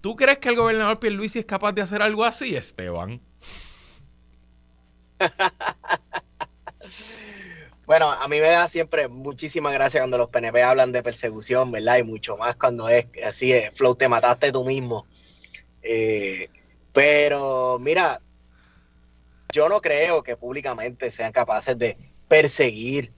¿Tú 0.00 0.14
crees 0.14 0.38
que 0.38 0.48
el 0.48 0.56
gobernador 0.56 1.00
Pierluisi 1.00 1.40
es 1.40 1.44
capaz 1.44 1.72
de 1.72 1.82
hacer 1.82 2.02
algo 2.02 2.24
así, 2.24 2.54
Esteban? 2.54 3.20
bueno, 7.86 8.12
a 8.12 8.28
mí 8.28 8.40
me 8.40 8.48
da 8.48 8.68
siempre 8.68 9.08
muchísima 9.08 9.72
gracia 9.72 10.00
cuando 10.00 10.18
los 10.18 10.28
PNP 10.28 10.62
hablan 10.62 10.92
de 10.92 11.02
persecución, 11.02 11.72
¿verdad? 11.72 11.98
Y 11.98 12.04
mucho 12.04 12.36
más 12.36 12.54
cuando 12.56 12.88
es 12.88 13.06
así, 13.24 13.52
Flow, 13.74 13.96
te 13.96 14.08
mataste 14.08 14.52
tú 14.52 14.64
mismo. 14.64 15.06
Eh, 15.82 16.48
pero 16.92 17.78
mira, 17.80 18.20
yo 19.52 19.68
no 19.68 19.80
creo 19.80 20.22
que 20.22 20.36
públicamente 20.36 21.10
sean 21.10 21.32
capaces 21.32 21.76
de 21.76 21.96
perseguir 22.28 23.12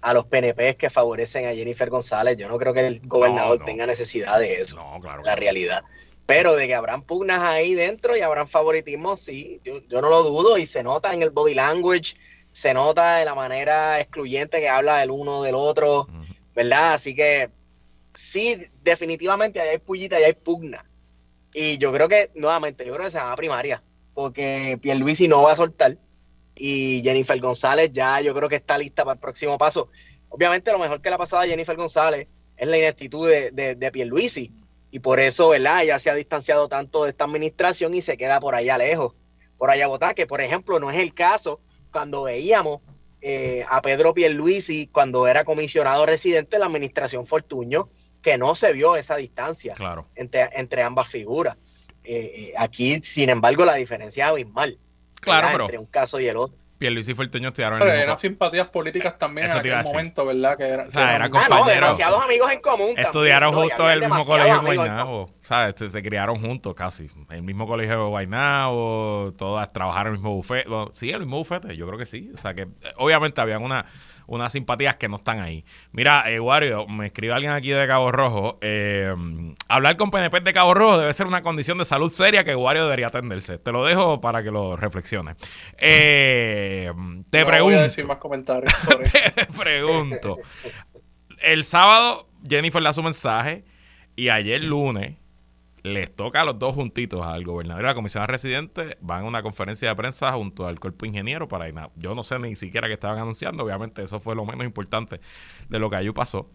a 0.00 0.14
los 0.14 0.26
PNP 0.26 0.76
que 0.76 0.90
favorecen 0.90 1.46
a 1.46 1.54
Jennifer 1.54 1.90
González. 1.90 2.36
Yo 2.36 2.48
no 2.48 2.58
creo 2.58 2.72
que 2.72 2.86
el 2.86 3.00
gobernador 3.00 3.64
tenga 3.64 3.86
necesidad 3.86 4.38
de 4.38 4.60
eso. 4.60 4.76
No, 4.76 5.00
claro. 5.00 5.22
La 5.22 5.36
realidad. 5.36 5.82
Pero 6.26 6.56
de 6.56 6.66
que 6.66 6.74
habrán 6.74 7.02
pugnas 7.02 7.40
ahí 7.42 7.74
dentro 7.74 8.16
y 8.16 8.20
habrán 8.20 8.48
favoritismos, 8.48 9.20
sí, 9.20 9.60
yo, 9.64 9.80
no 10.02 10.10
lo 10.10 10.22
dudo 10.22 10.58
y 10.58 10.66
se 10.66 10.82
nota 10.82 11.14
en 11.14 11.22
el 11.22 11.30
body 11.30 11.54
language, 11.54 12.14
se 12.50 12.74
nota 12.74 13.20
en 13.20 13.26
la 13.26 13.34
manera 13.34 13.98
excluyente 13.98 14.60
que 14.60 14.68
habla 14.68 15.02
el 15.02 15.10
uno 15.10 15.42
del 15.42 15.54
otro, 15.54 16.06
¿verdad? 16.54 16.94
Así 16.94 17.14
que 17.14 17.50
sí, 18.14 18.58
definitivamente 18.82 19.60
hay 19.60 19.78
pullita 19.78 20.20
y 20.20 20.24
hay 20.24 20.34
pugna. 20.34 20.84
Y 21.54 21.78
yo 21.78 21.92
creo 21.92 22.08
que, 22.08 22.30
nuevamente, 22.34 22.84
yo 22.84 22.92
creo 22.92 23.06
que 23.06 23.12
se 23.12 23.18
va 23.18 23.32
a 23.32 23.36
primaria, 23.36 23.82
porque 24.12 24.78
Pierluisi 24.82 25.28
no 25.28 25.44
va 25.44 25.52
a 25.52 25.56
soltar 25.56 25.96
y 26.58 27.00
Jennifer 27.02 27.40
González 27.40 27.90
ya 27.92 28.20
yo 28.20 28.34
creo 28.34 28.48
que 28.48 28.56
está 28.56 28.76
lista 28.76 29.04
para 29.04 29.14
el 29.14 29.20
próximo 29.20 29.56
paso. 29.56 29.88
Obviamente 30.28 30.72
lo 30.72 30.78
mejor 30.78 31.00
que 31.00 31.08
le 31.08 31.14
ha 31.14 31.18
pasado 31.18 31.42
a 31.42 31.46
Jennifer 31.46 31.76
González 31.76 32.28
es 32.56 32.68
la 32.68 32.78
ineptitud 32.78 33.28
de, 33.28 33.50
de, 33.50 33.74
de 33.74 33.92
Pierluisi 33.92 34.52
y 34.90 35.00
por 35.00 35.20
eso, 35.20 35.50
¿verdad? 35.50 35.82
Ella 35.82 35.98
se 35.98 36.10
ha 36.10 36.14
distanciado 36.14 36.68
tanto 36.68 37.04
de 37.04 37.10
esta 37.10 37.24
administración 37.24 37.94
y 37.94 38.02
se 38.02 38.16
queda 38.16 38.40
por 38.40 38.54
allá 38.54 38.78
lejos, 38.78 39.14
por 39.56 39.70
allá 39.70 39.86
votar, 39.86 40.14
que 40.14 40.26
por 40.26 40.40
ejemplo 40.40 40.80
no 40.80 40.90
es 40.90 40.98
el 40.98 41.14
caso 41.14 41.60
cuando 41.92 42.24
veíamos 42.24 42.80
eh, 43.20 43.64
a 43.68 43.82
Pedro 43.82 44.14
Pierluisi 44.14 44.86
cuando 44.86 45.26
era 45.26 45.44
comisionado 45.44 46.06
residente 46.06 46.56
de 46.56 46.60
la 46.60 46.66
administración 46.66 47.26
Fortuño, 47.26 47.90
que 48.22 48.38
no 48.38 48.54
se 48.54 48.72
vio 48.72 48.96
esa 48.96 49.16
distancia 49.16 49.74
entre, 50.14 50.48
entre 50.52 50.82
ambas 50.82 51.08
figuras. 51.08 51.56
Eh, 52.04 52.32
eh, 52.34 52.54
aquí, 52.56 53.00
sin 53.02 53.28
embargo, 53.28 53.64
la 53.64 53.74
diferencia 53.74 54.26
es 54.26 54.30
abismal. 54.30 54.78
Claro, 55.20 55.48
pero. 55.52 55.64
Entre 55.64 55.78
un 55.78 55.86
caso 55.86 56.20
y 56.20 56.28
el 56.28 56.36
otro. 56.36 56.56
Pierluisi 56.78 57.10
y 57.10 57.14
Fortuño 57.14 57.48
estudiaron 57.48 57.80
Pero 57.80 57.92
eran 57.92 58.16
simpatías 58.18 58.68
políticas 58.68 59.18
también 59.18 59.50
en 59.50 59.56
aquel 59.56 59.82
momento, 59.82 60.24
¿verdad? 60.24 60.56
Que 60.56 60.64
era, 60.64 60.84
o 60.84 60.90
sea, 60.90 61.16
eran 61.16 61.30
compañeros. 61.30 61.58
Ah, 61.60 61.64
no, 61.66 61.74
demasiados 61.74 62.24
amigos 62.24 62.52
en 62.52 62.60
común. 62.60 62.94
Estudiaron 62.96 63.52
juntos 63.52 63.80
en 63.80 63.90
el 63.90 64.00
mismo 64.00 64.24
colegio 64.24 64.60
de 64.60 64.76
Guaynabo. 64.76 65.30
¿Sabes? 65.42 65.74
Se, 65.90 66.02
criaron 66.02 66.40
juntos 66.40 66.74
casi. 66.74 67.08
El 67.30 67.42
mismo 67.42 67.66
colegio 67.66 67.96
de 68.04 68.08
Guaynabo, 68.08 69.34
todas 69.36 69.72
trabajaron 69.72 70.12
en 70.12 70.14
el 70.14 70.18
mismo 70.20 70.36
bufete. 70.36 70.70
sí, 70.92 71.10
el 71.10 71.20
mismo 71.20 71.38
bufete, 71.38 71.76
yo 71.76 71.86
creo 71.86 71.98
que 71.98 72.06
sí. 72.06 72.30
O 72.32 72.36
sea, 72.36 72.54
que 72.54 72.62
eh, 72.62 72.68
obviamente 72.96 73.40
habían 73.40 73.62
una 73.62 73.84
unas 74.28 74.52
simpatías 74.52 74.96
que 74.96 75.08
no 75.08 75.16
están 75.16 75.40
ahí. 75.40 75.64
Mira, 75.90 76.30
eh, 76.30 76.38
Wario, 76.38 76.86
me 76.86 77.06
escribe 77.06 77.32
alguien 77.32 77.52
aquí 77.52 77.70
de 77.70 77.86
Cabo 77.86 78.12
Rojo. 78.12 78.58
Eh, 78.60 79.12
hablar 79.68 79.96
con 79.96 80.10
PNP 80.10 80.40
de 80.40 80.52
Cabo 80.52 80.74
Rojo 80.74 80.98
debe 80.98 81.12
ser 81.12 81.26
una 81.26 81.42
condición 81.42 81.78
de 81.78 81.84
salud 81.84 82.12
seria 82.12 82.44
que 82.44 82.54
Wario 82.54 82.84
debería 82.84 83.08
atenderse. 83.08 83.58
Te 83.58 83.72
lo 83.72 83.84
dejo 83.84 84.20
para 84.20 84.42
que 84.42 84.50
lo 84.50 84.76
reflexiones. 84.76 85.36
Eh, 85.78 86.92
te 87.30 87.44
pregunto. 87.44 87.64
Voy 87.64 87.74
a 87.74 87.82
decir 87.82 88.06
más 88.06 88.18
comentarios. 88.18 88.72
te 89.34 89.46
pregunto. 89.46 90.38
El 91.40 91.64
sábado, 91.64 92.28
Jennifer 92.46 92.82
le 92.82 92.88
da 92.88 92.92
su 92.92 93.02
mensaje 93.02 93.64
y 94.14 94.28
ayer 94.28 94.62
lunes 94.62 95.14
les 95.82 96.10
toca 96.12 96.42
a 96.42 96.44
los 96.44 96.58
dos 96.58 96.74
juntitos, 96.74 97.24
al 97.26 97.44
gobernador 97.44 97.82
y 97.82 97.86
a 97.86 97.88
la 97.88 97.94
comisión 97.94 98.26
residente, 98.26 98.96
van 99.00 99.24
a 99.24 99.26
una 99.26 99.42
conferencia 99.42 99.88
de 99.88 99.96
prensa 99.96 100.32
junto 100.32 100.66
al 100.66 100.80
cuerpo 100.80 101.06
ingeniero 101.06 101.48
para 101.48 101.68
yo 101.96 102.14
no 102.14 102.24
sé 102.24 102.38
ni 102.38 102.56
siquiera 102.56 102.88
qué 102.88 102.94
estaban 102.94 103.18
anunciando, 103.18 103.64
obviamente 103.64 104.02
eso 104.02 104.20
fue 104.20 104.34
lo 104.34 104.44
menos 104.44 104.64
importante 104.64 105.20
de 105.68 105.78
lo 105.78 105.90
que 105.90 105.96
allí 105.96 106.10
pasó. 106.10 106.50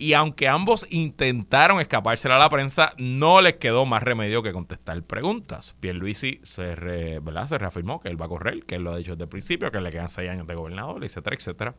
Y 0.00 0.14
aunque 0.14 0.48
ambos 0.48 0.86
intentaron 0.88 1.78
escapársela 1.78 2.36
a 2.36 2.38
la 2.38 2.48
prensa, 2.48 2.94
no 2.96 3.42
les 3.42 3.56
quedó 3.56 3.84
más 3.84 4.02
remedio 4.02 4.42
que 4.42 4.50
contestar 4.50 5.02
preguntas. 5.02 5.76
Pierluisi 5.78 6.40
se, 6.42 6.74
¿verdad? 7.20 7.46
se 7.46 7.58
reafirmó 7.58 8.00
que 8.00 8.08
él 8.08 8.18
va 8.18 8.24
a 8.24 8.30
correr, 8.30 8.64
que 8.64 8.76
él 8.76 8.84
lo 8.84 8.92
ha 8.92 8.96
dicho 8.96 9.10
desde 9.10 9.24
el 9.24 9.28
principio, 9.28 9.70
que 9.70 9.78
le 9.78 9.90
quedan 9.90 10.08
seis 10.08 10.30
años 10.30 10.46
de 10.46 10.54
gobernador, 10.54 11.04
etcétera, 11.04 11.36
etcétera. 11.36 11.74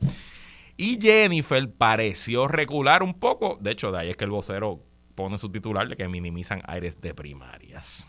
Y 0.78 1.00
Jennifer 1.02 1.68
pareció 1.72 2.48
recular 2.48 3.02
un 3.02 3.16
poco. 3.16 3.58
De 3.60 3.72
hecho, 3.72 3.92
de 3.92 4.02
ahí 4.02 4.10
es 4.12 4.18
que 4.18 4.26
el 4.26 4.32
vocero 4.32 4.84
pone 5.16 5.38
su 5.38 5.52
titular 5.52 5.88
de 5.88 5.96
que 5.96 6.08
minimizan 6.08 6.62
aires 6.66 7.00
de 7.02 7.14
primarias. 7.14 8.08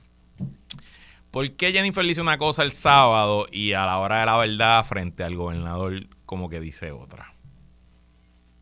¿Por 1.30 1.50
qué 1.52 1.72
Jennifer 1.72 2.04
dice 2.04 2.20
una 2.20 2.36
cosa 2.36 2.62
el 2.62 2.72
sábado 2.72 3.46
y 3.50 3.72
a 3.72 3.86
la 3.86 3.98
hora 3.98 4.20
de 4.20 4.26
la 4.26 4.36
verdad 4.36 4.84
frente 4.84 5.24
al 5.24 5.34
gobernador 5.34 5.94
como 6.26 6.48
que 6.48 6.60
dice 6.60 6.92
otra? 6.92 7.34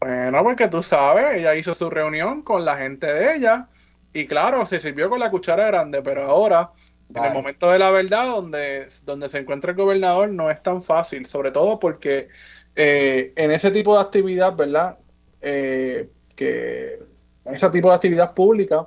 Bueno, 0.00 0.42
porque 0.42 0.68
tú 0.68 0.82
sabes, 0.82 1.36
ella 1.36 1.54
hizo 1.56 1.74
su 1.74 1.90
reunión 1.90 2.42
con 2.42 2.64
la 2.64 2.76
gente 2.76 3.12
de 3.12 3.36
ella 3.36 3.68
y 4.12 4.26
claro, 4.26 4.64
se 4.66 4.80
sirvió 4.80 5.10
con 5.10 5.20
la 5.20 5.30
cuchara 5.30 5.66
grande, 5.66 6.00
pero 6.02 6.22
ahora, 6.22 6.70
en 7.14 7.24
el 7.24 7.32
momento 7.32 7.70
de 7.70 7.78
la 7.78 7.90
verdad, 7.90 8.26
donde, 8.26 8.88
donde 9.04 9.28
se 9.28 9.38
encuentra 9.38 9.72
el 9.72 9.76
gobernador, 9.76 10.30
no 10.30 10.50
es 10.50 10.62
tan 10.62 10.80
fácil, 10.80 11.26
sobre 11.26 11.50
todo 11.50 11.78
porque 11.78 12.28
eh, 12.76 13.32
en 13.36 13.50
ese 13.50 13.70
tipo 13.70 13.94
de 13.94 14.02
actividad, 14.02 14.54
¿verdad? 14.54 14.96
Eh, 15.40 16.08
que 16.34 16.98
ese 17.44 17.70
tipo 17.70 17.88
de 17.88 17.94
actividad 17.94 18.34
pública, 18.34 18.86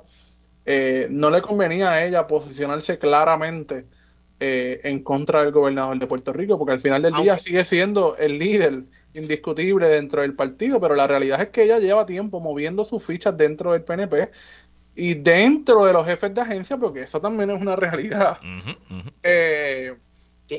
eh, 0.66 1.08
no 1.10 1.30
le 1.30 1.42
convenía 1.42 1.90
a 1.90 2.04
ella 2.04 2.26
posicionarse 2.26 2.98
claramente 2.98 3.86
eh, 4.40 4.80
en 4.84 5.02
contra 5.02 5.42
del 5.42 5.52
gobernador 5.52 5.98
de 5.98 6.06
Puerto 6.06 6.32
Rico, 6.32 6.58
porque 6.58 6.72
al 6.72 6.80
final 6.80 7.02
del 7.02 7.14
día 7.14 7.38
sigue 7.38 7.64
siendo 7.64 8.16
el 8.16 8.38
líder 8.38 8.84
indiscutible 9.14 9.86
dentro 9.86 10.22
del 10.22 10.34
partido, 10.34 10.80
pero 10.80 10.94
la 10.94 11.06
realidad 11.06 11.40
es 11.40 11.48
que 11.48 11.62
ella 11.62 11.78
lleva 11.78 12.04
tiempo 12.04 12.40
moviendo 12.40 12.84
sus 12.84 13.02
fichas 13.02 13.36
dentro 13.36 13.72
del 13.72 13.82
PNP 13.82 14.30
y 14.96 15.14
dentro 15.14 15.84
de 15.84 15.92
los 15.92 16.06
jefes 16.06 16.34
de 16.34 16.40
agencia, 16.40 16.76
porque 16.76 17.00
eso 17.00 17.20
también 17.20 17.50
es 17.50 17.60
una 17.60 17.76
realidad. 17.76 18.38
Eh, 19.22 19.94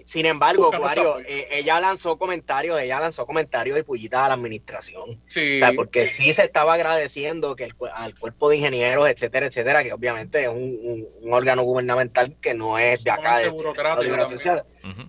sin 0.05 0.25
embargo, 0.25 0.71
Cuario, 0.71 1.19
eh, 1.19 1.47
ella 1.51 1.79
lanzó 1.79 2.17
comentarios, 2.17 2.79
ella 2.79 2.99
lanzó 2.99 3.25
comentarios 3.25 3.77
y 3.79 3.83
pullitas 3.83 4.21
a 4.21 4.27
la 4.29 4.33
administración. 4.33 5.21
Sí. 5.27 5.59
porque 5.75 6.07
sí 6.07 6.33
se 6.33 6.43
estaba 6.43 6.73
agradeciendo 6.73 7.55
que 7.55 7.65
el, 7.65 7.75
al 7.93 8.17
cuerpo 8.17 8.49
de 8.49 8.57
ingenieros, 8.57 9.07
etcétera, 9.09 9.45
etcétera, 9.47 9.83
que 9.83 9.93
obviamente 9.93 10.43
es 10.43 10.49
un, 10.49 11.07
órgano 11.31 11.63
gubernamental 11.63 12.35
que 12.41 12.53
no 12.53 12.77
es 12.77 13.03
de 13.03 13.11
acá, 13.11 13.39
de, 13.39 13.51
Libre 13.51 14.21
Asociado. 14.21 14.65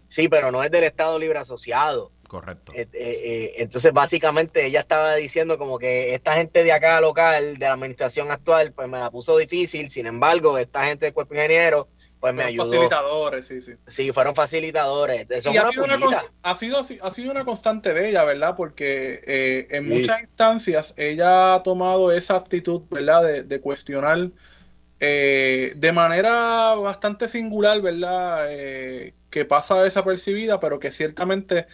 Sí, 0.09 0.29
pero 0.29 0.51
no 0.51 0.62
es 0.62 0.70
del 0.70 0.85
Estado 0.85 1.18
Libre 1.18 1.39
Asociado. 1.39 2.12
Correcto. 2.27 2.72
Eh, 2.74 2.89
eh, 2.93 3.55
entonces, 3.59 3.93
básicamente, 3.93 4.66
ella 4.66 4.81
estaba 4.81 5.14
diciendo 5.14 5.59
como 5.59 5.79
que 5.79 6.14
esta 6.14 6.35
gente 6.35 6.64
de 6.64 6.72
acá 6.72 7.01
local, 7.01 7.57
de 7.57 7.66
la 7.66 7.74
administración 7.74 8.31
actual, 8.31 8.72
pues 8.72 8.89
me 8.89 8.99
la 8.99 9.11
puso 9.11 9.37
difícil. 9.39 9.91
Sin 9.91 10.07
embargo, 10.07 10.59
esta 10.59 10.85
gente 10.85 11.07
del 11.07 11.14
cuerpo 11.14 11.35
de 11.35 11.41
pues 12.21 12.35
me 12.35 12.45
ayudó. 12.45 12.64
Facilitadores, 12.64 13.47
sí, 13.47 13.61
sí. 13.62 13.73
Sí, 13.87 14.12
fueron 14.12 14.35
facilitadores. 14.35 15.27
ha, 15.31 15.41
sido 15.41 15.85
una, 15.85 16.25
ha, 16.43 16.57
sido, 16.57 17.31
una 17.31 17.45
constante 17.45 17.93
de 17.93 18.09
ella, 18.09 18.25
¿verdad? 18.25 18.55
Porque 18.57 19.21
eh, 19.27 19.69
en 19.71 19.89
muchas 19.89 20.23
instancias 20.23 20.95
ella 20.97 21.55
ha 21.55 21.62
tomado 21.62 22.11
esa 22.12 22.37
actitud, 22.37 22.83
¿verdad? 22.91 23.45
De, 23.45 23.61
cuestionar 23.61 24.31
eh, 25.01 25.75
de 25.77 25.93
manera 25.93 26.75
bastante 26.75 27.29
singular, 27.29 27.81
¿verdad? 27.83 28.47
Eh, 28.51 29.14
que 29.31 29.45
pasa 29.45 29.83
desapercibida, 29.83 30.59
pero 30.59 30.81
que 30.81 30.91
ciertamente 30.91 31.67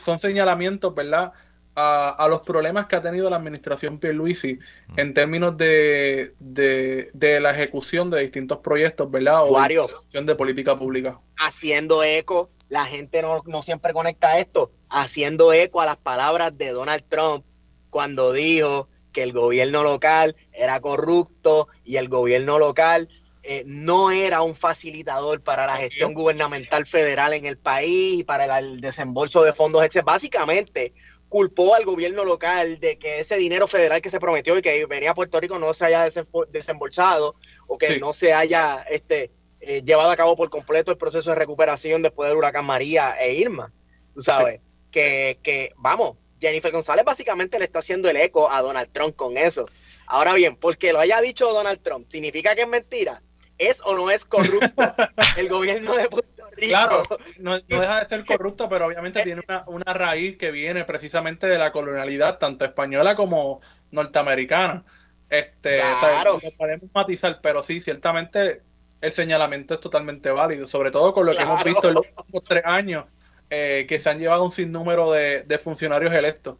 son 0.00 0.18
señalamientos, 0.20 0.94
¿verdad? 0.94 1.32
A, 1.76 2.26
los 2.28 2.40
problemas 2.40 2.86
que 2.86 2.96
ha 2.96 3.02
tenido 3.02 3.28
la 3.28 3.36
administración 3.36 3.98
Pierluisi 3.98 4.58
en 4.96 5.12
términos 5.12 5.56
de, 5.56 6.34
de, 6.38 7.40
la 7.40 7.50
ejecución 7.50 8.10
de 8.10 8.22
distintos 8.22 8.58
proyectos, 8.58 9.10
¿verdad? 9.10 9.44
O 9.46 9.60
de, 9.60 10.22
de 10.22 10.34
política 10.34 10.76
pública. 10.78 11.20
Haciendo 11.36 12.02
eco, 12.02 12.50
la 12.70 12.86
gente 12.86 13.20
no, 13.20 13.42
no 13.46 13.62
siempre 13.62 13.92
conecta 13.92 14.38
esto, 14.38 14.72
haciendo 14.88 15.52
eco 15.52 15.80
a 15.80 15.86
las 15.86 15.98
palabras 15.98 16.56
de 16.56 16.70
Donald 16.70 17.04
Trump 17.08 17.44
cuando 17.90 18.32
dijo 18.32 18.88
que 19.12 19.22
el 19.22 19.32
gobierno 19.32 19.82
local 19.82 20.34
era 20.52 20.80
corrupto 20.80 21.68
y 21.84 21.96
el 21.96 22.08
gobierno 22.08 22.58
local 22.58 23.08
eh, 23.48 23.62
no 23.64 24.10
era 24.10 24.42
un 24.42 24.56
facilitador 24.56 25.40
para 25.40 25.66
la 25.66 25.76
gestión 25.76 26.14
gubernamental 26.14 26.84
federal 26.84 27.32
en 27.32 27.46
el 27.46 27.56
país 27.56 28.18
y 28.18 28.24
para 28.24 28.58
el, 28.58 28.80
desembolso 28.80 29.44
de 29.44 29.52
fondos, 29.52 29.84
etc. 29.84 30.02
Básicamente, 30.04 30.92
culpó 31.28 31.74
al 31.74 31.84
gobierno 31.84 32.24
local 32.24 32.78
de 32.80 32.98
que 32.98 33.20
ese 33.20 33.36
dinero 33.36 33.66
federal 33.66 34.00
que 34.00 34.10
se 34.10 34.20
prometió 34.20 34.56
y 34.56 34.62
que 34.62 34.86
venía 34.86 35.10
a 35.10 35.14
Puerto 35.14 35.40
Rico 35.40 35.58
no 35.58 35.74
se 35.74 35.86
haya 35.86 36.08
desembolsado 36.50 37.34
o 37.66 37.78
que 37.78 37.98
no 37.98 38.14
se 38.14 38.32
haya 38.32 38.84
este, 38.90 39.30
eh, 39.60 39.82
llevado 39.84 40.10
a 40.10 40.16
cabo 40.16 40.36
por 40.36 40.50
completo 40.50 40.90
el 40.90 40.98
proceso 40.98 41.30
de 41.30 41.36
recuperación 41.36 42.02
después 42.02 42.28
del 42.28 42.38
huracán 42.38 42.64
María 42.64 43.16
e 43.20 43.34
Irma. 43.34 43.72
Tú 44.14 44.22
sabes, 44.22 44.60
que, 44.90 45.38
que, 45.42 45.72
vamos, 45.76 46.16
Jennifer 46.40 46.72
González 46.72 47.04
básicamente 47.04 47.58
le 47.58 47.64
está 47.64 47.80
haciendo 47.80 48.08
el 48.08 48.16
eco 48.16 48.50
a 48.50 48.62
Donald 48.62 48.90
Trump 48.92 49.16
con 49.16 49.36
eso. 49.36 49.66
Ahora 50.06 50.34
bien, 50.34 50.56
porque 50.56 50.92
lo 50.92 51.00
haya 51.00 51.20
dicho 51.20 51.52
Donald 51.52 51.80
Trump, 51.82 52.06
¿significa 52.08 52.54
que 52.54 52.62
es 52.62 52.68
mentira? 52.68 53.22
¿Es 53.58 53.80
o 53.84 53.94
no 53.94 54.10
es 54.10 54.24
corrupto 54.24 54.70
el 55.36 55.48
gobierno 55.48 55.96
de 55.96 56.08
Puerto 56.08 56.35
Claro, 56.56 57.02
no, 57.38 57.58
deja 57.60 58.00
de 58.00 58.08
ser 58.08 58.24
corrupto, 58.24 58.68
pero 58.68 58.86
obviamente 58.86 59.22
tiene 59.22 59.42
una, 59.66 59.92
raíz 59.92 60.36
que 60.36 60.50
viene 60.50 60.84
precisamente 60.84 61.46
de 61.46 61.58
la 61.58 61.72
colonialidad, 61.72 62.38
tanto 62.38 62.64
española 62.64 63.14
como 63.14 63.60
norteamericana. 63.90 64.84
Este, 65.28 65.80
claro. 66.00 66.40
podemos 66.56 66.88
matizar, 66.94 67.40
pero 67.42 67.62
sí, 67.62 67.80
ciertamente 67.80 68.62
el 69.00 69.12
señalamiento 69.12 69.74
es 69.74 69.80
totalmente 69.80 70.30
válido, 70.30 70.66
sobre 70.66 70.90
todo 70.90 71.12
con 71.12 71.26
lo 71.26 71.36
que 71.36 71.42
hemos 71.42 71.62
visto 71.62 71.88
en 71.88 71.94
los 71.94 72.04
últimos 72.16 72.44
tres 72.48 72.62
años, 72.64 73.04
eh, 73.50 73.84
que 73.88 73.98
se 73.98 74.08
han 74.08 74.18
llevado 74.18 74.44
un 74.44 74.52
sinnúmero 74.52 75.12
de, 75.12 75.42
de 75.42 75.58
funcionarios 75.58 76.12
electos. 76.14 76.56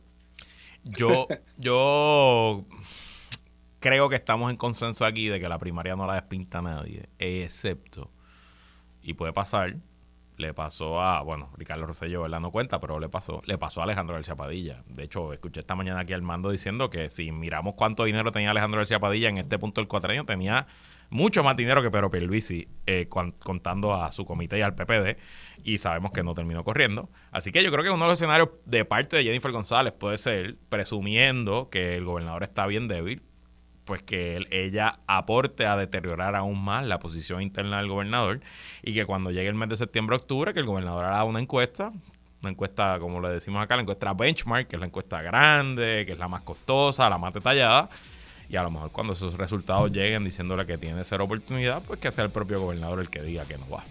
Yo, 0.84 1.26
yo 1.56 2.64
creo 3.80 4.08
que 4.08 4.16
estamos 4.16 4.50
en 4.50 4.56
consenso 4.56 5.04
aquí 5.04 5.28
de 5.28 5.40
que 5.40 5.48
la 5.48 5.58
primaria 5.58 5.96
no 5.96 6.06
la 6.06 6.14
despinta 6.14 6.60
nadie, 6.60 7.08
excepto 7.18 8.10
y 9.06 9.14
puede 9.14 9.32
pasar. 9.32 9.76
Le 10.36 10.52
pasó 10.52 11.00
a, 11.00 11.22
bueno, 11.22 11.50
Ricardo 11.56 11.86
Rosselló, 11.86 12.20
¿verdad? 12.20 12.40
No 12.40 12.50
cuenta, 12.50 12.78
pero 12.78 13.00
le 13.00 13.08
pasó, 13.08 13.40
le 13.46 13.56
pasó 13.56 13.80
a 13.80 13.84
Alejandro 13.84 14.16
García 14.16 14.34
Padilla. 14.34 14.82
De 14.86 15.04
hecho, 15.04 15.32
escuché 15.32 15.60
esta 15.60 15.74
mañana 15.74 16.00
aquí 16.00 16.12
al 16.12 16.20
mando 16.20 16.50
diciendo 16.50 16.90
que 16.90 17.08
si 17.08 17.32
miramos 17.32 17.72
cuánto 17.74 18.04
dinero 18.04 18.32
tenía 18.32 18.50
Alejandro 18.50 18.80
García 18.80 19.00
Padilla 19.00 19.30
en 19.30 19.38
este 19.38 19.58
punto 19.58 19.80
del 19.80 19.88
cuatrenio, 19.88 20.26
tenía 20.26 20.66
mucho 21.08 21.42
más 21.42 21.56
dinero 21.56 21.82
que 21.82 21.90
Pedro 21.90 22.10
Pierluisi, 22.10 22.68
eh, 22.84 23.08
contando 23.08 23.94
a 23.94 24.12
su 24.12 24.26
comité 24.26 24.58
y 24.58 24.62
al 24.62 24.74
PPD, 24.74 25.16
y 25.64 25.78
sabemos 25.78 26.10
que 26.10 26.22
no 26.22 26.34
terminó 26.34 26.64
corriendo. 26.64 27.08
Así 27.30 27.50
que 27.50 27.62
yo 27.62 27.70
creo 27.70 27.84
que 27.84 27.90
uno 27.90 28.04
de 28.04 28.10
los 28.10 28.18
escenarios 28.18 28.50
de 28.66 28.84
parte 28.84 29.16
de 29.16 29.24
Jennifer 29.24 29.52
González 29.52 29.94
puede 29.94 30.18
ser, 30.18 30.58
presumiendo 30.68 31.70
que 31.70 31.94
el 31.94 32.04
gobernador 32.04 32.42
está 32.42 32.66
bien 32.66 32.88
débil, 32.88 33.22
pues 33.86 34.02
que 34.02 34.44
ella 34.50 34.98
aporte 35.06 35.64
a 35.64 35.76
deteriorar 35.76 36.34
aún 36.34 36.62
más 36.62 36.84
la 36.84 36.98
posición 36.98 37.40
interna 37.40 37.78
del 37.78 37.88
gobernador 37.88 38.40
y 38.82 38.92
que 38.92 39.06
cuando 39.06 39.30
llegue 39.30 39.48
el 39.48 39.54
mes 39.54 39.68
de 39.70 39.76
septiembre-octubre, 39.76 40.52
que 40.52 40.60
el 40.60 40.66
gobernador 40.66 41.04
haga 41.04 41.24
una 41.24 41.40
encuesta, 41.40 41.92
una 42.42 42.50
encuesta, 42.50 42.98
como 42.98 43.20
le 43.20 43.28
decimos 43.28 43.62
acá, 43.62 43.76
la 43.76 43.82
encuesta 43.82 44.12
benchmark, 44.12 44.66
que 44.66 44.76
es 44.76 44.80
la 44.80 44.86
encuesta 44.86 45.22
grande, 45.22 46.04
que 46.04 46.12
es 46.12 46.18
la 46.18 46.26
más 46.26 46.42
costosa, 46.42 47.08
la 47.08 47.16
más 47.16 47.32
detallada, 47.32 47.88
y 48.48 48.56
a 48.56 48.62
lo 48.64 48.70
mejor 48.72 48.90
cuando 48.90 49.12
esos 49.12 49.34
resultados 49.34 49.90
lleguen 49.92 50.24
diciéndole 50.24 50.66
que 50.66 50.78
tiene 50.78 51.04
cero 51.04 51.24
oportunidad, 51.24 51.80
pues 51.82 52.00
que 52.00 52.10
sea 52.10 52.24
el 52.24 52.30
propio 52.30 52.60
gobernador 52.60 53.00
el 53.00 53.08
que 53.08 53.22
diga 53.22 53.44
que 53.44 53.56
no 53.56 53.70
va. 53.70 53.84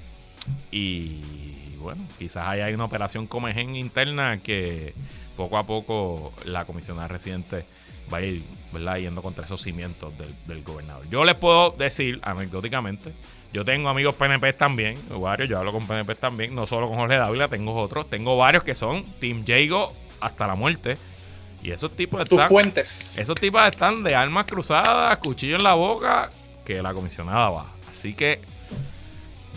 Y 0.71 1.75
bueno, 1.77 2.05
quizás 2.19 2.47
haya 2.47 2.67
una 2.73 2.83
operación 2.83 3.27
comején 3.27 3.75
interna 3.75 4.39
que 4.43 4.93
poco 5.37 5.57
a 5.57 5.65
poco 5.65 6.33
la 6.43 6.65
comisionada 6.65 7.07
residente 7.07 7.65
va 8.13 8.17
a 8.19 8.21
ir 8.21 8.43
¿verdad? 8.71 8.97
yendo 8.97 9.21
contra 9.21 9.45
esos 9.45 9.61
cimientos 9.61 10.13
del, 10.17 10.63
gobernador. 10.63 11.07
Yo 11.09 11.23
les 11.25 11.35
puedo 11.35 11.71
decir, 11.71 12.19
anecdóticamente, 12.23 13.13
yo 13.53 13.63
tengo 13.63 13.89
amigos 13.89 14.15
PNP 14.15 14.53
también, 14.53 14.97
varios, 15.09 15.49
yo 15.49 15.57
hablo 15.57 15.71
con 15.71 15.87
PNP 15.87 16.15
también, 16.15 16.53
no 16.53 16.67
solo 16.67 16.87
con 16.87 16.97
Jorge 16.97 17.17
Dávila, 17.17 17.47
tengo 17.47 17.73
otros, 17.73 18.09
tengo 18.09 18.35
varios 18.37 18.63
que 18.63 18.75
son 18.75 19.03
Team 19.19 19.45
Jago 19.45 19.93
hasta 20.19 20.47
la 20.47 20.55
muerte. 20.55 20.97
Y 21.63 21.71
esos 21.71 21.95
tipos 21.95 22.21
están. 22.21 22.37
Tus 22.37 22.47
fuentes. 22.47 23.17
Esos 23.17 23.35
tipos 23.35 23.61
están 23.65 24.03
de 24.03 24.13
armas 24.13 24.45
cruzadas, 24.45 25.17
cuchillo 25.17 25.55
en 25.55 25.63
la 25.63 25.73
boca, 25.73 26.29
que 26.63 26.81
la 26.81 26.93
comisionada 26.93 27.49
va. 27.49 27.71
Así 27.89 28.13
que 28.13 28.39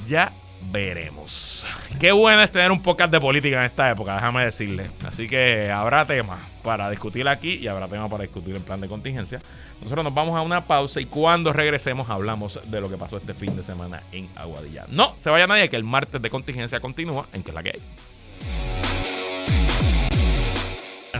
ya 0.07 0.32
veremos. 0.71 1.67
Qué 1.99 2.13
bueno 2.13 2.43
es 2.43 2.51
tener 2.51 2.71
un 2.71 2.83
podcast 2.83 3.11
de 3.11 3.21
política 3.21 3.59
en 3.59 3.65
esta 3.65 3.91
época, 3.91 4.15
déjame 4.15 4.45
decirle. 4.45 4.87
Así 5.05 5.27
que 5.27 5.71
habrá 5.71 6.07
temas 6.07 6.41
para 6.63 6.91
discutir 6.91 7.27
aquí 7.29 7.55
y 7.55 7.69
habrá 7.69 7.89
temas 7.89 8.11
para 8.11 8.23
discutir 8.23 8.55
el 8.55 8.63
plan 8.63 8.81
de 8.81 8.89
contingencia. 8.89 9.41
Nosotros 9.81 10.05
nos 10.05 10.15
vamos 10.15 10.37
a 10.37 10.43
una 10.43 10.67
pausa 10.67 11.01
y 11.01 11.07
cuando 11.07 11.53
regresemos 11.53 12.11
hablamos 12.11 12.61
de 12.65 12.81
lo 12.81 12.91
que 12.91 12.97
pasó 12.97 13.17
este 13.17 13.35
fin 13.35 13.57
de 13.57 13.63
semana 13.63 14.03
en 14.13 14.29
Aguadilla. 14.35 14.87
No 14.89 15.13
se 15.17 15.31
vaya 15.31 15.47
nadie 15.47 15.69
que 15.69 15.77
el 15.77 15.85
martes 15.85 16.21
de 16.21 16.31
contingencia 16.31 16.81
continúa 16.81 17.27
en 17.33 17.43
que 17.43 17.51
es 17.51 17.55
la 17.55 17.63
que 17.63 17.71
hay. 17.71 17.83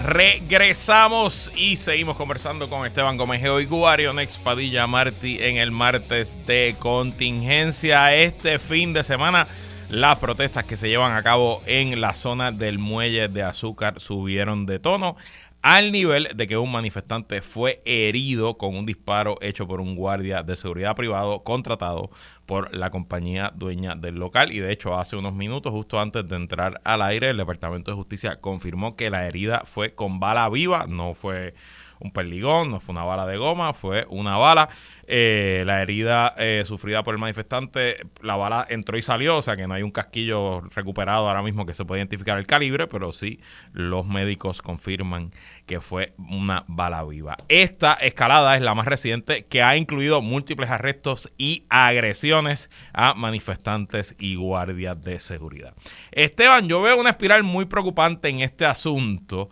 Regresamos 0.09 1.53
y 1.55 1.77
seguimos 1.77 2.17
conversando 2.17 2.71
con 2.71 2.87
Esteban 2.87 3.19
Gómez 3.19 3.43
y 3.43 3.67
Guario 3.67 4.15
Next 4.15 4.43
Padilla 4.43 4.87
Martí 4.87 5.37
en 5.39 5.59
el 5.59 5.71
martes 5.71 6.47
de 6.47 6.77
contingencia. 6.79 8.15
Este 8.15 8.59
fin 8.59 8.95
de 8.95 9.05
semana, 9.05 9.47
las 9.91 10.17
protestas 10.19 10.65
que 10.65 10.79
se 10.79 10.89
llevan 10.89 11.15
a 11.15 11.23
cabo 11.23 11.61
en 11.67 12.01
la 12.01 12.15
zona 12.15 12.53
del 12.53 12.79
muelle 12.79 13.29
de 13.29 13.43
azúcar 13.43 14.01
subieron 14.01 14.65
de 14.65 14.79
tono 14.79 15.15
al 15.63 15.91
nivel 15.91 16.29
de 16.35 16.47
que 16.47 16.57
un 16.57 16.71
manifestante 16.71 17.43
fue 17.43 17.81
herido 17.85 18.57
con 18.59 18.77
un 18.77 18.87
disparo 18.87 19.39
hecho 19.41 19.67
por 19.67 19.81
un 19.81 19.97
guardia 19.97 20.43
de 20.43 20.55
seguridad 20.57 20.95
privado 20.95 21.43
contratado 21.43 22.11
por 22.47 22.75
la 22.75 22.91
compañía 22.91 23.53
dueña 23.55 23.95
del 23.97 24.17
local. 24.17 24.53
Y 24.53 24.61
de 24.61 24.73
hecho, 24.73 24.97
hace 24.97 25.17
unos 25.17 25.35
minutos, 25.35 25.73
justo 25.73 26.01
antes 26.01 26.29
de 26.29 26.37
entrar 26.37 26.81
al 26.85 27.03
aire, 27.03 27.31
el 27.31 27.37
Departamento 27.37 27.91
de 27.91 27.97
Justicia 27.97 28.41
confirmó 28.41 28.97
que 28.97 29.11
la 29.11 29.27
herida 29.27 29.63
fue 29.65 29.95
con 29.95 30.21
bala 30.21 30.49
viva, 30.49 30.87
no 30.89 31.15
fue 31.15 31.55
un 32.01 32.13
perligón, 32.13 32.71
no 32.71 32.81
fue 32.81 32.93
una 32.93 33.05
bala 33.05 33.27
de 33.27 33.37
goma, 33.37 33.73
fue 33.75 34.07
una 34.09 34.37
bala. 34.37 34.69
Eh, 35.11 35.63
la 35.65 35.81
herida 35.81 36.35
eh, 36.37 36.65
sufrida 36.67 37.03
por 37.03 37.15
el 37.15 37.19
manifestante, 37.19 38.07
la 38.21 38.37
bala 38.37 38.67
entró 38.69 38.99
y 38.99 39.03
salió, 39.03 39.39
o 39.39 39.43
sea 39.43 39.57
que 39.57 39.67
no 39.67 39.73
hay 39.73 39.83
un 39.83 39.91
casquillo 39.91 40.61
recuperado 40.75 41.27
ahora 41.27 41.43
mismo 41.43 41.65
que 41.65 41.73
se 41.73 41.87
puede 41.87 42.01
identificar 42.01 42.39
el 42.39 42.47
calibre, 42.47 42.87
pero 42.87 43.11
sí 43.13 43.41
los 43.73 44.07
médicos 44.07 44.61
confirman 44.61 45.33
que 45.65 45.81
fue 45.81 46.13
una 46.19 46.65
bala 46.69 47.05
viva. 47.05 47.39
Esta 47.49 47.95
escalada 47.95 48.55
es 48.57 48.61
la 48.61 48.75
más 48.75 48.87
reciente 48.87 49.47
que 49.47 49.63
ha 49.63 49.79
incluido 49.79 50.21
múltiples 50.21 50.69
arrestos 50.69 51.33
y 51.39 51.65
agresiones 51.71 52.69
a 52.93 53.15
manifestantes 53.15 54.15
y 54.19 54.35
guardias 54.35 55.03
de 55.03 55.21
seguridad. 55.21 55.75
Esteban, 56.13 56.69
yo 56.69 56.83
veo 56.83 57.01
una 57.01 57.11
espiral 57.11 57.45
muy 57.45 57.65
preocupante 57.65 58.29
en 58.29 58.41
este 58.41 58.67
asunto. 58.67 59.49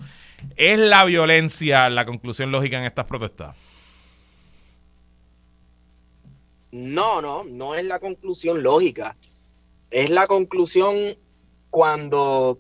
¿Es 0.57 0.79
la 0.79 1.05
violencia 1.05 1.89
la 1.91 2.05
conclusión 2.05 2.51
lógica 2.51 2.79
en 2.79 2.85
estas 2.85 3.07
protestas? 3.07 3.57
No, 6.73 7.23
no, 7.23 7.45
no 7.45 7.75
es 7.75 7.85
la 7.85 7.99
conclusión 8.01 8.63
lógica. 8.63 9.17
Es 9.91 10.11
la 10.11 10.27
conclusión 10.27 11.17
cuando 11.71 12.59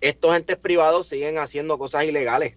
estos 0.00 0.36
entes 0.36 0.56
privados 0.56 1.08
siguen 1.08 1.38
haciendo 1.38 1.78
cosas 1.78 2.04
ilegales. 2.04 2.56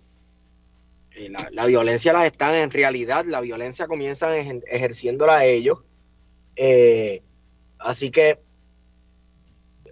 Eh, 1.12 1.32
la, 1.52 1.66
violencia 1.66 2.12
las 2.12 2.26
están 2.26 2.56
en 2.56 2.72
realidad, 2.72 3.24
la 3.26 3.40
violencia 3.40 3.88
comienzan 3.88 4.64
ejerciéndola 4.68 5.46
ellos. 5.46 5.80
Eh, 6.56 7.22
así 7.78 8.12
que 8.12 8.40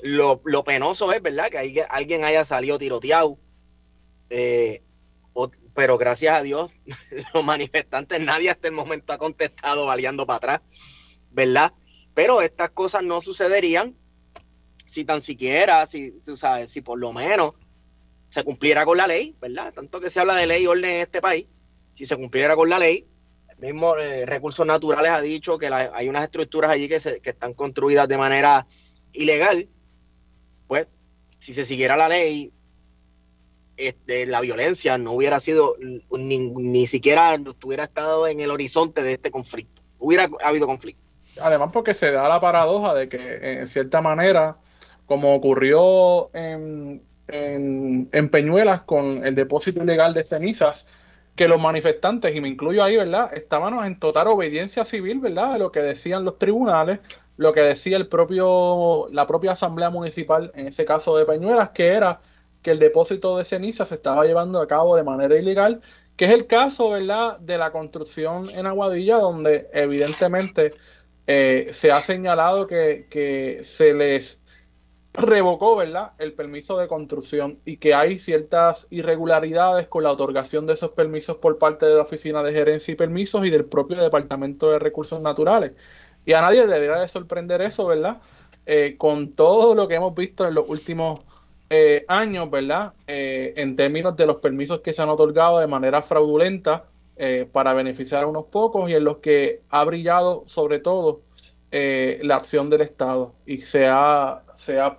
lo, 0.01 0.41
penoso 0.65 1.13
es, 1.13 1.21
¿verdad? 1.21 1.49
Que 1.49 1.85
alguien 1.89 2.25
haya 2.25 2.43
salido 2.43 2.77
tiroteado. 2.77 3.37
Eh, 4.35 4.81
pero 5.75 5.99
gracias 5.99 6.39
a 6.39 6.41
Dios, 6.41 6.71
los 7.33 7.43
manifestantes, 7.43 8.19
nadie 8.19 8.49
hasta 8.49 8.67
el 8.67 8.73
momento 8.73 9.13
ha 9.13 9.19
contestado 9.19 9.85
baleando 9.85 10.25
para 10.25 10.37
atrás, 10.37 10.61
¿verdad? 11.29 11.71
Pero 12.15 12.41
estas 12.41 12.71
cosas 12.71 13.03
no 13.03 13.21
sucederían 13.21 13.95
si 14.85 15.05
tan 15.05 15.21
siquiera, 15.21 15.85
si, 15.85 16.19
tú 16.25 16.35
sabes, 16.35 16.71
si 16.71 16.81
por 16.81 16.97
lo 16.97 17.13
menos 17.13 17.53
se 18.29 18.43
cumpliera 18.43 18.85
con 18.85 18.97
la 18.97 19.05
ley, 19.05 19.35
¿verdad? 19.39 19.71
Tanto 19.71 20.01
que 20.01 20.09
se 20.09 20.19
habla 20.19 20.35
de 20.35 20.47
ley 20.47 20.63
y 20.63 20.67
orden 20.67 20.85
en 20.85 21.01
este 21.01 21.21
país, 21.21 21.45
si 21.93 22.07
se 22.07 22.15
cumpliera 22.15 22.55
con 22.55 22.69
la 22.69 22.79
ley, 22.79 23.07
el 23.49 23.57
mismo 23.59 23.95
eh, 23.97 24.25
Recursos 24.25 24.65
Naturales 24.65 25.11
ha 25.11 25.21
dicho 25.21 25.59
que 25.59 25.67
hay 25.67 26.09
unas 26.09 26.23
estructuras 26.23 26.71
allí 26.71 26.89
que, 26.89 26.99
se, 26.99 27.19
que 27.19 27.29
están 27.29 27.53
construidas 27.53 28.07
de 28.07 28.17
manera 28.17 28.65
ilegal, 29.11 29.69
pues 30.67 30.87
si 31.37 31.53
se 31.53 31.65
siguiera 31.65 31.95
la 31.95 32.09
ley, 32.09 32.51
este, 33.77 34.25
la 34.25 34.41
violencia 34.41 34.97
no 34.97 35.13
hubiera 35.13 35.39
sido 35.39 35.75
ni, 36.11 36.37
ni 36.39 36.87
siquiera 36.87 37.37
hubiera 37.63 37.85
estado 37.85 38.27
en 38.27 38.39
el 38.39 38.51
horizonte 38.51 39.01
de 39.01 39.13
este 39.13 39.31
conflicto. 39.31 39.81
Hubiera 39.99 40.27
habido 40.43 40.67
conflicto. 40.67 41.01
Además, 41.41 41.71
porque 41.73 41.93
se 41.93 42.11
da 42.11 42.29
la 42.29 42.39
paradoja 42.39 42.93
de 42.93 43.09
que, 43.09 43.59
en 43.59 43.67
cierta 43.67 44.01
manera, 44.01 44.57
como 45.05 45.33
ocurrió 45.33 46.29
en, 46.35 47.01
en, 47.27 48.29
Peñuelas 48.29 48.81
con 48.83 49.25
el 49.25 49.33
depósito 49.33 49.83
ilegal 49.83 50.13
de 50.13 50.23
cenizas, 50.23 50.87
que 51.35 51.47
los 51.47 51.59
manifestantes, 51.59 52.35
y 52.35 52.41
me 52.41 52.47
incluyo 52.47 52.83
ahí, 52.83 52.97
¿verdad?, 52.97 53.33
estábamos 53.33 53.87
en 53.87 53.99
total 53.99 54.27
obediencia 54.27 54.85
civil, 54.85 55.19
¿verdad?, 55.19 55.53
de 55.53 55.59
lo 55.59 55.71
que 55.71 55.79
decían 55.79 56.23
los 56.23 56.37
tribunales, 56.37 56.99
lo 57.37 57.53
que 57.53 57.61
decía 57.61 57.97
el 57.97 58.07
propio, 58.07 59.07
la 59.11 59.25
propia 59.25 59.53
Asamblea 59.53 59.89
Municipal, 59.89 60.51
en 60.53 60.67
ese 60.67 60.85
caso 60.85 61.17
de 61.17 61.25
Peñuelas, 61.25 61.69
que 61.69 61.87
era 61.87 62.21
que 62.63 62.71
el 62.71 62.79
depósito 62.79 63.37
de 63.37 63.45
cenizas 63.45 63.89
se 63.89 63.95
estaba 63.95 64.25
llevando 64.25 64.61
a 64.61 64.67
cabo 64.67 64.95
de 64.95 65.03
manera 65.03 65.37
ilegal, 65.37 65.81
que 66.15 66.25
es 66.25 66.31
el 66.31 66.47
caso, 66.47 66.89
¿verdad?, 66.89 67.39
de 67.39 67.57
la 67.57 67.71
construcción 67.71 68.49
en 68.49 68.65
Aguadilla, 68.65 69.17
donde 69.17 69.69
evidentemente 69.73 70.73
eh, 71.27 71.69
se 71.71 71.91
ha 71.91 72.01
señalado 72.01 72.67
que, 72.67 73.07
que, 73.09 73.59
se 73.63 73.93
les 73.93 74.41
revocó, 75.13 75.75
¿verdad?, 75.75 76.13
el 76.19 76.33
permiso 76.33 76.77
de 76.77 76.87
construcción 76.87 77.59
y 77.65 77.77
que 77.77 77.93
hay 77.93 78.17
ciertas 78.17 78.87
irregularidades 78.89 79.87
con 79.87 80.03
la 80.03 80.11
otorgación 80.11 80.65
de 80.65 80.73
esos 80.73 80.91
permisos 80.91 81.37
por 81.37 81.57
parte 81.57 81.85
de 81.85 81.95
la 81.95 82.01
Oficina 82.01 82.41
de 82.43 82.53
Gerencia 82.53 82.91
y 82.93 82.95
Permisos 82.95 83.45
y 83.45 83.49
del 83.49 83.65
propio 83.65 83.97
Departamento 83.97 84.71
de 84.71 84.79
Recursos 84.79 85.21
Naturales. 85.21 85.73
Y 86.25 86.33
a 86.33 86.41
nadie 86.41 86.65
debería 86.65 86.97
de 86.97 87.07
sorprender 87.07 87.61
eso, 87.61 87.85
¿verdad? 87.85 88.21
Eh, 88.65 88.95
con 88.97 89.33
todo 89.33 89.75
lo 89.75 89.87
que 89.87 89.95
hemos 89.95 90.15
visto 90.15 90.47
en 90.47 90.53
los 90.53 90.69
últimos 90.69 91.21
eh, 91.69 92.05
años, 92.07 92.49
¿verdad? 92.49 92.93
Eh, 93.07 93.53
en 93.57 93.75
términos 93.75 94.15
de 94.15 94.25
los 94.25 94.37
permisos 94.37 94.81
que 94.81 94.93
se 94.93 95.01
han 95.01 95.09
otorgado 95.09 95.59
de 95.59 95.67
manera 95.67 96.01
fraudulenta 96.01 96.85
para 97.51 97.73
beneficiar 97.73 98.23
a 98.23 98.27
unos 98.27 98.45
pocos 98.45 98.89
y 98.89 98.95
en 98.95 99.03
los 99.03 99.17
que 99.17 99.61
ha 99.69 99.83
brillado 99.85 100.43
sobre 100.47 100.79
todo 100.79 101.21
la 101.71 102.35
acción 102.35 102.71
del 102.71 102.81
Estado 102.81 103.35
y 103.45 103.59
se 103.59 103.87
ha, 103.87 104.41
se 104.55 104.79
ha 104.79 104.97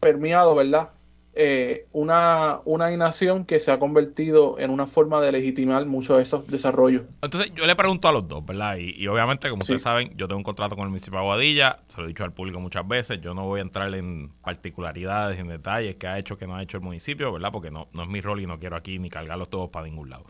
permeado, 0.00 0.54
¿verdad? 0.54 0.90
Eh, 1.34 1.86
una, 1.92 2.60
una 2.64 2.92
inacción 2.92 3.44
que 3.44 3.60
se 3.60 3.70
ha 3.70 3.78
convertido 3.78 4.58
en 4.58 4.70
una 4.70 4.88
forma 4.88 5.20
de 5.20 5.30
legitimar 5.30 5.86
muchos 5.86 6.16
de 6.16 6.24
esos 6.24 6.48
desarrollos. 6.48 7.02
Entonces, 7.22 7.52
yo 7.54 7.64
le 7.64 7.76
pregunto 7.76 8.08
a 8.08 8.12
los 8.12 8.26
dos, 8.26 8.44
¿verdad? 8.44 8.76
Y, 8.76 9.06
obviamente, 9.06 9.48
como 9.48 9.62
ustedes 9.62 9.82
saben, 9.82 10.16
yo 10.16 10.26
tengo 10.26 10.38
un 10.38 10.42
contrato 10.42 10.74
con 10.74 10.84
el 10.84 10.88
municipio 10.88 11.18
de 11.18 11.24
Aguadilla, 11.24 11.78
se 11.86 11.98
lo 11.98 12.06
he 12.06 12.08
dicho 12.08 12.24
al 12.24 12.32
público 12.32 12.58
muchas 12.58 12.88
veces, 12.88 13.20
yo 13.20 13.34
no 13.34 13.44
voy 13.44 13.60
a 13.60 13.62
entrar 13.62 13.94
en 13.94 14.30
particularidades, 14.42 15.38
en 15.38 15.46
detalles 15.46 15.94
que 15.94 16.08
ha 16.08 16.18
hecho, 16.18 16.36
que 16.38 16.48
no 16.48 16.56
ha 16.56 16.62
hecho 16.62 16.78
el 16.78 16.82
municipio, 16.82 17.32
¿verdad? 17.32 17.52
Porque 17.52 17.70
no, 17.70 17.88
no 17.92 18.02
es 18.02 18.08
mi 18.08 18.20
rol 18.20 18.40
y 18.40 18.46
no 18.46 18.58
quiero 18.58 18.76
aquí 18.76 18.98
ni 18.98 19.08
cargarlos 19.08 19.48
todos 19.48 19.70
para 19.70 19.86
ningún 19.86 20.10
lado. 20.10 20.24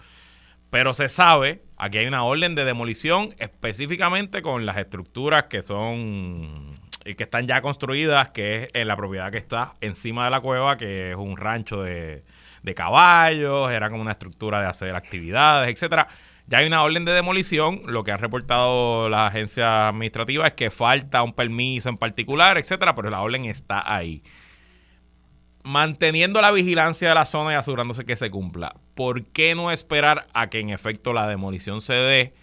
Pero 0.70 0.92
se 0.92 1.08
sabe, 1.08 1.62
aquí 1.78 1.98
hay 1.98 2.06
una 2.06 2.24
orden 2.24 2.54
de 2.54 2.66
demolición 2.66 3.34
específicamente 3.38 4.42
con 4.42 4.66
las 4.66 4.76
estructuras 4.76 5.44
que 5.44 5.62
son 5.62 6.78
que 7.16 7.24
están 7.24 7.46
ya 7.46 7.60
construidas, 7.60 8.30
que 8.30 8.64
es 8.64 8.68
en 8.74 8.88
la 8.88 8.96
propiedad 8.96 9.30
que 9.30 9.38
está 9.38 9.74
encima 9.80 10.24
de 10.24 10.30
la 10.30 10.40
cueva, 10.40 10.76
que 10.76 11.12
es 11.12 11.16
un 11.16 11.36
rancho 11.36 11.82
de, 11.82 12.24
caballos, 12.76 13.72
era 13.72 13.88
como 13.88 14.02
una 14.02 14.10
estructura 14.10 14.60
de 14.60 14.66
hacer 14.66 14.94
actividades, 14.94 15.70
etcétera. 15.70 16.06
Ya 16.46 16.58
hay 16.58 16.66
una 16.66 16.82
orden 16.82 17.06
de 17.06 17.12
demolición. 17.12 17.82
Lo 17.86 18.04
que 18.04 18.12
han 18.12 18.18
reportado 18.18 19.08
las 19.08 19.28
agencias 19.28 19.66
administrativas 19.66 20.48
es 20.48 20.52
que 20.54 20.70
falta 20.70 21.22
un 21.22 21.32
permiso 21.32 21.88
en 21.88 21.96
particular, 21.96 22.58
etcétera, 22.58 22.94
pero 22.94 23.08
la 23.08 23.22
orden 23.22 23.46
está 23.46 23.82
ahí. 23.90 24.22
Manteniendo 25.62 26.42
la 26.42 26.50
vigilancia 26.50 27.08
de 27.08 27.14
la 27.14 27.24
zona 27.24 27.52
y 27.52 27.54
asegurándose 27.54 28.04
que 28.04 28.16
se 28.16 28.30
cumpla, 28.30 28.76
¿por 28.94 29.24
qué 29.24 29.54
no 29.54 29.70
esperar 29.70 30.26
a 30.34 30.50
que 30.50 30.60
en 30.60 30.70
efecto 30.70 31.14
la 31.14 31.26
demolición 31.26 31.80
se 31.80 31.94
dé? 31.94 32.34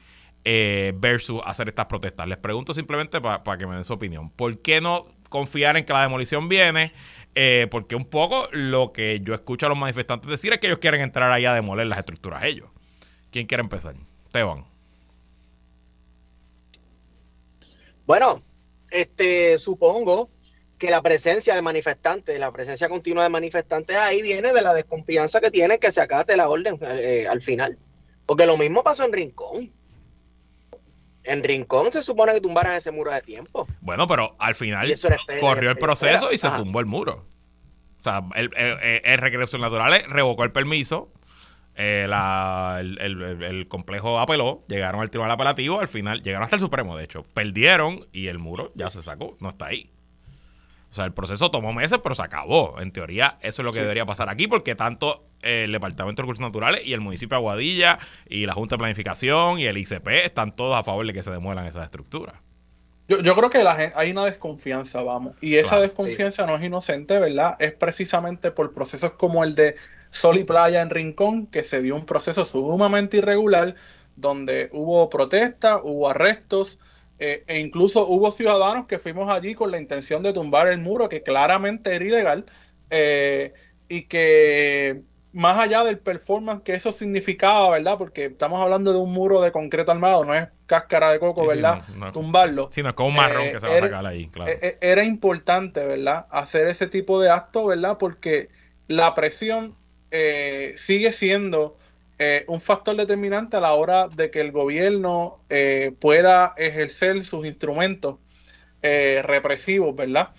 Eh, 0.45 0.93
versus 0.95 1.41
hacer 1.43 1.67
estas 1.67 1.87
protestas. 1.87 2.27
Les 2.27 2.37
pregunto 2.37 2.73
simplemente 2.73 3.19
para 3.19 3.57
que 3.57 3.65
me 3.65 3.75
den 3.75 3.83
su 3.83 3.93
opinión. 3.93 4.29
¿Por 4.29 4.59
qué 4.59 4.79
no 4.79 5.07
confiar 5.29 5.75
en 5.75 5.85
que 5.85 5.91
la 5.91 6.03
demolición 6.03 6.47
viene? 6.47 6.93
Eh, 7.33 7.67
porque 7.69 7.95
un 7.95 8.05
poco 8.05 8.47
lo 8.51 8.93
que 8.93 9.19
yo 9.21 9.33
escucho 9.33 9.65
a 9.65 9.69
los 9.69 9.77
manifestantes 9.77 10.29
decir 10.29 10.53
es 10.53 10.59
que 10.59 10.67
ellos 10.67 10.79
quieren 10.79 11.01
entrar 11.01 11.31
ahí 11.31 11.45
a 11.45 11.53
demoler 11.53 11.87
las 11.87 11.99
estructuras 11.99 12.43
ellos. 12.43 12.69
¿Quién 13.31 13.47
quiere 13.47 13.61
empezar? 13.61 13.95
Esteban. 14.25 14.65
Bueno, 18.05 18.43
este 18.91 19.57
supongo 19.57 20.29
que 20.77 20.91
la 20.91 21.01
presencia 21.01 21.55
de 21.55 21.61
manifestantes, 21.61 22.39
la 22.39 22.51
presencia 22.51 22.87
continua 22.87 23.23
de 23.23 23.29
manifestantes 23.29 23.97
ahí 23.97 24.21
viene 24.21 24.53
de 24.53 24.61
la 24.61 24.73
desconfianza 24.73 25.41
que 25.41 25.49
tienen 25.49 25.79
que 25.79 25.91
se 25.91 26.01
acate 26.01 26.37
la 26.37 26.49
orden 26.49 26.77
eh, 26.81 27.25
al 27.27 27.41
final. 27.41 27.77
Porque 28.25 28.45
lo 28.45 28.57
mismo 28.57 28.83
pasó 28.83 29.05
en 29.05 29.13
Rincón. 29.13 29.73
En 31.25 31.43
Rincón 31.43 31.91
se 31.91 32.03
supone 32.03 32.33
que 32.33 32.41
tumbaran 32.41 32.75
ese 32.75 32.91
muro 32.91 33.11
de 33.11 33.21
tiempo. 33.21 33.67
Bueno, 33.81 34.07
pero 34.07 34.35
al 34.39 34.55
final 34.55 34.93
corrió 35.41 35.71
el 35.71 35.77
proceso 35.77 36.31
y 36.31 36.37
se 36.37 36.49
tumbó 36.49 36.79
el 36.79 36.85
muro. 36.85 37.25
O 37.99 38.03
sea, 38.03 38.23
el, 38.35 38.51
el, 38.55 39.01
el 39.03 39.17
Recreación 39.17 39.61
Naturales 39.61 40.05
revocó 40.07 40.43
el 40.43 40.51
permiso. 40.51 41.11
Eh, 41.77 42.05
el, 42.09 43.67
complejo 43.67 44.19
apeló, 44.19 44.63
llegaron 44.67 45.01
al 45.01 45.09
tribunal 45.09 45.31
apelativo, 45.33 45.81
al 45.81 45.89
final 45.89 46.21
llegaron 46.21 46.45
hasta 46.45 46.55
el 46.55 46.61
Supremo, 46.61 46.95
de 46.95 47.03
hecho, 47.03 47.23
perdieron 47.33 48.07
y 48.13 48.27
el 48.27 48.39
muro 48.39 48.71
ya 48.75 48.89
se 48.89 49.03
sacó, 49.03 49.35
no 49.41 49.49
está 49.49 49.67
ahí. 49.67 49.91
O 50.89 50.93
sea, 50.93 51.03
el 51.03 51.13
proceso 51.13 51.51
tomó 51.51 51.73
meses, 51.73 51.99
pero 52.01 52.15
se 52.15 52.21
acabó. 52.21 52.79
En 52.79 52.93
teoría, 52.93 53.37
eso 53.41 53.61
es 53.61 53.65
lo 53.65 53.73
que 53.73 53.81
debería 53.81 54.05
pasar 54.05 54.29
aquí, 54.29 54.47
porque 54.47 54.75
tanto 54.75 55.25
el 55.45 55.71
Departamento 55.71 56.21
de 56.21 56.23
Recursos 56.23 56.41
Naturales 56.41 56.85
y 56.85 56.93
el 56.93 57.01
municipio 57.01 57.35
de 57.35 57.39
Aguadilla 57.39 57.99
y 58.27 58.45
la 58.45 58.53
Junta 58.53 58.75
de 58.75 58.79
Planificación 58.79 59.59
y 59.59 59.65
el 59.65 59.77
ICP 59.77 60.07
están 60.25 60.55
todos 60.55 60.75
a 60.75 60.83
favor 60.83 61.05
de 61.05 61.13
que 61.13 61.23
se 61.23 61.31
demuelan 61.31 61.65
esas 61.65 61.85
estructuras. 61.85 62.35
Yo, 63.07 63.21
yo 63.21 63.35
creo 63.35 63.49
que 63.51 63.63
la 63.63 63.77
hay 63.95 64.11
una 64.11 64.25
desconfianza, 64.25 65.03
vamos. 65.03 65.35
Y 65.39 65.55
esa 65.55 65.79
desconfianza 65.79 66.47
no 66.47 66.55
es 66.55 66.63
inocente, 66.63 67.19
¿verdad? 67.19 67.55
Es 67.59 67.73
precisamente 67.73 68.51
por 68.51 68.73
procesos 68.73 69.11
como 69.11 69.43
el 69.43 69.53
de 69.53 69.75
Sol 70.09 70.37
y 70.37 70.43
Playa 70.43 70.81
en 70.81 70.89
Rincón, 70.89 71.45
que 71.45 71.63
se 71.63 71.81
dio 71.81 71.95
un 71.95 72.05
proceso 72.05 72.45
sumamente 72.45 73.17
irregular, 73.17 73.75
donde 74.15 74.69
hubo 74.73 75.09
protestas, 75.09 75.81
hubo 75.83 76.09
arrestos, 76.09 76.79
eh, 77.19 77.43
e 77.47 77.59
incluso 77.59 78.07
hubo 78.07 78.31
ciudadanos 78.31 78.87
que 78.87 78.97
fuimos 78.97 79.31
allí 79.31 79.55
con 79.55 79.71
la 79.71 79.79
intención 79.79 80.23
de 80.23 80.33
tumbar 80.33 80.67
el 80.67 80.79
muro, 80.79 81.07
que 81.09 81.21
claramente 81.21 81.95
era 81.95 82.05
ilegal, 82.05 82.45
eh, 82.89 83.53
y 83.87 84.03
que 84.03 85.03
más 85.35 85.59
allá 85.59 85.83
del 85.83 85.99
performance 85.99 86.63
que 86.63 86.73
eso 86.73 86.91
significaba, 86.91 87.69
¿verdad? 87.69 87.97
Porque 87.97 88.25
estamos 88.25 88.61
hablando 88.61 88.93
de 88.93 88.99
un 88.99 89.13
muro 89.13 89.41
de 89.41 89.51
concreto 89.51 89.91
armado, 89.91 90.25
no 90.25 90.33
es 90.33 90.47
cáscara 90.65 91.11
de 91.11 91.19
coco, 91.19 91.45
¿verdad? 91.45 91.83
Tumbarlo. 92.11 92.69
Sí, 92.71 92.81
no 92.81 92.89
es 92.89 92.95
como 92.95 93.09
un 93.09 93.15
marrón 93.15 93.51
que 93.51 93.59
se 93.59 93.67
va 93.67 93.77
a 93.77 93.79
sacar 93.81 94.05
ahí, 94.07 94.27
claro. 94.29 94.51
E, 94.51 94.77
era 94.81 95.03
importante, 95.03 95.85
¿verdad? 95.85 96.25
Hacer 96.31 96.67
ese 96.67 96.87
tipo 96.87 97.21
de 97.21 97.29
acto, 97.29 97.67
¿verdad? 97.67 97.97
Porque 97.97 98.49
la 98.87 99.13
presión 99.13 99.75
eh, 100.11 100.73
sigue 100.77 101.11
siendo 101.11 101.75
eh, 102.17 102.45
un 102.47 102.61
factor 102.61 102.95
determinante 102.95 103.57
a 103.57 103.59
la 103.59 103.73
hora 103.73 104.07
de 104.07 104.31
que 104.31 104.39
el 104.39 104.53
gobierno 104.53 105.41
eh, 105.49 105.91
pueda 105.99 106.53
ejercer 106.55 107.25
sus 107.25 107.45
instrumentos 107.45 108.19
eh, 108.81 109.21
represivos, 109.23 109.95
¿verdad? 109.95 110.29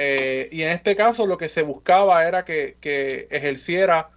y 0.00 0.62
en 0.62 0.68
este 0.68 0.94
caso 0.94 1.26
lo 1.26 1.38
que 1.38 1.48
se 1.48 1.62
buscaba 1.62 2.24
era 2.24 2.44
que, 2.44 2.76
ejerciera 3.32 4.10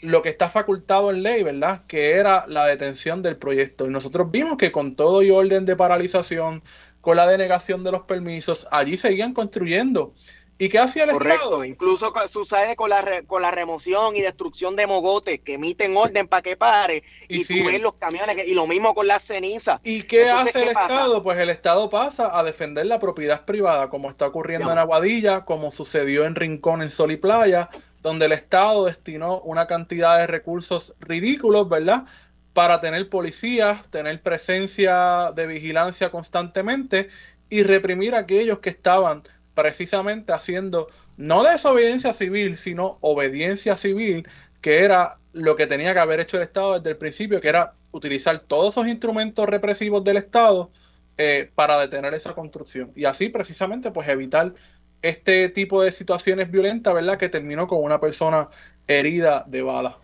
lo 0.00 0.22
que 0.22 0.28
está 0.28 0.48
facultado 0.48 1.10
en 1.10 1.22
ley, 1.22 1.42
¿verdad? 1.42 1.82
Que 1.86 2.12
era 2.12 2.46
la 2.46 2.66
detención 2.66 3.22
del 3.22 3.36
proyecto. 3.36 3.86
Y 3.86 3.90
nosotros 3.90 4.30
vimos 4.30 4.56
que 4.56 4.72
con 4.72 4.94
todo 4.94 5.22
y 5.22 5.30
orden 5.30 5.64
de 5.64 5.76
paralización, 5.76 6.62
con 7.00 7.16
la 7.16 7.26
denegación 7.26 7.84
de 7.84 7.92
los 7.92 8.02
permisos, 8.02 8.66
allí 8.70 8.96
seguían 8.96 9.32
construyendo. 9.34 10.14
¿Y 10.60 10.68
qué 10.68 10.80
hacía 10.80 11.04
el 11.04 11.12
Correcto. 11.12 11.64
Incluso 11.64 12.12
sucede 12.28 12.74
con 12.74 12.90
la, 12.90 13.22
con 13.28 13.42
la 13.42 13.52
remoción 13.52 14.16
y 14.16 14.22
destrucción 14.22 14.74
de 14.74 14.88
mogotes 14.88 15.40
que 15.40 15.54
emiten 15.54 15.96
orden 15.96 16.26
para 16.26 16.42
que 16.42 16.56
pare 16.56 17.04
y, 17.28 17.44
tú 17.44 17.54
ves 17.64 17.80
los 17.80 17.94
camiones 17.94 18.46
y 18.46 18.54
lo 18.54 18.66
mismo 18.66 18.92
con 18.92 19.06
las 19.06 19.22
cenizas. 19.22 19.78
¿Y 19.84 20.02
qué 20.02 20.28
hace 20.28 20.62
el 20.62 20.68
Estado? 20.70 21.22
Pues 21.22 21.38
el 21.38 21.48
Estado 21.48 21.88
pasa 21.88 22.36
a 22.36 22.42
defender 22.42 22.86
la 22.86 22.98
propiedad 22.98 23.44
privada, 23.44 23.88
como 23.88 24.10
está 24.10 24.26
ocurriendo 24.26 24.72
en 24.72 24.78
Aguadilla, 24.78 25.44
como 25.44 25.70
sucedió 25.70 26.24
en 26.24 26.34
Rincón, 26.34 26.82
en 26.82 26.90
Sol 26.90 27.12
y 27.12 27.16
Playa, 27.16 27.70
donde 28.02 28.26
el 28.26 28.32
Estado 28.32 28.86
destinó 28.86 29.40
una 29.40 29.66
cantidad 29.66 30.18
de 30.18 30.26
recursos 30.26 30.94
ridículos, 31.00 31.68
¿verdad? 31.68 32.04
Para 32.52 32.80
tener 32.80 33.08
policías, 33.08 33.88
tener 33.90 34.22
presencia 34.22 35.32
de 35.34 35.46
vigilancia 35.46 36.10
constantemente 36.10 37.08
y 37.50 37.62
reprimir 37.62 38.14
a 38.14 38.20
aquellos 38.20 38.60
que 38.60 38.70
estaban 38.70 39.22
precisamente 39.54 40.32
haciendo 40.32 40.88
no 41.16 41.42
desobediencia 41.42 42.12
civil, 42.12 42.56
sino 42.56 42.98
obediencia 43.00 43.76
civil, 43.76 44.28
que 44.60 44.84
era 44.84 45.18
lo 45.32 45.56
que 45.56 45.66
tenía 45.66 45.94
que 45.94 46.00
haber 46.00 46.20
hecho 46.20 46.36
el 46.36 46.44
Estado 46.44 46.78
desde 46.78 46.90
el 46.90 46.96
principio, 46.96 47.40
que 47.40 47.48
era 47.48 47.74
utilizar 47.90 48.38
todos 48.38 48.74
esos 48.74 48.86
instrumentos 48.86 49.46
represivos 49.46 50.04
del 50.04 50.18
Estado 50.18 50.70
eh, 51.16 51.50
para 51.54 51.78
detener 51.80 52.14
esa 52.14 52.34
construcción. 52.34 52.92
Y 52.94 53.04
así 53.04 53.28
precisamente 53.28 53.90
pues 53.90 54.08
evitar 54.08 54.54
este 55.02 55.48
tipo 55.48 55.82
de 55.82 55.90
situaciones 55.92 56.50
violentas, 56.50 56.94
¿verdad? 56.94 57.18
Que 57.18 57.28
terminó 57.28 57.66
con 57.66 57.82
una 57.82 58.00
persona 58.00 58.48
herida 58.86 59.44
de 59.46 59.62
bala. 59.62 59.98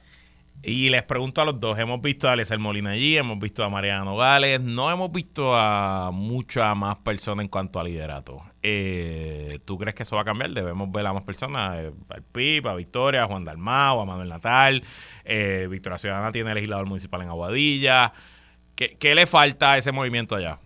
Y 0.66 0.88
les 0.88 1.02
pregunto 1.02 1.42
a 1.42 1.44
los 1.44 1.60
dos, 1.60 1.78
hemos 1.78 2.00
visto 2.00 2.26
a 2.26 2.32
Alessandro 2.32 2.62
Molina 2.62 2.90
allí, 2.92 3.18
hemos 3.18 3.38
visto 3.38 3.62
a 3.62 3.68
Mariano 3.68 4.06
Nogales, 4.06 4.60
no 4.62 4.90
hemos 4.90 5.12
visto 5.12 5.54
a 5.54 6.10
mucha 6.10 6.74
más 6.74 6.96
personas 6.96 7.44
en 7.44 7.48
cuanto 7.48 7.78
a 7.78 7.84
liderato. 7.84 8.40
Eh, 8.62 9.58
¿Tú 9.66 9.76
crees 9.76 9.94
que 9.94 10.04
eso 10.04 10.16
va 10.16 10.22
a 10.22 10.24
cambiar? 10.24 10.52
Debemos 10.52 10.90
ver 10.90 11.06
a 11.06 11.12
más 11.12 11.22
personas, 11.22 11.80
eh, 11.80 11.92
al 12.08 12.22
PIB, 12.22 12.66
a 12.66 12.74
Victoria, 12.76 13.24
a 13.24 13.26
Juan 13.26 13.44
Dalmao, 13.44 14.00
a 14.00 14.06
Manuel 14.06 14.30
Natal. 14.30 14.82
Eh, 15.26 15.68
Victoria 15.70 15.98
Ciudadana 15.98 16.32
tiene 16.32 16.54
legislador 16.54 16.86
municipal 16.86 17.20
en 17.20 17.28
Aguadilla. 17.28 18.14
¿Qué, 18.74 18.96
¿Qué, 18.98 19.14
le 19.14 19.26
falta 19.26 19.72
a 19.72 19.76
ese 19.76 19.92
movimiento 19.92 20.34
allá? 20.34 20.60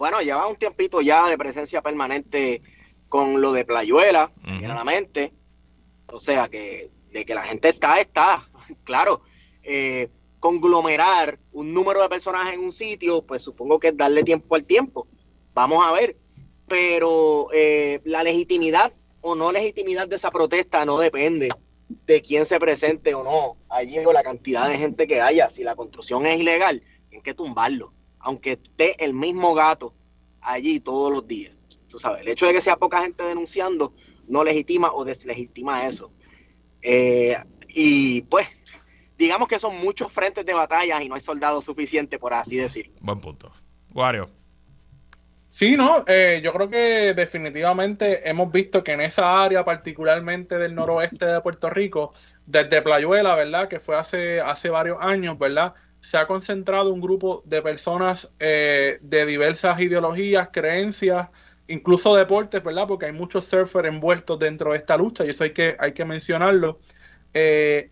Bueno, 0.00 0.22
lleva 0.22 0.46
un 0.46 0.56
tiempito 0.56 1.02
ya 1.02 1.28
de 1.28 1.36
presencia 1.36 1.82
permanente 1.82 2.62
con 3.06 3.42
lo 3.42 3.52
de 3.52 3.66
Playuela, 3.66 4.32
generalmente. 4.42 5.34
O 6.06 6.18
sea 6.18 6.48
que 6.48 6.90
de 7.12 7.26
que 7.26 7.34
la 7.34 7.42
gente 7.42 7.68
está, 7.68 8.00
está, 8.00 8.48
claro. 8.84 9.20
Eh, 9.62 10.08
conglomerar 10.38 11.38
un 11.52 11.74
número 11.74 12.00
de 12.00 12.08
personas 12.08 12.54
en 12.54 12.60
un 12.60 12.72
sitio, 12.72 13.20
pues 13.20 13.42
supongo 13.42 13.78
que 13.78 13.88
es 13.88 13.96
darle 13.98 14.22
tiempo 14.22 14.54
al 14.54 14.64
tiempo. 14.64 15.06
Vamos 15.52 15.86
a 15.86 15.92
ver. 15.92 16.16
Pero 16.66 17.48
eh, 17.52 18.00
la 18.04 18.22
legitimidad 18.22 18.94
o 19.20 19.34
no 19.34 19.52
legitimidad 19.52 20.08
de 20.08 20.16
esa 20.16 20.30
protesta 20.30 20.82
no 20.86 20.98
depende 20.98 21.50
de 22.06 22.22
quién 22.22 22.46
se 22.46 22.58
presente 22.58 23.14
o 23.14 23.22
no 23.22 23.58
allí 23.68 23.98
o 23.98 24.14
la 24.14 24.22
cantidad 24.22 24.66
de 24.66 24.78
gente 24.78 25.06
que 25.06 25.20
haya. 25.20 25.50
Si 25.50 25.62
la 25.62 25.76
construcción 25.76 26.24
es 26.24 26.40
ilegal, 26.40 26.82
hay 27.12 27.20
que 27.20 27.34
tumbarlo, 27.34 27.92
aunque 28.20 28.52
esté 28.52 29.02
el 29.04 29.14
mismo 29.14 29.54
gato 29.54 29.94
allí 30.40 30.80
todos 30.80 31.12
los 31.12 31.26
días. 31.26 31.54
Tú 31.88 31.98
sabes, 31.98 32.22
el 32.22 32.28
hecho 32.28 32.46
de 32.46 32.52
que 32.52 32.60
sea 32.60 32.76
poca 32.76 33.02
gente 33.02 33.24
denunciando 33.24 33.94
no 34.28 34.44
legitima 34.44 34.92
o 34.92 35.04
deslegitima 35.04 35.86
eso. 35.86 36.12
Eh, 36.82 37.36
y 37.68 38.22
pues, 38.22 38.46
digamos 39.18 39.48
que 39.48 39.58
son 39.58 39.78
muchos 39.80 40.12
frentes 40.12 40.46
de 40.46 40.54
batalla 40.54 41.02
y 41.02 41.08
no 41.08 41.16
hay 41.16 41.20
soldados 41.20 41.64
suficientes, 41.64 42.18
por 42.18 42.32
así 42.32 42.56
decirlo. 42.56 42.92
Buen 43.00 43.20
punto. 43.20 43.50
Wario. 43.92 44.30
Sí, 45.50 45.76
no, 45.76 46.04
eh, 46.06 46.40
yo 46.44 46.52
creo 46.52 46.70
que 46.70 47.12
definitivamente 47.12 48.28
hemos 48.28 48.52
visto 48.52 48.84
que 48.84 48.92
en 48.92 49.00
esa 49.00 49.42
área, 49.42 49.64
particularmente 49.64 50.58
del 50.58 50.76
noroeste 50.76 51.26
de 51.26 51.40
Puerto 51.40 51.68
Rico, 51.68 52.14
desde 52.46 52.82
Playuela, 52.82 53.34
¿verdad? 53.34 53.68
Que 53.68 53.80
fue 53.80 53.96
hace, 53.96 54.40
hace 54.40 54.70
varios 54.70 54.98
años, 55.00 55.36
¿verdad? 55.38 55.74
Se 56.00 56.16
ha 56.16 56.26
concentrado 56.26 56.92
un 56.92 57.00
grupo 57.00 57.42
de 57.44 57.62
personas 57.62 58.32
eh, 58.38 58.98
de 59.02 59.26
diversas 59.26 59.80
ideologías, 59.80 60.48
creencias, 60.52 61.28
incluso 61.68 62.16
deportes, 62.16 62.62
¿verdad? 62.62 62.86
Porque 62.86 63.06
hay 63.06 63.12
muchos 63.12 63.44
surfers 63.44 63.88
envueltos 63.88 64.38
dentro 64.38 64.72
de 64.72 64.78
esta 64.78 64.96
lucha 64.96 65.24
y 65.24 65.30
eso 65.30 65.44
hay 65.44 65.50
que, 65.50 65.76
hay 65.78 65.92
que 65.92 66.04
mencionarlo. 66.04 66.78
Eh, 67.34 67.90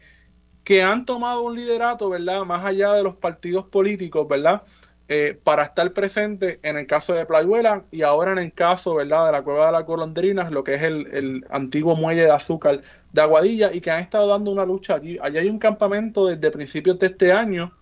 que 0.65 0.83
han 0.83 1.07
tomado 1.07 1.43
un 1.43 1.57
liderato, 1.57 2.11
¿verdad? 2.11 2.45
Más 2.45 2.65
allá 2.65 2.93
de 2.93 3.03
los 3.03 3.17
partidos 3.17 3.67
políticos, 3.67 4.29
¿verdad? 4.29 4.63
Eh, 5.11 5.41
para 5.43 5.63
estar 5.63 5.91
presente 5.95 6.61
en 6.63 6.77
el 6.77 6.87
caso 6.87 7.15
de 7.15 7.25
Playuela 7.25 7.87
y 7.91 8.03
ahora 8.03 8.33
en 8.33 8.39
el 8.39 8.53
caso, 8.53 8.95
¿verdad? 8.95 9.25
De 9.25 9.33
la 9.33 9.43
Cueva 9.43 9.67
de 9.67 9.73
las 9.73 9.87
Golondrinas, 9.87 10.51
lo 10.51 10.63
que 10.63 10.75
es 10.75 10.83
el, 10.83 11.47
antiguo 11.49 11.97
muelle 11.97 12.25
de 12.25 12.31
azúcar 12.31 12.83
de 13.15 13.23
Aguadilla 13.23 13.73
y 13.73 13.81
que 13.81 13.91
han 13.91 14.03
estado 14.03 14.29
dando 14.29 14.51
una 14.51 14.67
lucha 14.67 14.97
allí. 14.97 15.17
Allí 15.23 15.39
hay 15.39 15.49
un 15.49 15.59
campamento 15.59 16.27
desde 16.27 16.51
principios 16.51 16.99
de 16.99 17.07
este 17.07 17.33
año 17.33 17.73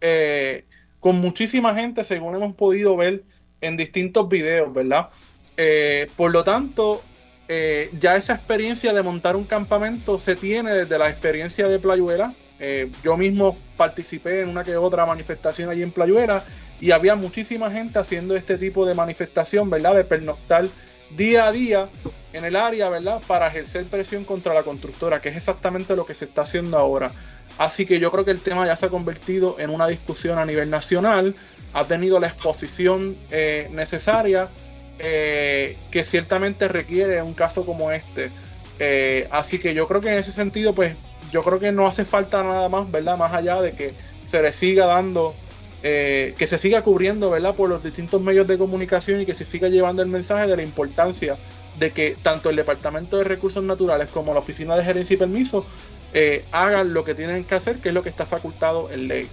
eh, 0.00 0.64
con 1.00 1.16
muchísima 1.16 1.74
gente, 1.74 2.04
según 2.04 2.34
hemos 2.34 2.54
podido 2.54 2.96
ver 2.96 3.24
en 3.60 3.76
distintos 3.76 4.28
videos, 4.28 4.72
¿verdad? 4.72 5.08
Eh, 5.56 6.08
por 6.16 6.30
lo 6.30 6.44
tanto, 6.44 7.02
eh, 7.48 7.90
ya 7.98 8.16
esa 8.16 8.34
experiencia 8.34 8.92
de 8.92 9.02
montar 9.02 9.36
un 9.36 9.44
campamento 9.44 10.18
se 10.18 10.36
tiene 10.36 10.72
desde 10.72 10.98
la 10.98 11.08
experiencia 11.08 11.68
de 11.68 11.78
Playuela. 11.78 12.34
Yo 13.04 13.16
mismo 13.16 13.56
participé 13.76 14.40
en 14.40 14.48
una 14.48 14.64
que 14.64 14.76
otra 14.76 15.06
manifestación 15.06 15.70
allí 15.70 15.82
en 15.82 15.92
Playuela 15.92 16.44
y 16.80 16.90
había 16.90 17.14
muchísima 17.14 17.70
gente 17.70 18.00
haciendo 18.00 18.34
este 18.34 18.58
tipo 18.58 18.84
de 18.84 18.94
manifestación, 18.94 19.70
¿verdad? 19.70 19.94
De 19.94 20.02
pernoctar 20.02 20.68
día 21.16 21.46
a 21.46 21.52
día 21.52 21.88
en 22.32 22.44
el 22.44 22.56
área, 22.56 22.88
¿verdad? 22.88 23.20
Para 23.26 23.48
ejercer 23.48 23.86
presión 23.86 24.24
contra 24.24 24.54
la 24.54 24.62
constructora, 24.62 25.20
que 25.20 25.30
es 25.30 25.36
exactamente 25.36 25.96
lo 25.96 26.04
que 26.04 26.14
se 26.14 26.26
está 26.26 26.42
haciendo 26.42 26.78
ahora. 26.78 27.12
Así 27.58 27.84
que 27.84 27.98
yo 27.98 28.10
creo 28.10 28.24
que 28.24 28.30
el 28.30 28.40
tema 28.40 28.66
ya 28.66 28.76
se 28.76 28.86
ha 28.86 28.88
convertido 28.88 29.56
en 29.58 29.70
una 29.70 29.86
discusión 29.86 30.38
a 30.38 30.44
nivel 30.44 30.70
nacional, 30.70 31.34
ha 31.74 31.84
tenido 31.84 32.18
la 32.18 32.28
exposición 32.28 33.16
necesaria 33.70 34.48
eh, 35.00 35.76
que 35.92 36.04
ciertamente 36.04 36.66
requiere 36.66 37.22
un 37.22 37.32
caso 37.32 37.64
como 37.64 37.92
este. 37.92 38.32
Eh, 38.80 39.28
así 39.30 39.60
que 39.60 39.72
yo 39.72 39.86
creo 39.86 40.00
que 40.00 40.08
en 40.08 40.18
ese 40.18 40.32
sentido, 40.32 40.74
pues 40.74 40.96
yo 41.30 41.44
creo 41.44 41.60
que 41.60 41.70
no 41.70 41.86
hace 41.86 42.04
falta 42.04 42.42
nada 42.42 42.68
más, 42.68 42.90
¿verdad? 42.90 43.16
Más 43.16 43.32
allá 43.32 43.60
de 43.62 43.72
que 43.72 43.94
se 44.26 44.42
le 44.42 44.52
siga 44.52 44.86
dando, 44.86 45.36
eh, 45.84 46.34
que 46.36 46.48
se 46.48 46.58
siga 46.58 46.82
cubriendo, 46.82 47.30
¿verdad? 47.30 47.54
Por 47.54 47.68
los 47.68 47.82
distintos 47.82 48.20
medios 48.20 48.48
de 48.48 48.58
comunicación 48.58 49.20
y 49.20 49.26
que 49.26 49.34
se 49.34 49.44
siga 49.44 49.68
llevando 49.68 50.02
el 50.02 50.08
mensaje 50.08 50.48
de 50.48 50.56
la 50.56 50.62
importancia 50.62 51.36
de 51.78 51.92
que 51.92 52.16
tanto 52.20 52.50
el 52.50 52.56
Departamento 52.56 53.18
de 53.18 53.24
Recursos 53.24 53.62
Naturales 53.62 54.08
como 54.10 54.34
la 54.34 54.40
Oficina 54.40 54.76
de 54.76 54.82
Gerencia 54.82 55.14
y 55.14 55.16
Permiso 55.16 55.64
hagan 56.52 56.94
lo 56.94 57.04
que 57.04 57.14
tienen 57.14 57.44
que 57.44 57.54
hacer, 57.54 57.78
que 57.80 57.88
es 57.88 57.94
lo 57.94 58.02
que 58.02 58.08
está 58.08 58.26
facultado 58.26 58.90
en 58.90 59.08
ley. 59.08 59.28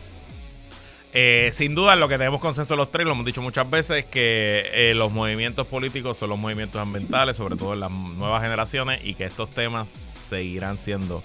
Eh, 1.18 1.52
sin 1.54 1.76
duda, 1.76 1.96
lo 1.96 2.10
que 2.10 2.18
tenemos 2.18 2.42
consenso 2.42 2.76
los 2.76 2.92
tres, 2.92 3.06
lo 3.06 3.14
hemos 3.14 3.26
dicho 3.26 3.42
muchas 3.42 3.70
veces, 3.70 4.00
es 4.00 4.06
que 4.06 4.70
eh, 4.74 4.94
los 4.96 5.14
movimientos 5.14 5.66
políticos 5.66 6.18
son 6.18 6.30
los 6.30 6.38
movimientos 6.38 6.82
ambientales, 6.82 7.38
sobre 7.38 7.56
todo 7.56 7.74
en 7.74 7.80
las 7.80 7.90
nuevas 7.90 8.44
generaciones, 8.44 9.00
y 9.02 9.14
que 9.14 9.24
estos 9.24 9.50
temas 9.50 9.90
seguirán 9.90 10.78
siendo 10.78 11.24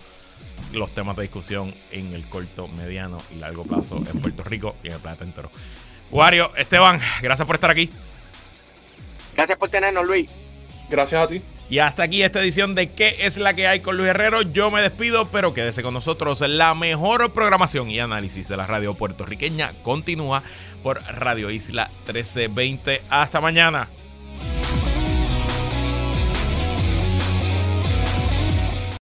los 0.73 0.93
temas 0.93 1.17
de 1.17 1.23
discusión 1.23 1.75
en 1.91 2.15
el 2.15 2.25
corto, 2.29 2.69
mediano 2.69 3.19
y 3.35 3.41
largo 3.41 3.65
plazo 3.65 3.97
en 3.97 4.21
Puerto 4.21 4.45
Rico 4.45 4.77
y 4.85 4.89
en 4.89 4.93
el 4.95 5.01
planeta 5.01 5.25
entero. 5.25 5.51
Wario, 6.13 6.55
Esteban, 6.57 7.01
gracias 7.21 7.45
por 7.45 7.57
estar 7.57 7.73
aquí. 7.73 7.91
Gracias 9.35 9.59
por 9.59 9.71
tenernos, 9.71 10.07
Luis. 10.07 10.31
Gracias 10.89 11.21
a 11.21 11.27
ti. 11.27 11.43
Y 11.71 11.79
hasta 11.79 12.03
aquí 12.03 12.23
esta 12.25 12.41
edición 12.41 12.75
de 12.75 12.91
¿Qué 12.91 13.15
es 13.21 13.39
la 13.39 13.55
que 13.55 13.69
hay 13.69 13.79
con 13.79 13.97
Luis 13.97 14.11
Herrero? 14.11 14.43
Yo 14.43 14.73
me 14.73 14.83
despido, 14.83 15.29
pero 15.29 15.55
quédese 15.55 15.85
con 15.85 15.95
nosotros. 15.95 16.41
La 16.41 16.75
mejor 16.75 17.33
programación 17.33 17.89
y 17.91 18.01
análisis 18.01 18.49
de 18.49 18.57
la 18.57 18.67
radio 18.67 18.95
puertorriqueña 18.95 19.71
continúa 19.85 20.43
por 20.83 21.01
Radio 21.05 21.49
Isla 21.49 21.89
1320. 22.07 23.03
Hasta 23.09 23.41
mañana. 23.41 23.89